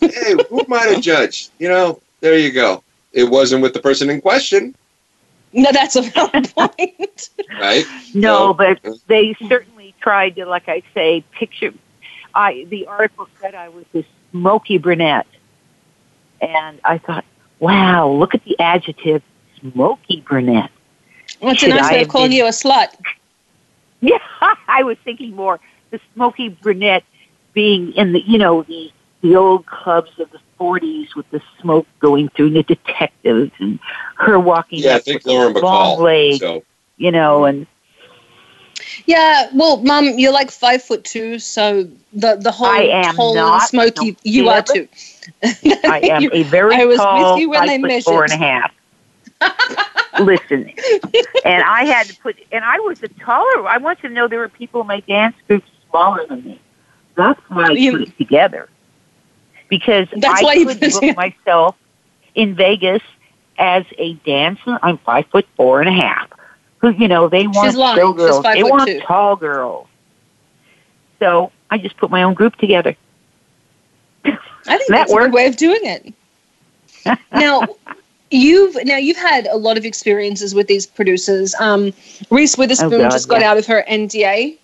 hey, 0.00 0.34
who 0.48 0.60
am 0.60 0.72
I 0.72 0.94
to 0.94 1.00
judge? 1.00 1.48
You 1.58 1.68
know, 1.68 2.00
there 2.20 2.36
you 2.38 2.52
go. 2.52 2.82
It 3.12 3.24
wasn't 3.24 3.62
with 3.62 3.72
the 3.74 3.80
person 3.80 4.10
in 4.10 4.20
question, 4.20 4.74
No, 5.52 5.70
that's 5.72 5.96
a 5.96 6.02
valid 6.02 6.48
point. 6.54 7.30
right? 7.58 7.84
No, 8.14 8.48
So- 8.48 8.54
but 8.54 8.86
uh, 8.86 8.94
they 9.06 9.34
certainly 9.48 9.94
tried 10.00 10.36
to, 10.36 10.46
like 10.46 10.68
I 10.68 10.82
say, 10.94 11.24
picture. 11.32 11.72
I 12.34 12.64
the 12.68 12.86
article 12.86 13.28
said 13.40 13.54
I 13.56 13.68
was 13.70 13.84
this 13.92 14.06
smoky 14.30 14.78
brunette, 14.78 15.26
and 16.40 16.80
I 16.84 16.98
thought, 16.98 17.24
wow, 17.58 18.08
look 18.08 18.34
at 18.34 18.44
the 18.44 18.58
adjective 18.60 19.22
smoky 19.60 20.20
brunette. 20.26 20.70
What's 21.40 21.62
a 21.62 21.66
Should 21.66 21.76
nice 21.76 21.90
way 21.90 22.02
of 22.02 22.08
calling 22.08 22.30
been- 22.30 22.36
you 22.38 22.46
a 22.46 22.50
slut? 22.50 22.88
Yeah, 24.02 24.16
I 24.66 24.82
was 24.82 24.96
thinking 25.04 25.36
more 25.36 25.60
the 25.90 26.00
smoky 26.14 26.48
brunette 26.48 27.04
being 27.52 27.92
in 27.92 28.12
the 28.14 28.20
you 28.22 28.38
know 28.38 28.62
the 28.62 28.90
the 29.20 29.36
old 29.36 29.66
clubs 29.66 30.10
of 30.18 30.30
the 30.30 30.38
forties 30.56 31.14
with 31.14 31.28
the 31.30 31.42
smoke 31.60 31.86
going 31.98 32.30
through 32.30 32.46
and 32.46 32.56
the 32.56 32.62
detectives 32.62 33.50
and 33.58 33.78
her 34.16 34.40
walking 34.40 34.78
Yeah, 34.78 34.96
I 34.96 34.98
think 35.00 35.16
with 35.24 35.26
Lauren 35.26 35.52
the 35.52 35.60
long 35.60 35.98
Bacall. 35.98 36.02
legs, 36.02 36.38
So 36.38 36.64
you 36.96 37.10
know, 37.10 37.44
and 37.44 37.66
Yeah, 39.06 39.48
well, 39.54 39.78
Mum, 39.78 40.18
you're 40.18 40.32
like 40.32 40.50
five 40.50 40.82
foot 40.82 41.04
two, 41.04 41.38
so 41.38 41.84
the 42.12 42.36
the 42.36 42.50
whole 42.52 42.66
I 42.68 42.80
am 42.80 43.14
tall 43.16 43.36
and 43.38 43.62
smoky. 43.62 44.16
You 44.22 44.48
are 44.48 44.62
too. 44.62 44.88
I 45.42 46.00
am 46.10 46.28
a 46.32 46.42
very 46.44 46.74
I 46.76 46.84
was 46.84 46.98
with 46.98 47.04
tall, 47.04 47.38
you 47.38 47.50
when 47.50 47.60
five 47.60 47.68
they 47.68 47.78
foot 47.78 47.86
measured. 47.88 48.04
four 48.04 48.24
and 48.24 48.32
a 48.32 48.36
half. 48.36 48.72
Listen, 50.20 50.70
and 51.44 51.62
I 51.62 51.84
had 51.84 52.06
to 52.08 52.16
put, 52.20 52.36
and 52.52 52.64
I 52.64 52.78
was 52.80 53.02
a 53.02 53.08
taller. 53.08 53.66
I 53.68 53.78
want 53.78 54.02
you 54.02 54.08
to 54.10 54.14
know 54.14 54.28
there 54.28 54.40
were 54.40 54.48
people 54.48 54.82
in 54.82 54.86
my 54.86 55.00
dance 55.00 55.34
group 55.48 55.64
smaller 55.88 56.26
than 56.26 56.44
me. 56.44 56.60
That's 57.16 57.40
why 57.48 57.68
I 57.68 57.70
You- 57.70 57.92
put 57.92 58.00
it 58.08 58.18
together 58.18 58.68
because 59.68 60.08
That's 60.16 60.42
I 60.42 60.56
could 60.64 60.66
book 60.80 60.80
together. 60.80 61.14
myself 61.14 61.76
in 62.34 62.54
Vegas 62.54 63.02
as 63.58 63.84
a 63.98 64.14
dancer. 64.26 64.78
I'm 64.82 64.98
five 64.98 65.26
foot 65.28 65.46
four 65.56 65.80
and 65.80 65.88
a 65.88 65.92
half. 65.92 66.28
Who 66.80 66.90
you 66.90 67.08
know 67.08 67.28
they 67.28 67.46
want 67.46 67.68
She's 67.68 67.76
girls. 67.76 68.42
They 68.42 68.62
want 68.62 68.88
two. 68.88 69.00
tall 69.00 69.36
girls. 69.36 69.86
So 71.18 71.52
I 71.70 71.78
just 71.78 71.96
put 71.98 72.10
my 72.10 72.22
own 72.22 72.34
group 72.34 72.56
together. 72.56 72.96
I 74.24 74.30
think 74.30 74.38
That 74.66 74.88
that's 74.88 75.12
a 75.12 75.16
good 75.16 75.32
way 75.32 75.46
of 75.46 75.56
doing 75.56 75.80
it. 75.82 76.14
now, 77.32 77.66
you've 78.30 78.76
now 78.84 78.96
you've 78.96 79.16
had 79.16 79.46
a 79.46 79.56
lot 79.56 79.76
of 79.78 79.84
experiences 79.84 80.54
with 80.54 80.66
these 80.66 80.86
producers. 80.86 81.54
Um, 81.58 81.92
Reese 82.30 82.56
Witherspoon 82.56 82.92
Oh, 82.94 82.98
God, 82.98 83.10
just 83.10 83.28
got 83.28 83.40
yeah. 83.40 83.50
out 83.50 83.58
of 83.58 83.66
her 83.66 83.84
NDA, 83.88 84.56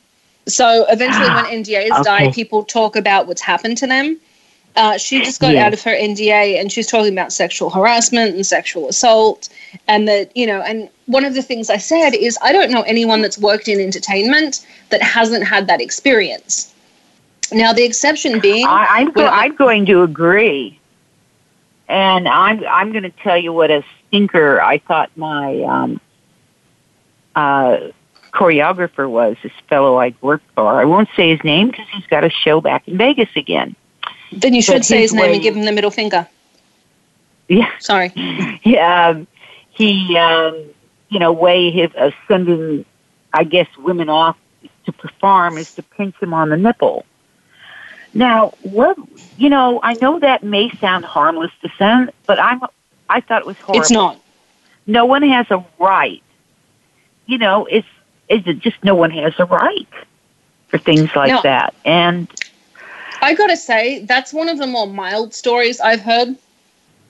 so 0.47 0.87
eventually, 0.89 1.29
when 1.29 1.45
NDAs 1.65 2.05
die, 2.05 2.31
people 2.33 2.65
talk 2.65 2.97
about 2.97 3.27
what's 3.27 3.43
happened 3.43 3.77
to 3.79 3.87
them. 3.87 4.19
Uh, 4.77 4.99
she 4.99 5.21
just 5.23 5.41
got 5.41 5.55
Yeah. 5.55 5.67
out 5.67 5.73
of 5.73 5.83
her 5.83 5.95
NDA 5.95 6.61
and 6.61 6.71
she's 6.71 6.87
talking 6.87 7.13
about 7.13 7.33
sexual 7.33 7.71
harassment 7.71 8.35
and 8.35 8.47
sexual 8.47 8.89
assault. 8.91 9.49
And 9.89 10.07
that, 10.07 10.37
you 10.37 10.47
know, 10.47 10.61
and 10.61 10.91
one 11.07 11.25
of 11.25 11.35
the 11.35 11.43
things 11.43 11.71
I 11.71 11.77
said 11.79 12.15
is 12.15 12.39
I 12.43 12.53
don't 12.53 12.71
know 12.71 12.83
anyone 12.83 13.23
that's 13.23 13.39
worked 13.39 13.69
in 13.69 13.81
entertainment 13.81 14.67
that 14.91 15.03
hasn't 15.03 15.45
had 15.47 15.67
that 15.69 15.81
experience. 15.81 16.75
Now, 17.53 17.73
the 17.73 17.85
exception 17.85 18.41
being, 18.41 18.67
I, 18.67 18.87
I'm, 18.91 19.13
go- 19.13 19.27
I'm 19.27 19.55
going 19.55 19.87
to 19.87 20.03
agree, 20.03 20.81
and 21.89 22.27
I'm 22.29 22.65
I'm 22.67 22.91
going 22.91 23.05
to 23.05 23.11
tell 23.11 23.37
you 23.39 23.53
what 23.53 23.71
a 23.71 23.85
stinker 24.09 24.61
I 24.61 24.79
thought 24.79 25.11
my 25.17 25.63
um, 25.63 26.01
uh, 27.37 27.79
choreographer 28.33 29.09
was. 29.09 29.37
This 29.45 29.53
fellow 29.69 29.99
I'd 29.99 30.21
worked 30.23 30.51
for. 30.57 30.81
I 30.81 30.85
won't 30.85 31.09
say 31.15 31.31
his 31.31 31.45
name 31.45 31.69
because 31.71 31.87
he's 31.93 32.07
got 32.07 32.25
a 32.25 32.31
show 32.31 32.61
back 32.61 32.87
in 32.89 32.99
Vegas 32.99 33.31
again. 33.37 33.77
then 34.33 34.53
you 34.53 34.61
should 34.61 34.77
but 34.79 34.85
say 34.85 35.03
his 35.03 35.13
name 35.13 35.23
way- 35.31 35.35
and 35.35 35.43
give 35.43 35.55
him 35.57 35.65
the 35.65 35.73
middle 35.73 35.93
finger. 35.93 36.27
Yeah, 37.49 37.71
Sorry. 37.79 38.09
he, 38.63 38.77
um, 38.77 39.29
he 39.71 40.19
um, 40.19 40.65
you 41.09 41.19
know, 41.19 41.33
way 41.33 41.83
of, 41.83 41.95
of 41.95 42.13
sending, 42.29 42.85
I 43.33 43.45
guess, 43.45 43.69
women 43.79 44.09
off 44.09 44.37
to 44.85 44.93
perform 44.93 45.59
is 45.59 45.67
to 45.77 45.83
pinch 45.83 46.19
them 46.21 46.35
on 46.35 46.49
the 46.51 46.57
nipple. 46.57 47.05
Now, 48.15 48.53
what 48.63 48.97
you 49.37 49.51
know, 49.51 49.81
I 49.83 49.95
know 49.95 50.19
that 50.21 50.43
may 50.43 50.71
sound 50.81 51.05
harmless 51.05 51.53
to 51.63 51.69
some, 51.79 52.11
but 52.27 52.39
I'm 52.39 52.61
I 53.09 53.21
thought 53.21 53.43
it 53.43 53.47
was 53.47 53.57
horrible. 53.59 53.83
It's 53.83 53.91
not. 53.91 54.21
No 54.87 55.05
one 55.05 55.23
has 55.23 55.51
a 55.51 55.65
right. 55.79 56.23
You 57.27 57.39
know, 57.39 57.67
it's 57.67 57.87
is 58.29 58.43
it 58.47 58.59
just 58.61 58.83
no 58.83 58.95
one 58.95 59.11
has 59.11 59.35
a 59.39 59.45
right 59.45 59.89
for 60.69 60.79
things 60.79 61.11
like 61.15 61.31
No. 61.31 61.43
that. 61.43 61.75
And 61.85 62.29
I 63.21 63.35
gotta 63.35 63.57
say, 63.57 64.05
that's 64.05 64.33
one 64.33 64.49
of 64.49 64.59
the 64.59 64.67
more 64.67 64.87
mild 64.87 65.35
stories 65.35 65.81
I've 65.81 66.01
heard. 66.01 66.37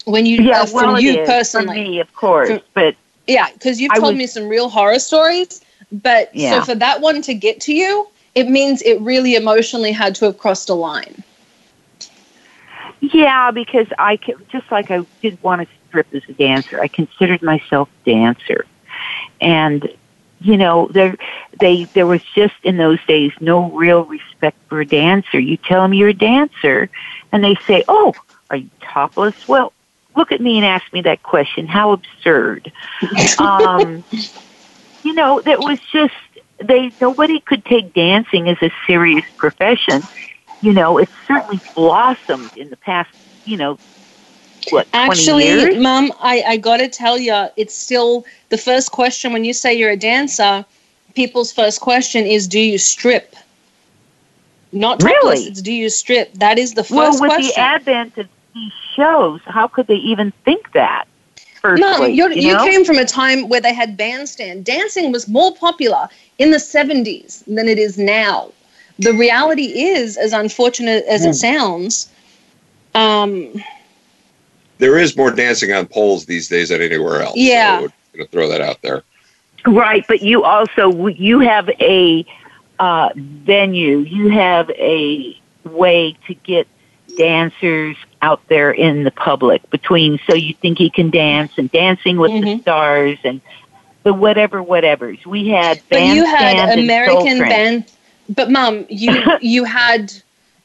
When 0.05 0.25
you 0.25 0.43
yeah, 0.43 0.63
uh, 0.63 0.67
well, 0.73 0.85
from 0.85 0.97
it 0.97 1.03
you 1.03 1.25
personally, 1.25 1.67
for 1.67 1.91
me, 1.91 2.01
of 2.01 2.15
course, 2.15 2.49
From- 2.49 2.61
but 2.75 2.97
yeah, 3.27 3.51
because 3.53 3.81
you've 3.81 3.93
I 3.93 3.99
told 3.99 4.15
was- 4.15 4.19
me 4.19 4.27
some 4.27 4.49
real 4.49 4.69
horror 4.69 4.99
stories. 4.99 5.61
But 5.93 6.35
Yeah. 6.35 6.51
so 6.61 6.65
for 6.65 6.75
that 6.75 7.01
one 7.01 7.23
to 7.23 7.35
get 7.35 7.61
to 7.63 7.73
you, 7.75 8.09
it 8.35 8.49
means 8.49 8.83
it 8.83 9.01
really 9.01 9.35
emotionally 9.37 9.93
had 9.93 10.15
to 10.17 10.25
have 10.27 10.39
crossed 10.39 10.69
a 10.69 10.75
line. 10.75 11.23
Yeah, 13.01 13.51
because 13.51 13.87
I 13.99 14.17
ca- 14.17 14.35
just 14.51 14.71
like 14.73 14.91
I 14.91 15.05
did 15.23 15.41
want 15.43 15.63
to 15.63 15.69
strip 15.89 16.07
as 16.15 16.23
a 16.29 16.33
dancer. 16.33 16.81
I 16.81 16.89
considered 16.89 17.43
myself 17.43 17.89
dancer, 18.05 18.65
and 19.41 19.89
you 20.41 20.57
know 20.57 20.89
there 20.93 21.17
they 21.61 21.85
there 21.95 22.07
was 22.07 22.23
just 22.35 22.55
in 22.63 22.79
those 22.79 22.99
days 23.07 23.33
no 23.41 23.71
real 23.71 24.05
respect 24.05 24.57
for 24.69 24.81
a 24.81 24.87
dancer. 24.87 25.39
You 25.39 25.57
tell 25.57 25.83
them 25.83 25.93
you're 25.95 26.09
a 26.09 26.15
dancer, 26.15 26.89
and 27.33 27.45
they 27.45 27.55
say, 27.67 27.85
"Oh, 27.87 28.15
are 28.51 28.57
you 28.57 28.71
topless?" 28.81 29.35
Well, 29.47 29.73
look 30.17 30.33
at 30.33 30.41
me 30.41 30.57
and 30.57 30.65
ask 30.65 30.91
me 30.93 31.03
that 31.03 31.23
question. 31.23 31.67
How 31.67 31.93
absurd! 31.93 32.73
um, 33.39 34.05
you 35.03 35.13
know, 35.15 35.41
that 35.43 35.61
was 35.61 35.79
just 35.93 36.15
they. 36.59 36.93
Nobody 37.01 37.41
could 37.41 37.65
take 37.65 37.95
dancing 37.95 38.49
as 38.49 38.59
a 38.63 38.73
serious 38.87 39.25
profession 39.37 40.03
you 40.63 40.73
know, 40.73 40.99
it's 40.99 41.13
certainly 41.27 41.61
blossomed 41.75 42.57
in 42.57 42.71
the 42.71 42.77
past, 42.77 43.11
you 43.45 43.57
know, 43.57 43.79
what, 44.71 44.89
Actually? 44.93 45.79
Mum, 45.79 46.13
I, 46.21 46.43
I 46.43 46.57
gotta 46.57 46.89
tell 46.89 47.19
you, 47.19 47.47
it's 47.57 47.77
still 47.77 48.25
the 48.49 48.59
first 48.59 48.91
question 48.91 49.33
when 49.33 49.45
you 49.45 49.53
say 49.53 49.73
you're 49.73 49.91
a 49.91 49.97
dancer. 49.97 50.65
People's 51.15 51.53
first 51.53 51.81
question 51.81 52.27
is, 52.27 52.49
"Do 52.49 52.59
you 52.59 52.77
strip?" 52.77 53.37
Not. 54.73 55.05
Really? 55.05 55.45
It's, 55.45 55.63
"Do 55.63 55.73
you 55.73 55.89
strip?" 55.89 56.33
That 56.35 56.59
is 56.59 56.75
the 56.75 56.83
first 56.83 56.93
Well, 56.95 57.13
with 57.13 57.31
question. 57.31 57.53
the 57.55 57.61
advent 57.61 58.19
of 58.19 58.29
shows, 58.97 59.41
how 59.45 59.69
could 59.69 59.87
they 59.87 59.95
even 59.97 60.33
think 60.45 60.73
that? 60.73 61.05
Firstly, 61.61 61.81
Mom, 61.81 62.11
you're, 62.13 62.33
you 62.33 62.49
you 62.49 62.55
know? 62.55 62.65
came 62.65 62.85
from 62.85 62.99
a 62.99 63.05
time 63.05 63.49
where 63.49 63.61
they 63.61 63.75
had 63.75 63.97
bandstand. 63.97 64.65
Dancing 64.65 65.13
was 65.13 65.29
more 65.29 65.55
popular 65.55 66.09
in 66.39 66.51
the 66.51 66.59
70s 66.59 67.45
than 67.47 67.69
it 67.69 67.79
is 67.79 67.99
now. 67.99 68.53
The 68.99 69.13
reality 69.13 69.65
is, 69.65 70.17
as 70.17 70.33
unfortunate 70.33 71.05
as 71.07 71.25
Hmm. 71.25 71.31
it 71.31 71.35
sounds, 71.35 72.09
um, 72.95 73.63
There 74.79 74.99
is 74.99 75.17
more 75.17 75.31
dancing 75.31 75.73
on 75.73 75.87
poles 75.87 76.27
these 76.27 76.49
days 76.49 76.69
than 76.69 76.83
anywhere 76.83 77.23
else. 77.23 77.37
Yeah. 77.37 77.79
So 77.79 77.83
we're 77.85 77.91
going 78.19 78.27
to 78.27 78.33
throw 78.33 78.49
that 78.49 78.61
out 78.61 78.83
there. 78.83 79.03
Right, 79.67 80.05
but 80.07 80.23
you 80.23 80.45
also 80.45 81.09
you 81.09 81.41
have 81.41 81.69
a 81.81 82.25
uh, 82.79 83.09
venue. 83.17 83.99
You 83.99 84.29
have 84.29 84.71
a 84.71 85.39
way 85.65 86.17
to 86.27 86.35
get 86.35 86.69
dancers 87.17 87.97
out 88.23 88.41
there 88.49 88.71
in 88.71 89.05
the 89.05 89.11
public 89.11 89.69
between 89.71 90.19
so 90.29 90.35
you 90.35 90.55
think 90.55 90.81
you 90.81 90.91
can 90.91 91.11
dance 91.11 91.53
and 91.57 91.71
dancing 91.71 92.19
with 92.19 92.33
the 92.33 92.47
Mhm. 92.47 92.61
stars 92.63 93.19
and 93.25 93.41
the 94.05 94.13
whatever 94.13 94.63
whatevers. 94.63 95.25
We 95.27 95.49
had 95.49 95.81
but 95.91 96.03
you 96.03 96.25
had 96.25 96.79
American 96.79 97.39
band. 97.39 97.85
But 98.29 98.51
Mom, 98.51 98.87
you 98.89 99.23
you 99.41 99.65
had 99.65 100.13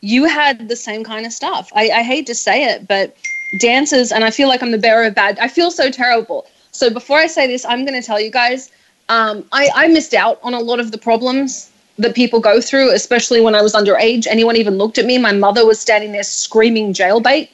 you 0.01 0.25
had 0.25 0.67
the 0.67 0.75
same 0.75 1.03
kind 1.03 1.25
of 1.25 1.31
stuff. 1.33 1.71
I, 1.75 1.89
I 1.89 2.03
hate 2.03 2.25
to 2.27 2.35
say 2.35 2.65
it, 2.65 2.87
but 2.87 3.15
dancers, 3.59 4.11
and 4.11 4.23
I 4.23 4.31
feel 4.31 4.47
like 4.47 4.61
I'm 4.63 4.71
the 4.71 4.77
bearer 4.77 5.05
of 5.05 5.15
bad. 5.15 5.37
I 5.39 5.47
feel 5.47 5.71
so 5.71 5.89
terrible. 5.91 6.45
So 6.71 6.89
before 6.89 7.17
I 7.17 7.27
say 7.27 7.47
this, 7.47 7.65
I'm 7.65 7.85
going 7.85 7.99
to 7.99 8.05
tell 8.05 8.19
you 8.19 8.31
guys, 8.31 8.71
um, 9.09 9.43
I, 9.51 9.69
I 9.75 9.87
missed 9.89 10.13
out 10.13 10.39
on 10.41 10.53
a 10.53 10.59
lot 10.59 10.79
of 10.79 10.91
the 10.91 10.97
problems 10.97 11.70
that 12.01 12.15
people 12.15 12.39
go 12.39 12.59
through, 12.59 12.93
especially 12.93 13.41
when 13.41 13.55
I 13.55 13.61
was 13.61 13.73
underage. 13.73 14.27
Anyone 14.27 14.55
even 14.57 14.77
looked 14.77 14.97
at 14.97 15.05
me. 15.05 15.17
My 15.17 15.31
mother 15.31 15.65
was 15.65 15.79
standing 15.79 16.11
there 16.11 16.23
screaming 16.23 16.93
jailbait. 16.93 17.49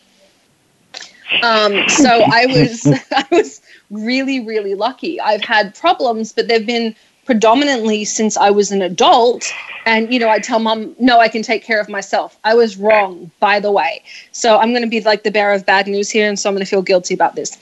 Um, 1.44 1.88
so 1.90 2.10
I 2.10 2.46
was 2.46 2.88
I 3.12 3.26
was 3.32 3.62
really 3.90 4.40
really 4.40 4.76
lucky. 4.76 5.20
I've 5.20 5.44
had 5.44 5.76
problems, 5.76 6.32
but 6.32 6.48
they've 6.48 6.66
been 6.66 6.96
predominantly 7.26 8.06
since 8.06 8.38
I 8.38 8.50
was 8.50 8.72
an 8.72 8.82
adult. 8.82 9.52
And 9.86 10.12
you 10.12 10.20
know, 10.20 10.30
I 10.30 10.40
tell 10.40 10.60
mom, 10.60 10.96
no, 11.00 11.20
I 11.20 11.28
can 11.28 11.44
take 11.44 11.64
care 11.64 11.80
of 11.80 11.90
myself. 11.90 12.38
I 12.44 12.56
was 12.56 12.78
wrong, 12.78 13.30
by 13.40 13.60
the 13.60 13.72
way. 13.72 14.02
So 14.32 14.58
I'm 14.58 14.72
going 14.72 14.84
to 14.84 14.90
be 14.90 15.02
like 15.02 15.24
the 15.24 15.32
bearer 15.32 15.54
of 15.54 15.66
bad 15.66 15.88
news 15.88 16.10
here, 16.10 16.28
and 16.28 16.40
so 16.40 16.50
I'm 16.50 16.56
going 16.56 16.66
to 16.66 16.70
feel 16.70 16.82
guilty 16.82 17.14
about 17.14 17.36
this. 17.36 17.58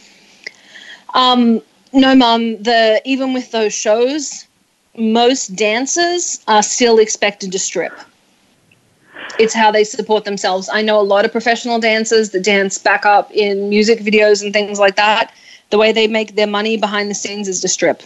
Um, 1.13 1.61
no, 1.91 2.15
mom. 2.15 2.61
The 2.61 3.01
even 3.05 3.33
with 3.33 3.51
those 3.51 3.73
shows, 3.73 4.47
most 4.97 5.55
dancers 5.55 6.43
are 6.47 6.63
still 6.63 6.99
expected 6.99 7.51
to 7.51 7.59
strip. 7.59 7.97
It's 9.37 9.53
how 9.53 9.71
they 9.71 9.83
support 9.83 10.23
themselves. 10.23 10.69
I 10.71 10.81
know 10.81 10.99
a 10.99 11.03
lot 11.03 11.25
of 11.25 11.31
professional 11.31 11.79
dancers 11.79 12.29
that 12.31 12.43
dance 12.43 12.77
back 12.77 13.05
up 13.05 13.31
in 13.31 13.69
music 13.69 13.99
videos 13.99 14.41
and 14.41 14.53
things 14.53 14.79
like 14.79 14.95
that. 14.95 15.33
The 15.71 15.77
way 15.77 15.91
they 15.91 16.07
make 16.07 16.35
their 16.35 16.47
money 16.47 16.77
behind 16.77 17.09
the 17.09 17.15
scenes 17.15 17.47
is 17.47 17.59
to 17.61 17.67
strip. 17.67 18.03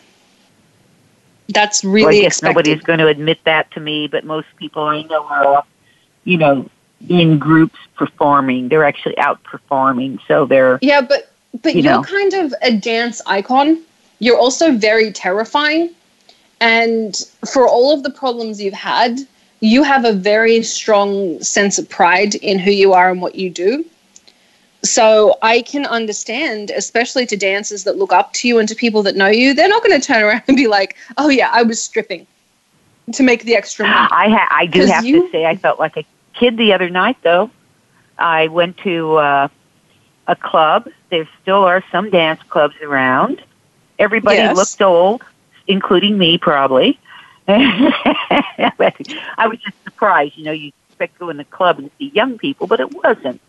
That's 1.49 1.83
really 1.83 2.05
well, 2.05 2.09
I 2.09 2.21
guess 2.21 2.25
expected. 2.37 2.49
nobody's 2.49 2.83
going 2.83 2.99
to 2.99 3.07
admit 3.07 3.39
that 3.43 3.69
to 3.71 3.79
me, 3.79 4.07
but 4.07 4.23
most 4.23 4.47
people 4.57 4.83
I 4.83 5.03
know 5.03 5.25
are, 5.25 5.63
you 6.23 6.37
know, 6.37 6.69
in 7.07 7.37
groups 7.37 7.77
performing. 7.95 8.69
They're 8.69 8.85
actually 8.85 9.17
out 9.17 9.43
performing, 9.43 10.19
so 10.27 10.45
they're 10.45 10.79
Yeah, 10.81 11.01
but 11.01 11.31
but 11.61 11.75
You 11.75 11.89
are 11.89 12.03
kind 12.03 12.33
of 12.33 12.53
a 12.61 12.71
dance 12.71 13.21
icon. 13.25 13.81
You're 14.19 14.37
also 14.37 14.75
very 14.75 15.11
terrifying. 15.11 15.89
And 16.61 17.15
for 17.51 17.67
all 17.67 17.93
of 17.93 18.03
the 18.03 18.09
problems 18.09 18.61
you've 18.61 18.73
had, 18.73 19.19
you 19.61 19.83
have 19.83 20.05
a 20.05 20.13
very 20.13 20.61
strong 20.63 21.39
sense 21.41 21.77
of 21.79 21.87
pride 21.89 22.35
in 22.35 22.59
who 22.59 22.71
you 22.71 22.93
are 22.93 23.09
and 23.09 23.21
what 23.21 23.35
you 23.35 23.49
do. 23.49 23.85
So 24.83 25.37
I 25.41 25.61
can 25.61 25.85
understand, 25.85 26.71
especially 26.71 27.25
to 27.27 27.35
dancers 27.37 27.83
that 27.83 27.97
look 27.97 28.13
up 28.13 28.31
to 28.33 28.47
you 28.47 28.59
and 28.59 28.69
to 28.69 28.75
people 28.75 29.03
that 29.03 29.15
know 29.15 29.27
you, 29.27 29.53
they're 29.53 29.67
not 29.67 29.83
going 29.83 29.99
to 29.99 30.05
turn 30.05 30.23
around 30.23 30.43
and 30.47 30.55
be 30.55 30.67
like, 30.67 30.95
"Oh 31.17 31.27
yeah, 31.29 31.49
I 31.51 31.63
was 31.63 31.81
stripping 31.81 32.25
to 33.11 33.23
make 33.23 33.43
the 33.43 33.55
extra 33.55 33.85
money." 33.85 34.07
I 34.11 34.29
ha- 34.29 34.47
I 34.51 34.65
do 34.65 34.85
have 34.85 35.03
you- 35.05 35.25
to 35.25 35.31
say 35.31 35.45
I 35.45 35.55
felt 35.57 35.79
like 35.79 35.97
a 35.97 36.05
kid 36.33 36.55
the 36.55 36.71
other 36.71 36.89
night 36.89 37.17
though. 37.23 37.49
I 38.17 38.47
went 38.47 38.77
to 38.79 39.15
uh, 39.17 39.47
a 40.27 40.35
club. 40.35 40.87
There 41.09 41.27
still 41.41 41.63
are 41.65 41.83
some 41.91 42.09
dance 42.09 42.41
clubs 42.49 42.75
around. 42.81 43.41
Everybody 43.97 44.37
Yes. 44.37 44.55
looked 44.55 44.81
old, 44.81 45.23
including 45.69 46.17
me 46.17 46.37
probably. 46.37 46.99
I 47.47 48.73
was 49.47 49.59
just 49.59 49.81
surprised. 49.85 50.35
You 50.35 50.43
know, 50.43 50.51
you 50.51 50.73
expect 50.89 51.13
to 51.13 51.19
go 51.19 51.29
in 51.29 51.37
the 51.37 51.45
club 51.45 51.79
and 51.79 51.89
see 51.97 52.11
young 52.13 52.37
people, 52.37 52.67
but 52.67 52.81
it 52.81 52.93
wasn't. 52.93 53.39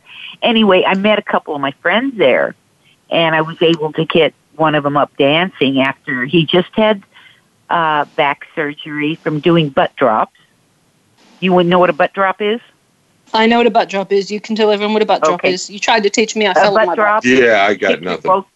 Anyway, 0.43 0.85
I 0.87 0.95
met 0.95 1.19
a 1.19 1.23
couple 1.23 1.55
of 1.55 1.61
my 1.61 1.73
friends 1.83 2.17
there, 2.17 2.55
and 3.11 3.35
I 3.35 3.41
was 3.41 3.61
able 3.61 3.93
to 3.95 4.05
get 4.05 4.33
one 4.55 4.75
of 4.75 4.85
them 4.85 4.97
up 4.97 5.17
dancing 5.17 5.81
after 5.81 6.25
he 6.25 6.47
just 6.47 6.71
had 6.75 7.03
uh, 7.69 8.05
back 8.17 8.47
surgery 8.55 9.17
from 9.17 9.41
doing 9.41 9.71
butt 9.71 9.95
drops. 9.97 10.39
You 11.41 11.53
wouldn't 11.53 11.71
know 11.71 11.79
what 11.79 11.91
a 11.91 11.95
butt 11.95 12.13
drop 12.13 12.41
is? 12.41 12.61
I 13.33 13.47
know 13.47 13.59
what 13.59 13.67
a 13.67 13.71
butt 13.71 13.89
drop 13.89 14.13
is. 14.13 14.31
You 14.31 14.41
can 14.41 14.57
tell 14.57 14.71
everyone 14.71 14.93
what 14.93 15.03
a 15.03 15.07
butt 15.07 15.23
drop 15.23 15.45
is. 15.45 15.71
You 15.71 15.79
tried 15.79 16.03
to 16.03 16.11
teach 16.11 16.37
me. 16.37 16.47
I 16.47 16.53
A 16.53 16.55
fell 16.55 16.69
on 16.69 16.75
butt 16.75 16.87
my 16.87 16.95
drop? 16.95 17.25
Yeah, 17.25 17.65
I 17.69 17.75
got 17.75 18.03
nothing. 18.03 18.29
Both, 18.29 18.47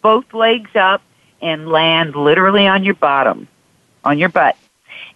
both 0.00 0.32
legs 0.32 0.70
up 0.74 1.02
and 1.46 1.68
land 1.68 2.16
literally 2.16 2.66
on 2.66 2.82
your 2.82 2.94
bottom, 2.94 3.46
on 4.04 4.18
your 4.18 4.28
butt. 4.28 4.56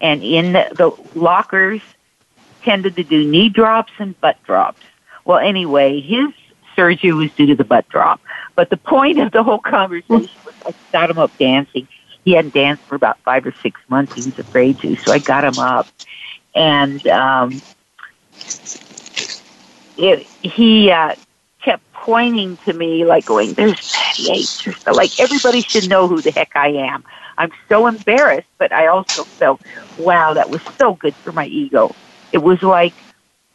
And 0.01 0.22
in 0.22 0.53
the, 0.53 0.70
the 0.72 1.18
lockers 1.18 1.83
tended 2.62 2.95
to 2.97 3.03
do 3.03 3.28
knee 3.28 3.49
drops 3.49 3.93
and 3.99 4.18
butt 4.20 4.41
drops. 4.45 4.81
Well, 5.24 5.39
anyway, 5.39 6.01
his 6.01 6.28
surgery 6.76 7.12
was 7.12 7.33
due 7.33 7.47
to 7.47 7.57
the 7.57 7.64
butt 7.64 7.89
drop. 7.89 8.20
But 8.55 8.70
the 8.70 8.76
point 8.76 9.18
of 9.18 9.33
the 9.33 9.43
whole 9.43 9.59
conversation 9.59 10.31
was 10.45 10.55
I 10.64 10.72
got 10.93 11.11
him 11.11 11.18
up 11.18 11.37
dancing. 11.37 11.89
He 12.24 12.33
hadn't 12.33 12.55
danced 12.55 12.85
for 12.85 12.95
about 12.95 13.18
five 13.20 13.45
or 13.45 13.53
six 13.61 13.81
months. 13.89 14.14
He 14.14 14.22
was 14.31 14.39
afraid 14.39 14.78
to, 14.81 14.95
so 14.97 15.11
I 15.11 15.18
got 15.18 15.43
him 15.43 15.59
up. 15.59 15.89
And 16.55 17.05
um, 17.09 17.61
it, 19.97 20.26
he 20.43 20.93
uh, 20.93 21.16
kept 21.63 21.83
pointing 21.93 22.57
to 22.59 22.73
me, 22.73 23.05
like 23.05 23.27
going, 23.27 23.53
"There's 23.55 23.93
Patty 23.93 24.31
H." 24.31 24.69
Like 24.87 25.19
everybody 25.21 25.63
should 25.63 25.89
know 25.89 26.09
who 26.09 26.21
the 26.21 26.31
heck 26.31 26.53
I 26.57 26.69
am. 26.69 27.05
I'm 27.39 27.53
so 27.69 27.87
embarrassed, 27.87 28.49
but 28.59 28.71
I 28.71 28.89
also 28.89 29.25
felt, 29.25 29.63
wow, 29.99 30.35
that 30.35 30.51
was 30.51 30.61
so 30.79 30.95
good 30.95 31.15
for 31.15 31.33
my 31.33 31.47
ego. 31.47 31.95
It 32.33 32.39
was 32.39 32.63
like 32.63 32.93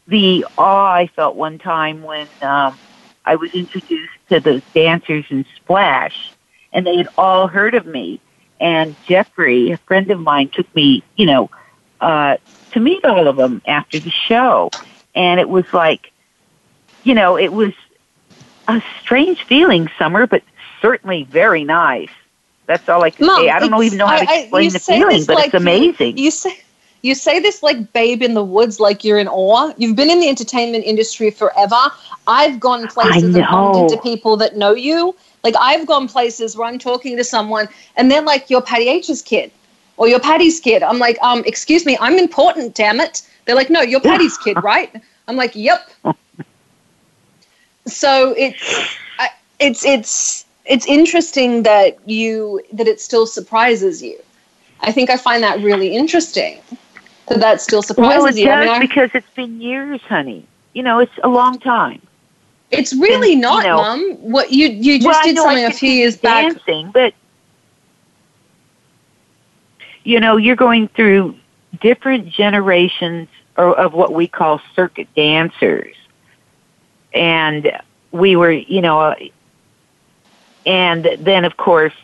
the 0.08 0.44
awe 0.58 0.92
I 0.92 1.06
felt 1.06 1.36
one 1.36 1.58
time 1.58 2.02
when 2.02 2.26
um, 2.42 2.76
I 3.24 3.36
was 3.36 3.54
introduced 3.54 4.12
to 4.30 4.40
those 4.40 4.62
dancers 4.74 5.24
in 5.30 5.44
Splash, 5.56 6.32
and 6.72 6.84
they 6.84 6.96
had 6.96 7.08
all 7.16 7.46
heard 7.46 7.74
of 7.74 7.86
me. 7.86 8.20
And 8.58 8.96
Jeffrey, 9.06 9.70
a 9.70 9.76
friend 9.76 10.10
of 10.10 10.18
mine, 10.18 10.48
took 10.48 10.72
me, 10.74 11.04
you 11.14 11.26
know, 11.26 11.50
uh, 12.00 12.38
to 12.72 12.80
meet 12.80 13.04
all 13.04 13.28
of 13.28 13.36
them 13.36 13.62
after 13.66 14.00
the 14.00 14.10
show, 14.10 14.70
and 15.14 15.38
it 15.38 15.48
was 15.48 15.72
like, 15.72 16.10
you 17.04 17.14
know, 17.14 17.38
it 17.38 17.52
was 17.52 17.72
a 18.68 18.82
strange 19.00 19.42
feeling, 19.44 19.88
Summer, 19.98 20.26
but 20.26 20.42
certainly 20.80 21.24
very 21.24 21.64
nice. 21.64 22.10
That's 22.66 22.88
all 22.88 23.02
I 23.04 23.10
can 23.10 23.26
Mom, 23.26 23.42
say. 23.42 23.50
I 23.50 23.60
don't 23.60 23.70
know 23.70 23.82
even 23.82 23.98
know 23.98 24.06
how 24.06 24.18
to 24.18 24.28
I- 24.28 24.32
I- 24.32 24.38
explain 24.40 24.72
the 24.72 24.80
feeling, 24.80 25.24
but 25.24 25.36
like 25.36 25.46
it's 25.46 25.54
amazing. 25.54 26.18
You, 26.18 26.24
you 26.24 26.30
say 26.30 26.60
you 27.02 27.14
say 27.14 27.38
this 27.38 27.62
like 27.62 27.92
babe 27.92 28.22
in 28.22 28.34
the 28.34 28.42
woods, 28.44 28.80
like 28.80 29.04
you're 29.04 29.18
in 29.18 29.28
awe. 29.28 29.72
You've 29.76 29.94
been 29.94 30.10
in 30.10 30.18
the 30.18 30.28
entertainment 30.28 30.84
industry 30.84 31.30
forever. 31.30 31.76
I've 32.26 32.58
gone 32.58 32.88
places 32.88 33.36
and 33.36 33.46
bumped 33.46 33.92
into 33.92 34.02
people 34.02 34.36
that 34.38 34.56
know 34.56 34.74
you. 34.74 35.14
Like 35.44 35.54
I've 35.60 35.86
gone 35.86 36.08
places 36.08 36.56
where 36.56 36.66
I'm 36.66 36.78
talking 36.78 37.16
to 37.16 37.22
someone 37.24 37.68
and 37.96 38.10
they're 38.10 38.22
like, 38.22 38.50
"You're 38.50 38.62
Patty 38.62 38.88
H's 38.88 39.22
kid." 39.22 39.52
Or 39.98 40.08
you're 40.08 40.20
Patty's 40.20 40.60
kid. 40.60 40.82
I'm 40.82 40.98
like, 40.98 41.18
um, 41.22 41.42
excuse 41.46 41.86
me, 41.86 41.96
I'm 42.00 42.18
important, 42.18 42.74
damn 42.74 43.00
it. 43.00 43.22
They're 43.46 43.54
like, 43.54 43.70
no, 43.70 43.80
you're 43.80 44.00
Patty's 44.00 44.36
kid, 44.36 44.62
right? 44.62 44.94
I'm 45.26 45.36
like, 45.36 45.56
yep. 45.56 45.88
So 47.86 48.34
it's 48.36 48.96
it's 49.60 49.84
it's 49.84 50.44
it's 50.64 50.86
interesting 50.86 51.62
that 51.62 51.96
you 52.08 52.60
that 52.72 52.86
it 52.88 53.00
still 53.00 53.26
surprises 53.26 54.02
you. 54.02 54.18
I 54.80 54.92
think 54.92 55.08
I 55.10 55.16
find 55.16 55.42
that 55.42 55.60
really 55.60 55.94
interesting 55.94 56.60
that 57.28 57.40
that 57.40 57.60
still 57.60 57.82
surprises 57.82 58.22
well, 58.22 58.26
it 58.26 58.36
you. 58.36 58.46
does 58.46 58.54
I 58.54 58.60
mean, 58.60 58.68
I- 58.68 58.78
because 58.78 59.10
it's 59.14 59.30
been 59.34 59.60
years, 59.60 60.00
honey. 60.02 60.46
You 60.74 60.82
know, 60.82 60.98
it's 60.98 61.18
a 61.22 61.28
long 61.28 61.58
time. 61.58 62.02
it's 62.70 62.92
really 62.92 63.32
and, 63.32 63.40
you 63.40 63.48
not, 63.48 63.64
know- 63.64 63.76
Mum. 63.76 64.12
What 64.20 64.52
you 64.52 64.68
you 64.68 64.98
just 64.98 65.06
well, 65.06 65.22
did 65.22 65.36
something 65.36 65.64
a 65.64 65.70
few 65.70 65.90
years 65.90 66.16
back. 66.16 66.52
dancing, 66.52 66.90
but 66.92 67.14
you 70.04 70.20
know, 70.20 70.36
you're 70.36 70.56
going 70.56 70.88
through 70.88 71.34
different 71.80 72.28
generations 72.28 73.28
of 73.56 73.92
what 73.94 74.12
we 74.12 74.26
call 74.28 74.60
circuit 74.74 75.08
dancers, 75.16 75.94
and 77.16 77.80
we 78.12 78.36
were, 78.36 78.52
you 78.52 78.80
know, 78.80 79.14
and 80.64 81.08
then 81.18 81.44
of 81.44 81.56
course, 81.56 81.94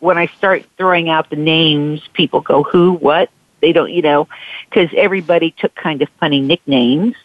when 0.00 0.18
I 0.18 0.26
start 0.26 0.64
throwing 0.76 1.08
out 1.08 1.30
the 1.30 1.36
names, 1.36 2.06
people 2.12 2.40
go, 2.40 2.62
"Who? 2.62 2.92
What?" 2.92 3.30
They 3.60 3.72
don't, 3.72 3.90
you 3.90 4.02
know, 4.02 4.28
because 4.68 4.90
everybody 4.96 5.50
took 5.52 5.74
kind 5.74 6.02
of 6.02 6.08
funny 6.20 6.40
nicknames, 6.40 7.16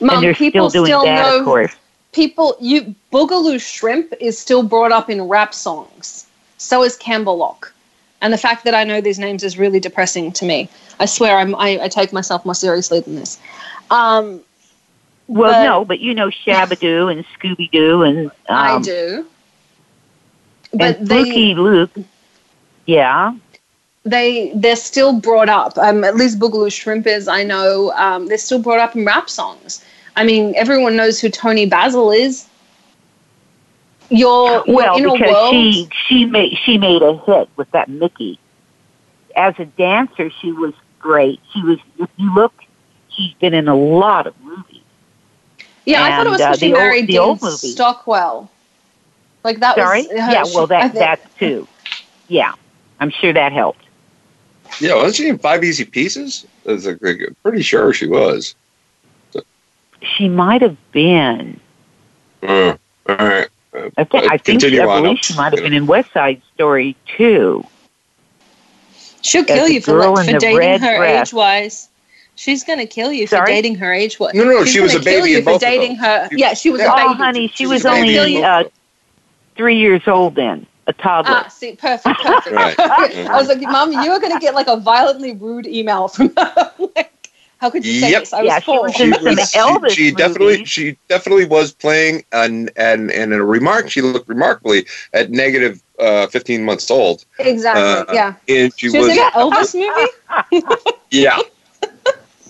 Mum, 0.00 0.16
and 0.16 0.24
they're 0.24 0.34
people 0.34 0.70
still 0.70 0.84
doing 0.84 1.04
that, 1.04 1.26
know 1.26 1.38
of 1.38 1.44
course. 1.44 1.74
people 2.12 2.56
you 2.60 2.94
Boogaloo 3.12 3.60
Shrimp 3.60 4.12
is 4.20 4.38
still 4.38 4.62
brought 4.62 4.92
up 4.92 5.10
in 5.10 5.22
rap 5.22 5.54
songs. 5.54 6.26
So 6.58 6.82
is 6.82 6.96
Campbellock, 6.96 7.72
And 8.22 8.32
the 8.32 8.38
fact 8.38 8.64
that 8.64 8.74
I 8.74 8.84
know 8.84 9.00
these 9.00 9.18
names 9.18 9.42
is 9.44 9.58
really 9.58 9.78
depressing 9.78 10.32
to 10.32 10.44
me. 10.44 10.68
I 10.98 11.04
swear 11.04 11.36
I'm, 11.36 11.54
I, 11.54 11.78
I 11.82 11.88
take 11.88 12.12
myself 12.12 12.44
more 12.44 12.54
seriously 12.54 13.00
than 13.00 13.16
this. 13.16 13.38
Um, 13.90 14.40
Well, 15.28 15.52
but- 15.52 15.64
no, 15.64 15.84
but 15.84 16.00
you 16.00 16.14
know 16.14 16.28
Shabadoo 16.28 17.10
and 17.12 17.24
Scooby 17.38 17.70
Doo 17.70 18.02
and 18.02 18.26
um, 18.26 18.32
I 18.48 18.80
do. 18.80 19.26
But 20.72 20.98
and 20.98 21.06
they, 21.08 21.54
Luke. 21.54 21.90
Yeah, 22.86 23.34
they 24.06 24.52
they're 24.54 24.76
still 24.76 25.18
brought 25.18 25.48
up. 25.48 25.76
Um, 25.76 26.04
at 26.04 26.16
least 26.16 26.38
Boogaloo 26.38 26.72
Shrimp 26.72 27.06
is. 27.06 27.28
I 27.28 27.42
know 27.42 27.92
um, 27.92 28.28
they're 28.28 28.38
still 28.38 28.62
brought 28.62 28.78
up 28.78 28.94
in 28.94 29.04
rap 29.04 29.28
songs. 29.28 29.84
I 30.14 30.24
mean, 30.24 30.54
everyone 30.56 30.96
knows 30.96 31.20
who 31.20 31.28
Toni 31.28 31.66
Basil 31.66 32.10
is. 32.10 32.46
Your, 34.08 34.64
well, 34.68 34.96
because 34.96 35.20
world. 35.20 35.50
she 35.50 35.88
she 36.06 36.24
made 36.24 36.56
she 36.64 36.78
made 36.78 37.02
a 37.02 37.16
hit 37.18 37.48
with 37.56 37.70
that 37.72 37.88
Mickey. 37.88 38.38
As 39.34 39.54
a 39.58 39.64
dancer, 39.64 40.30
she 40.40 40.52
was 40.52 40.72
great. 41.00 41.40
She 41.52 41.60
was. 41.62 41.78
If 41.98 42.08
you 42.16 42.32
look, 42.32 42.54
she's 43.10 43.34
been 43.34 43.52
in 43.52 43.66
a 43.66 43.76
lot 43.76 44.28
of 44.28 44.40
movies. 44.40 44.75
Yeah, 45.86 46.02
I 46.04 46.10
thought 46.10 46.26
it 46.26 46.30
was 46.30 46.40
and, 46.40 46.48
uh, 46.48 46.50
because 46.50 46.60
she 46.60 46.66
the 46.66 46.72
old- 46.72 46.78
married 46.80 47.06
Dean 47.06 47.18
old. 47.18 47.40
Stockwell. 47.58 48.50
Like 49.44 49.60
that 49.60 49.76
Sorry. 49.76 50.02
was 50.02 50.10
her, 50.10 50.16
yeah. 50.32 50.42
Well, 50.54 50.66
she- 50.66 50.74
I 50.74 50.88
that 50.88 50.92
think- 50.92 50.94
that 50.94 51.38
too. 51.38 51.68
Yeah, 52.28 52.52
I'm 53.00 53.10
sure 53.10 53.32
that 53.32 53.52
helped. 53.52 53.84
Yeah, 54.80 54.94
wasn't 54.96 55.14
she 55.14 55.28
in 55.28 55.38
Five 55.38 55.62
Easy 55.64 55.84
Pieces? 55.84 56.44
I 56.68 56.72
was 56.72 56.86
like, 56.86 56.98
pretty 57.42 57.62
sure 57.62 57.92
she 57.92 58.06
was. 58.08 58.54
She 60.16 60.28
might 60.28 60.60
have 60.60 60.76
been. 60.92 61.58
Uh, 62.42 62.74
all 63.08 63.16
right. 63.16 63.48
Uh, 63.74 63.88
I 63.96 64.04
think. 64.04 64.24
uh, 64.24 64.28
I 64.30 64.38
think. 64.38 64.44
continue 64.60 64.82
I 64.82 65.00
believe 65.00 65.18
she 65.22 65.34
might 65.34 65.52
have 65.52 65.62
been 65.62 65.72
in 65.72 65.86
West 65.86 66.12
Side 66.12 66.42
Story 66.54 66.96
too. 67.16 67.64
She'll 69.22 69.44
kill 69.44 69.68
you 69.68 69.80
for, 69.80 69.94
like, 70.10 70.26
for 70.30 70.38
dating 70.38 70.58
red 70.58 70.80
her 70.80 70.96
dress. 70.98 71.32
Age 72.36 72.62
wise. 72.62 72.64
She's 72.86 72.86
gonna 72.86 72.86
kill 72.86 73.12
you 73.12 73.26
for 73.26 73.40
dating 73.46 73.76
her 73.76 73.92
age 73.92 74.18
What? 74.18 74.34
No, 74.34 74.44
no, 74.44 74.64
She's 74.64 74.74
she 74.74 74.80
was 74.80 74.94
gonna 74.94 75.00
a 75.00 75.04
baby 75.04 75.16
kill 75.16 75.26
you 75.26 75.38
in 75.38 75.44
for 75.44 75.52
both 75.52 75.60
dating 75.60 75.96
them. 75.96 75.96
her. 75.96 76.28
Yeah, 76.34 76.54
she 76.54 76.70
was 76.70 76.80
Yeah. 76.80 76.88
a 76.92 76.92
Oh, 76.92 77.14
baby. 77.14 77.18
honey, 77.24 77.48
she 77.48 77.66
She 77.66 77.66
was 77.66 77.84
was 77.84 77.86
only 77.86 78.42
uh, 78.44 78.64
three 79.56 79.78
years 79.78 80.02
old 80.06 80.34
then, 80.36 80.66
a 80.86 80.92
toddler. 80.92 81.44
Ah, 81.44 81.48
see, 81.48 81.76
perfect, 81.76 82.20
perfect. 82.22 82.56
Right. 82.56 82.76
I 83.32 83.38
was 83.38 83.48
like, 83.48 83.60
Mom, 83.62 83.92
you 83.92 84.12
are 84.12 84.20
gonna 84.20 84.38
get 84.38 84.54
like 84.54 84.68
a 84.68 84.76
violently 84.76 85.32
rude 85.34 85.66
email 85.66 86.08
from 86.08 86.32
her. 86.36 86.72
like, 86.96 87.30
how 87.58 87.70
could 87.70 87.86
you 87.86 87.92
say 87.94 88.14
this? 88.14 88.32
I 88.32 88.42
was 88.42 88.54
Yeah, 88.54 88.60
she 88.60 88.78
four. 88.78 88.86
was 88.86 88.94
she 88.96 89.08
in 89.08 89.14
was 89.22 89.50
some 89.50 89.50
Elvis 89.54 89.88
she, 89.88 90.10
she 90.10 90.10
definitely 90.12 90.56
movies. 90.56 90.68
she 90.68 90.98
definitely 91.08 91.46
was 91.46 91.72
playing 91.74 92.24
and 92.32 92.70
and 92.76 93.10
and 93.10 93.32
in 93.32 93.40
a 93.40 93.44
remark 93.44 93.90
she 93.90 94.02
looked 94.02 94.28
remarkably 94.28 94.86
at 95.12 95.30
negative 95.30 95.82
uh, 95.98 96.26
15 96.26 96.64
months 96.64 96.90
old 96.90 97.24
exactly. 97.38 97.80
uh, 97.80 98.04
yeah. 98.14 98.34
and 98.48 98.72
she, 98.76 98.88
She 98.88 98.98
was 98.98 99.06
was 99.06 99.08
in 99.08 99.18
an 99.18 99.30
Elvis 99.34 99.74
movie. 99.74 100.64
yeah 101.10 101.40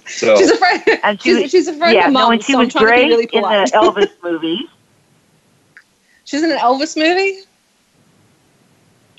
so 0.06 0.36
She's 0.36 0.50
afraid. 0.50 1.00
And 1.02 1.20
she 1.20 1.30
she's, 1.30 1.42
was- 1.42 1.50
she's 1.50 1.68
afraid 1.68 1.94
yeah, 1.94 2.06
of 2.06 2.12
no, 2.12 2.20
mom, 2.20 2.32
and 2.32 2.42
she 2.42 2.52
so 2.52 2.58
was 2.58 2.66
I'm 2.66 2.70
trying 2.70 2.86
great 2.86 3.08
really 3.08 3.24
in 3.24 3.42
polite. 3.42 3.70
the 3.72 3.76
Elvis 3.78 4.10
movie. 4.22 4.68
she's 6.24 6.42
in 6.42 6.50
an 6.50 6.58
Elvis 6.58 6.96
movie. 6.96 7.40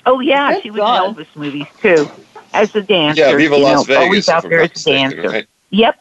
Oh 0.06 0.20
yeah, 0.20 0.54
Good 0.54 0.62
she 0.62 0.70
was 0.70 0.78
God. 0.78 1.08
in 1.08 1.14
Elvis 1.14 1.36
movies 1.36 1.66
too, 1.82 2.08
as 2.54 2.74
a 2.74 2.82
dancer. 2.82 3.22
yeah 3.22 3.36
Viva 3.36 3.56
you 3.56 3.62
Las 3.62 3.80
know, 3.80 3.84
Vegas 3.84 4.04
always 4.04 4.28
if 4.28 4.34
out 4.34 4.48
there 4.48 4.60
as 4.60 4.70
a 4.70 4.72
mistaken, 4.74 5.10
dancer. 5.10 5.28
right? 5.30 5.46
Yep. 5.70 6.00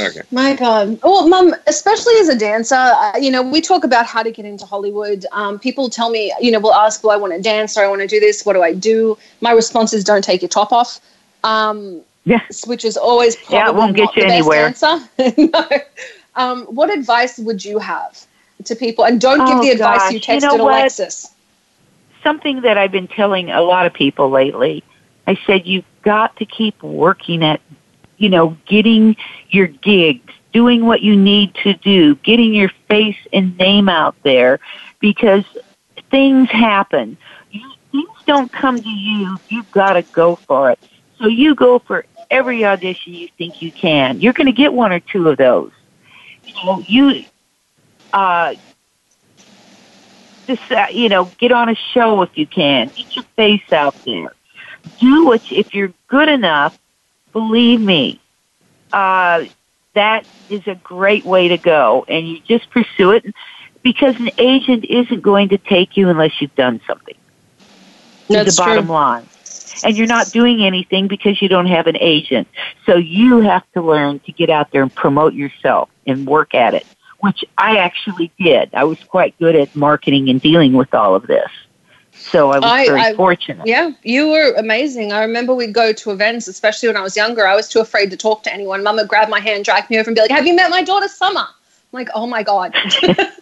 okay 0.00 0.20
My 0.32 0.54
God. 0.56 0.98
Well, 1.02 1.28
Mum, 1.28 1.54
especially 1.66 2.14
as 2.20 2.28
a 2.28 2.36
dancer, 2.36 2.74
uh, 2.74 3.12
you 3.18 3.30
know, 3.30 3.42
we 3.42 3.60
talk 3.60 3.84
about 3.84 4.06
how 4.06 4.22
to 4.22 4.30
get 4.30 4.44
into 4.44 4.66
Hollywood. 4.66 5.24
Um, 5.32 5.58
people 5.58 5.88
tell 5.88 6.10
me, 6.10 6.34
you 6.40 6.50
know, 6.50 6.58
will 6.60 6.74
ask, 6.74 7.02
well, 7.04 7.12
I 7.12 7.16
want 7.16 7.32
to 7.32 7.40
dance 7.40 7.76
or 7.76 7.84
I 7.84 7.88
want 7.88 8.00
to 8.02 8.06
do 8.08 8.18
this. 8.20 8.44
What 8.44 8.54
do 8.54 8.62
I 8.62 8.74
do? 8.74 9.16
My 9.40 9.52
response 9.52 9.92
is, 9.92 10.02
don't 10.04 10.24
take 10.24 10.42
your 10.42 10.48
top 10.48 10.72
off. 10.72 11.00
Um, 11.44 12.00
Yeah. 12.24 12.40
Which 12.66 12.84
is 12.84 12.96
always 12.96 13.36
probably 13.36 13.56
Yeah, 13.56 13.68
it 13.68 13.74
won't 13.74 13.96
get 13.96 14.16
you 14.16 14.24
anywhere. 14.24 14.74
no. 15.36 15.68
Um, 16.36 16.64
what 16.66 16.90
advice 16.90 17.38
would 17.38 17.64
you 17.64 17.78
have 17.78 18.26
to 18.64 18.74
people? 18.74 19.04
And 19.04 19.20
don't 19.20 19.38
give 19.46 19.58
Oh, 19.58 19.62
the 19.62 19.70
advice 19.70 19.98
gosh. 20.00 20.12
you 20.12 20.16
You 20.16 20.20
texted 20.22 20.56
know? 20.56 20.64
Alexis. 20.64 21.30
Something 22.22 22.62
that 22.62 22.78
I've 22.78 22.92
been 22.92 23.08
telling 23.08 23.50
a 23.50 23.60
lot 23.60 23.86
of 23.86 23.92
people 23.92 24.30
lately. 24.30 24.82
I 25.26 25.38
said 25.46 25.66
you've 25.66 25.84
got 26.02 26.36
to 26.36 26.46
keep 26.46 26.82
working 26.82 27.44
at, 27.44 27.60
you 28.16 28.28
know, 28.30 28.56
getting 28.66 29.16
your 29.50 29.66
gigs, 29.66 30.32
doing 30.52 30.86
what 30.86 31.02
you 31.02 31.16
need 31.16 31.54
to 31.56 31.74
do, 31.74 32.14
getting 32.16 32.54
your 32.54 32.70
face 32.88 33.16
and 33.32 33.56
name 33.58 33.88
out 33.88 34.14
there, 34.22 34.60
because 35.00 35.44
things 36.10 36.50
happen. 36.50 37.16
You, 37.50 37.70
things 37.92 38.08
don't 38.26 38.50
come 38.52 38.80
to 38.80 38.88
you. 38.88 39.36
You've 39.48 39.70
got 39.70 39.94
to 39.94 40.02
go 40.02 40.36
for 40.36 40.70
it. 40.70 40.78
So 41.18 41.26
you 41.28 41.54
go 41.54 41.78
for 41.78 42.04
every 42.34 42.64
audition 42.64 43.14
you 43.14 43.28
think 43.38 43.62
you 43.62 43.70
can. 43.70 44.20
You're 44.20 44.32
going 44.32 44.46
to 44.46 44.52
get 44.52 44.72
one 44.72 44.92
or 44.92 45.00
two 45.00 45.28
of 45.28 45.38
those. 45.38 45.70
You 46.44 46.64
know, 46.64 46.84
you 46.86 47.24
uh, 48.12 48.54
just 50.46 50.70
uh, 50.70 50.86
you 50.90 51.08
know, 51.08 51.30
get 51.38 51.52
on 51.52 51.68
a 51.68 51.76
show 51.92 52.22
if 52.22 52.36
you 52.36 52.46
can. 52.46 52.88
Get 52.88 53.16
your 53.16 53.24
face 53.36 53.72
out 53.72 53.94
there. 54.04 54.32
Do 54.98 55.26
what 55.26 55.50
you, 55.50 55.58
if 55.58 55.74
you're 55.74 55.92
good 56.08 56.28
enough. 56.28 56.78
Believe 57.32 57.80
me, 57.80 58.20
uh, 58.92 59.46
that 59.94 60.24
is 60.48 60.64
a 60.68 60.76
great 60.76 61.24
way 61.24 61.48
to 61.48 61.58
go, 61.58 62.04
and 62.06 62.28
you 62.28 62.40
just 62.40 62.70
pursue 62.70 63.10
it 63.10 63.24
because 63.82 64.14
an 64.16 64.30
agent 64.38 64.84
isn't 64.84 65.20
going 65.20 65.48
to 65.48 65.58
take 65.58 65.96
you 65.96 66.08
unless 66.08 66.40
you've 66.40 66.54
done 66.54 66.80
something. 66.86 67.16
That's 68.28 68.56
the 68.56 68.62
bottom 68.62 68.86
true. 68.86 68.94
line. 68.94 69.26
And 69.82 69.96
you're 69.96 70.06
not 70.06 70.30
doing 70.30 70.64
anything 70.64 71.08
because 71.08 71.40
you 71.42 71.48
don't 71.48 71.66
have 71.66 71.86
an 71.86 71.96
agent. 71.98 72.48
So 72.86 72.96
you 72.96 73.40
have 73.40 73.64
to 73.72 73.82
learn 73.82 74.20
to 74.20 74.32
get 74.32 74.50
out 74.50 74.70
there 74.70 74.82
and 74.82 74.94
promote 74.94 75.34
yourself 75.34 75.88
and 76.06 76.26
work 76.26 76.54
at 76.54 76.74
it, 76.74 76.86
which 77.20 77.44
I 77.58 77.78
actually 77.78 78.30
did. 78.38 78.74
I 78.74 78.84
was 78.84 79.02
quite 79.04 79.36
good 79.38 79.56
at 79.56 79.74
marketing 79.74 80.28
and 80.28 80.40
dealing 80.40 80.74
with 80.74 80.94
all 80.94 81.14
of 81.14 81.26
this. 81.26 81.50
So 82.12 82.52
I 82.52 82.58
was 82.58 82.70
I- 82.70 82.86
very 82.86 83.00
I- 83.00 83.14
fortunate. 83.14 83.66
Yeah, 83.66 83.90
you 84.02 84.28
were 84.28 84.54
amazing. 84.56 85.12
I 85.12 85.22
remember 85.22 85.54
we'd 85.54 85.72
go 85.72 85.92
to 85.92 86.10
events, 86.12 86.46
especially 86.46 86.88
when 86.88 86.96
I 86.96 87.02
was 87.02 87.16
younger. 87.16 87.46
I 87.46 87.56
was 87.56 87.68
too 87.68 87.80
afraid 87.80 88.10
to 88.10 88.16
talk 88.16 88.44
to 88.44 88.54
anyone. 88.54 88.82
Mum 88.82 88.96
would 88.96 89.08
grab 89.08 89.28
my 89.28 89.40
hand, 89.40 89.64
drag 89.64 89.90
me 89.90 89.98
over, 89.98 90.10
and 90.10 90.14
be 90.14 90.20
like, 90.20 90.30
Have 90.30 90.46
you 90.46 90.54
met 90.54 90.70
my 90.70 90.82
daughter, 90.82 91.08
Summer? 91.08 91.40
I'm 91.40 91.46
like, 91.92 92.08
Oh 92.14 92.26
my 92.26 92.42
God. 92.42 92.74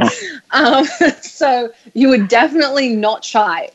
um, 0.50 0.84
so 1.20 1.72
you 1.94 2.08
were 2.08 2.18
definitely 2.18 2.90
not 2.90 3.24
shy. 3.24 3.70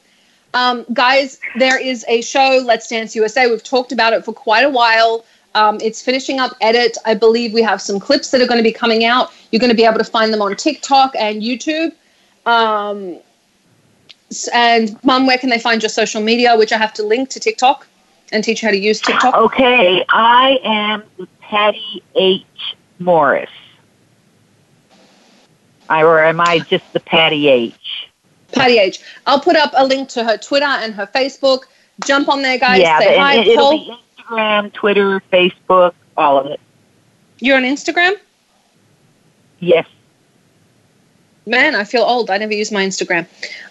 Um, 0.56 0.86
guys, 0.94 1.38
there 1.58 1.78
is 1.78 2.06
a 2.08 2.22
show, 2.22 2.64
Let's 2.66 2.88
Dance 2.88 3.14
USA. 3.14 3.48
We've 3.52 3.62
talked 3.62 3.92
about 3.92 4.14
it 4.14 4.24
for 4.24 4.34
quite 4.34 4.64
a 4.64 4.70
while. 4.70 5.26
Um, 5.54 5.80
it's 5.82 6.02
finishing 6.02 6.40
up 6.40 6.54
edit. 6.62 6.98
I 7.06 7.14
believe 7.14 7.54
we 7.54 7.62
have 7.62 7.82
some 7.82 8.00
clips 8.00 8.32
that 8.32 8.42
are 8.42 8.48
going 8.48 8.60
to 8.60 8.64
be 8.64 8.72
coming 8.72 9.04
out. 9.04 9.34
You're 9.52 9.60
going 9.60 9.70
to 9.70 9.76
be 9.76 9.84
able 9.84 9.98
to 9.98 10.06
find 10.06 10.34
them 10.34 10.42
on 10.42 10.56
TikTok 10.56 11.14
and 11.20 11.42
YouTube. 11.42 11.92
Um, 12.46 13.20
and, 14.54 14.98
Mum, 15.04 15.28
where 15.28 15.38
can 15.38 15.50
they 15.50 15.60
find 15.60 15.84
your 15.84 15.90
social 15.90 16.22
media, 16.22 16.58
which 16.58 16.72
I 16.72 16.78
have 16.78 16.94
to 16.94 17.04
link 17.04 17.30
to 17.32 17.40
TikTok 17.42 17.86
and 18.32 18.42
teach 18.42 18.64
you 18.64 18.68
how 18.70 18.72
to 18.72 18.80
use 18.80 19.02
TikTok? 19.02 19.36
Okay, 19.36 20.06
I 20.08 20.58
am 20.64 21.28
Patty 21.42 22.02
H. 22.16 22.44
Morris. 23.00 23.50
I, 25.90 26.04
or 26.04 26.24
am 26.24 26.40
I 26.40 26.60
just 26.60 26.92
the 26.94 27.02
Patty 27.02 27.50
H? 27.50 28.06
Patty 28.56 28.80
H. 28.80 29.00
I'll 29.28 29.40
put 29.40 29.56
up 29.56 29.72
a 29.76 29.86
link 29.86 30.10
to 30.10 30.24
her 30.24 30.38
Twitter 30.38 30.66
and 30.66 30.94
her 30.94 31.08
Facebook. 31.08 31.64
Jump 32.06 32.28
on 32.30 32.42
there, 32.42 32.58
guys. 32.58 32.82
yeah, 32.82 33.00
Say 33.00 33.14
and 33.16 33.22
hi. 33.24 33.36
it, 33.38 33.48
it'll 33.48 33.70
Paul, 33.70 33.78
be 33.78 33.98
Instagram, 34.24 34.74
Twitter, 34.74 35.22
Facebook, 35.32 35.94
all 36.18 36.38
of 36.40 36.48
it. 36.48 36.60
you're 37.40 37.56
on 37.58 37.64
Instagram? 37.64 38.14
Yes. 39.60 39.88
Man, 41.48 41.76
I 41.76 41.84
feel 41.84 42.02
old. 42.02 42.30
I 42.32 42.38
never 42.38 42.54
use 42.54 42.72
my 42.72 42.84
Instagram. 42.86 43.28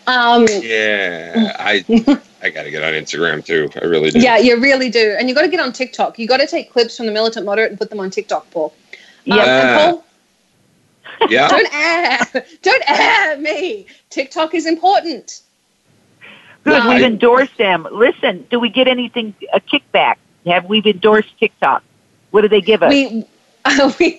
Um, 0.06 0.46
Yeah, 0.62 1.56
I 1.58 1.84
I 2.42 2.50
got 2.50 2.62
to 2.64 2.70
get 2.70 2.84
on 2.84 2.92
Instagram 2.92 3.44
too. 3.44 3.68
I 3.80 3.84
really 3.84 4.10
do. 4.10 4.20
yeah, 4.20 4.36
you 4.38 4.60
really 4.60 4.90
do. 4.90 5.16
And 5.18 5.28
you 5.28 5.34
got 5.34 5.42
to 5.42 5.48
get 5.48 5.60
on 5.60 5.72
TikTok. 5.72 6.18
You 6.18 6.28
got 6.28 6.36
to 6.38 6.46
take 6.46 6.70
clips 6.72 6.96
from 6.96 7.06
the 7.06 7.12
militant 7.12 7.46
moderate 7.46 7.70
and 7.70 7.78
put 7.78 7.90
them 7.90 7.98
on 8.00 8.10
TikTok, 8.10 8.48
Paul. 8.52 8.72
Um, 9.30 9.38
Yeah. 9.38 9.44
and 9.44 9.96
Paul, 9.96 10.04
Yeah. 11.28 11.48
don't 11.48 11.74
air, 11.74 12.44
don't 12.62 12.90
air 12.90 13.38
me. 13.38 13.86
TikTok 14.10 14.54
is 14.54 14.66
important. 14.66 15.42
Good. 16.64 16.84
We've 16.86 17.02
endorsed 17.02 17.56
them. 17.58 17.86
Listen, 17.90 18.46
do 18.50 18.58
we 18.58 18.70
get 18.70 18.88
anything, 18.88 19.34
a 19.52 19.60
kickback? 19.60 20.16
Have 20.46 20.64
we 20.66 20.82
endorsed 20.84 21.38
TikTok? 21.38 21.82
What 22.30 22.42
do 22.42 22.48
they 22.48 22.60
give 22.60 22.82
us? 22.82 22.90
We, 22.90 23.06
we 23.98 24.18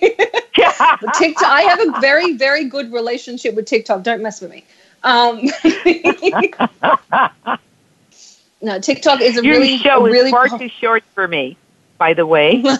TikTok. 1.14 1.48
I 1.48 1.62
have 1.68 1.80
a 1.80 2.00
very, 2.00 2.36
very 2.36 2.64
good 2.64 2.92
relationship 2.92 3.54
with 3.54 3.66
TikTok. 3.66 4.02
Don't 4.02 4.22
mess 4.22 4.40
with 4.40 4.50
me. 4.50 4.64
Um, 5.02 5.42
no, 8.62 8.80
TikTok 8.80 9.20
is 9.20 9.38
a 9.38 9.44
Your 9.44 9.54
really, 9.54 9.78
show 9.78 10.04
a 10.04 10.08
is 10.08 10.12
really. 10.12 10.30
far 10.30 10.48
too 10.48 10.68
short 10.68 11.04
for 11.14 11.28
me, 11.28 11.56
by 11.98 12.14
the 12.14 12.26
way. 12.26 12.62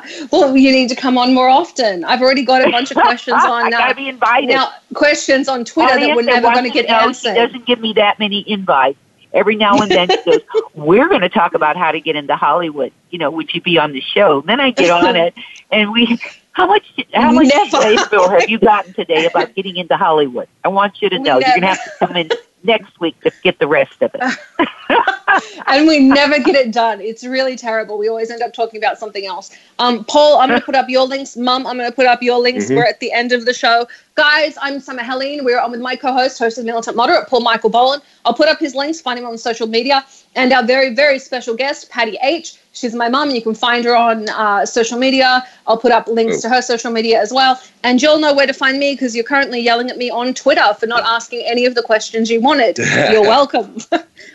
well, 0.32 0.56
you 0.56 0.72
need 0.72 0.88
to 0.88 0.94
come 0.94 1.18
on 1.18 1.34
more 1.34 1.48
often. 1.48 2.04
I've 2.04 2.22
already 2.22 2.44
got 2.44 2.66
a 2.66 2.70
bunch 2.70 2.90
of 2.90 2.96
questions 3.02 3.36
I 3.40 3.64
on 3.64 3.70
gotta 3.70 3.92
uh, 3.92 3.94
be 3.94 4.08
invited. 4.08 4.48
now. 4.48 4.72
Questions 4.94 5.48
on 5.48 5.64
Twitter 5.64 5.98
that 6.00 6.16
we're 6.16 6.22
never 6.22 6.50
going 6.52 6.64
to 6.64 6.70
get 6.70 6.86
answered. 6.86 7.30
She 7.30 7.34
doesn't 7.34 7.66
give 7.66 7.80
me 7.80 7.92
that 7.94 8.18
many 8.18 8.48
invites. 8.48 8.98
Every 9.34 9.56
now 9.56 9.78
and 9.80 9.90
then 9.90 10.10
she 10.10 10.22
goes, 10.24 10.40
"We're 10.74 11.08
going 11.08 11.22
to 11.22 11.28
talk 11.30 11.54
about 11.54 11.76
how 11.76 11.90
to 11.90 12.00
get 12.00 12.16
into 12.16 12.36
Hollywood. 12.36 12.92
You 13.10 13.18
know, 13.18 13.30
would 13.30 13.54
you 13.54 13.62
be 13.62 13.78
on 13.78 13.92
the 13.92 14.02
show?" 14.02 14.42
Then 14.42 14.60
I 14.60 14.70
get 14.70 14.90
on 14.90 15.16
it, 15.16 15.34
and 15.70 15.92
we. 15.92 16.18
How 16.52 16.66
much? 16.66 16.84
How 17.14 17.32
much 17.32 17.48
Never. 17.48 17.86
info 17.86 18.28
have 18.28 18.50
you 18.50 18.58
gotten 18.58 18.92
today 18.92 19.24
about 19.24 19.54
getting 19.54 19.76
into 19.76 19.96
Hollywood? 19.96 20.48
I 20.62 20.68
want 20.68 21.00
you 21.00 21.08
to 21.08 21.18
know. 21.18 21.38
You're 21.38 21.48
going 21.48 21.62
to 21.62 21.66
have 21.68 21.82
to 21.82 21.90
come 21.98 22.14
in 22.14 22.30
next 22.64 23.00
week 23.00 23.20
to 23.22 23.32
get 23.42 23.58
the 23.58 23.66
rest 23.66 24.02
of 24.02 24.10
it. 24.14 24.22
and 25.66 25.86
we 25.86 25.98
never 26.00 26.38
get 26.38 26.54
it 26.54 26.72
done. 26.72 27.00
It's 27.00 27.24
really 27.24 27.56
terrible. 27.56 27.98
We 27.98 28.08
always 28.08 28.30
end 28.30 28.42
up 28.42 28.52
talking 28.52 28.78
about 28.78 28.98
something 28.98 29.26
else. 29.26 29.50
Um, 29.78 30.04
Paul, 30.04 30.38
I'm 30.38 30.48
going 30.48 30.60
to 30.60 30.66
put 30.66 30.74
up 30.74 30.88
your 30.88 31.06
links. 31.06 31.36
Mum, 31.36 31.66
I'm 31.66 31.76
going 31.76 31.90
to 31.90 31.94
put 31.94 32.06
up 32.06 32.22
your 32.22 32.38
links. 32.38 32.66
Mhm. 32.66 32.76
We're 32.76 32.84
at 32.84 33.00
the 33.00 33.12
end 33.12 33.32
of 33.32 33.44
the 33.44 33.54
show. 33.54 33.86
Guys, 34.14 34.58
I'm 34.60 34.78
Summer 34.78 35.02
Helene. 35.02 35.42
We're 35.42 35.58
on 35.58 35.70
with 35.70 35.80
my 35.80 35.96
co-host, 35.96 36.38
host 36.38 36.58
of 36.58 36.66
Militant 36.66 36.96
Moderate, 36.98 37.28
Paul 37.28 37.40
Michael 37.40 37.70
Boland. 37.70 38.02
I'll 38.26 38.34
put 38.34 38.46
up 38.46 38.58
his 38.58 38.74
links, 38.74 39.00
find 39.00 39.18
him 39.18 39.24
on 39.24 39.38
social 39.38 39.66
media. 39.66 40.04
And 40.36 40.52
our 40.52 40.62
very, 40.62 40.94
very 40.94 41.18
special 41.18 41.54
guest, 41.56 41.88
Patty 41.88 42.18
H. 42.22 42.56
She's 42.74 42.94
my 42.94 43.08
mum. 43.08 43.30
You 43.30 43.40
can 43.40 43.54
find 43.54 43.86
her 43.86 43.96
on 43.96 44.28
uh, 44.28 44.66
social 44.66 44.98
media. 44.98 45.42
I'll 45.66 45.78
put 45.78 45.92
up 45.92 46.08
links 46.08 46.38
Oh. 46.38 46.40
to 46.42 46.48
her 46.54 46.60
social 46.60 46.90
media 46.90 47.22
as 47.22 47.32
well. 47.32 47.58
And 47.84 48.02
you'll 48.02 48.18
know 48.18 48.34
where 48.34 48.46
to 48.46 48.52
find 48.52 48.78
me 48.78 48.92
because 48.92 49.14
you're 49.14 49.24
currently 49.24 49.60
yelling 49.60 49.88
at 49.88 49.96
me 49.96 50.10
on 50.10 50.34
Twitter 50.34 50.74
for 50.78 50.86
not 50.86 51.04
asking 51.04 51.44
any 51.46 51.64
of 51.64 51.74
the 51.74 51.82
questions 51.82 52.28
you 52.30 52.40
wanted. 52.42 52.76
You're 53.10 53.22
welcome. 53.22 53.78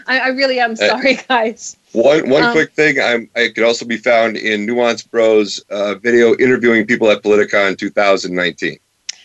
I, 0.08 0.20
I 0.20 0.28
really 0.30 0.60
am 0.60 0.76
sorry, 0.76 1.20
guys. 1.30 1.78
One 1.92 2.30
one 2.30 2.44
Um, 2.44 2.52
quick 2.52 2.74
thing, 2.74 3.00
I'm 3.00 3.30
I 3.36 3.50
could 3.54 3.64
also 3.64 3.86
be 3.86 3.98
found 3.98 4.38
in 4.38 4.66
Nuance 4.66 5.04
Bros 5.04 5.64
uh, 5.70 5.96
video 5.96 6.36
interviewing 6.38 6.86
people 6.88 7.10
at 7.12 7.22
Politicon 7.24 7.78
2019. 7.78 8.78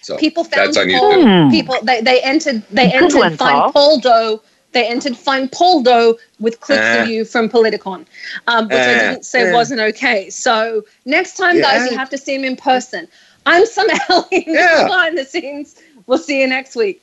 So 0.02 0.16
People 0.18 0.44
found 0.44 0.74
that's 0.74 0.76
on 0.76 0.88
Paul. 0.90 1.12
YouTube. 1.12 1.44
Hmm. 1.46 1.50
People 1.50 1.76
they, 1.82 2.00
they 2.00 2.20
entered 2.22 2.62
they 2.70 2.90
Good 2.90 3.02
entered 3.04 3.18
one, 3.18 3.36
find 3.36 3.58
Paul. 3.60 3.72
Paul 3.72 4.00
Doe. 4.00 4.42
They 4.72 4.86
entered 4.88 5.16
find 5.16 5.52
Paul 5.52 5.82
Doe 5.82 6.18
with 6.40 6.60
clips 6.60 6.82
Ah. 6.94 7.02
of 7.02 7.08
you 7.08 7.24
from 7.26 7.48
Politicon, 7.50 8.06
um, 8.46 8.68
which 8.68 8.86
I 8.86 8.94
Ah, 8.94 8.98
didn't 9.10 9.24
say 9.26 9.44
yeah. 9.44 9.52
wasn't 9.52 9.80
okay. 9.80 10.30
So 10.30 10.84
next 11.04 11.36
time, 11.36 11.60
guys, 11.60 11.90
you 11.90 11.96
have 11.98 12.08
to 12.10 12.18
see 12.18 12.34
him 12.34 12.44
in 12.44 12.56
person. 12.56 13.06
I'm 13.44 13.66
Summer 13.66 13.92
Helene 14.08 14.44
Yeah. 14.46 14.84
behind 14.86 15.18
the 15.18 15.24
scenes. 15.24 15.76
We'll 16.06 16.18
see 16.18 16.40
you 16.40 16.46
next 16.46 16.74
week. 16.74 17.02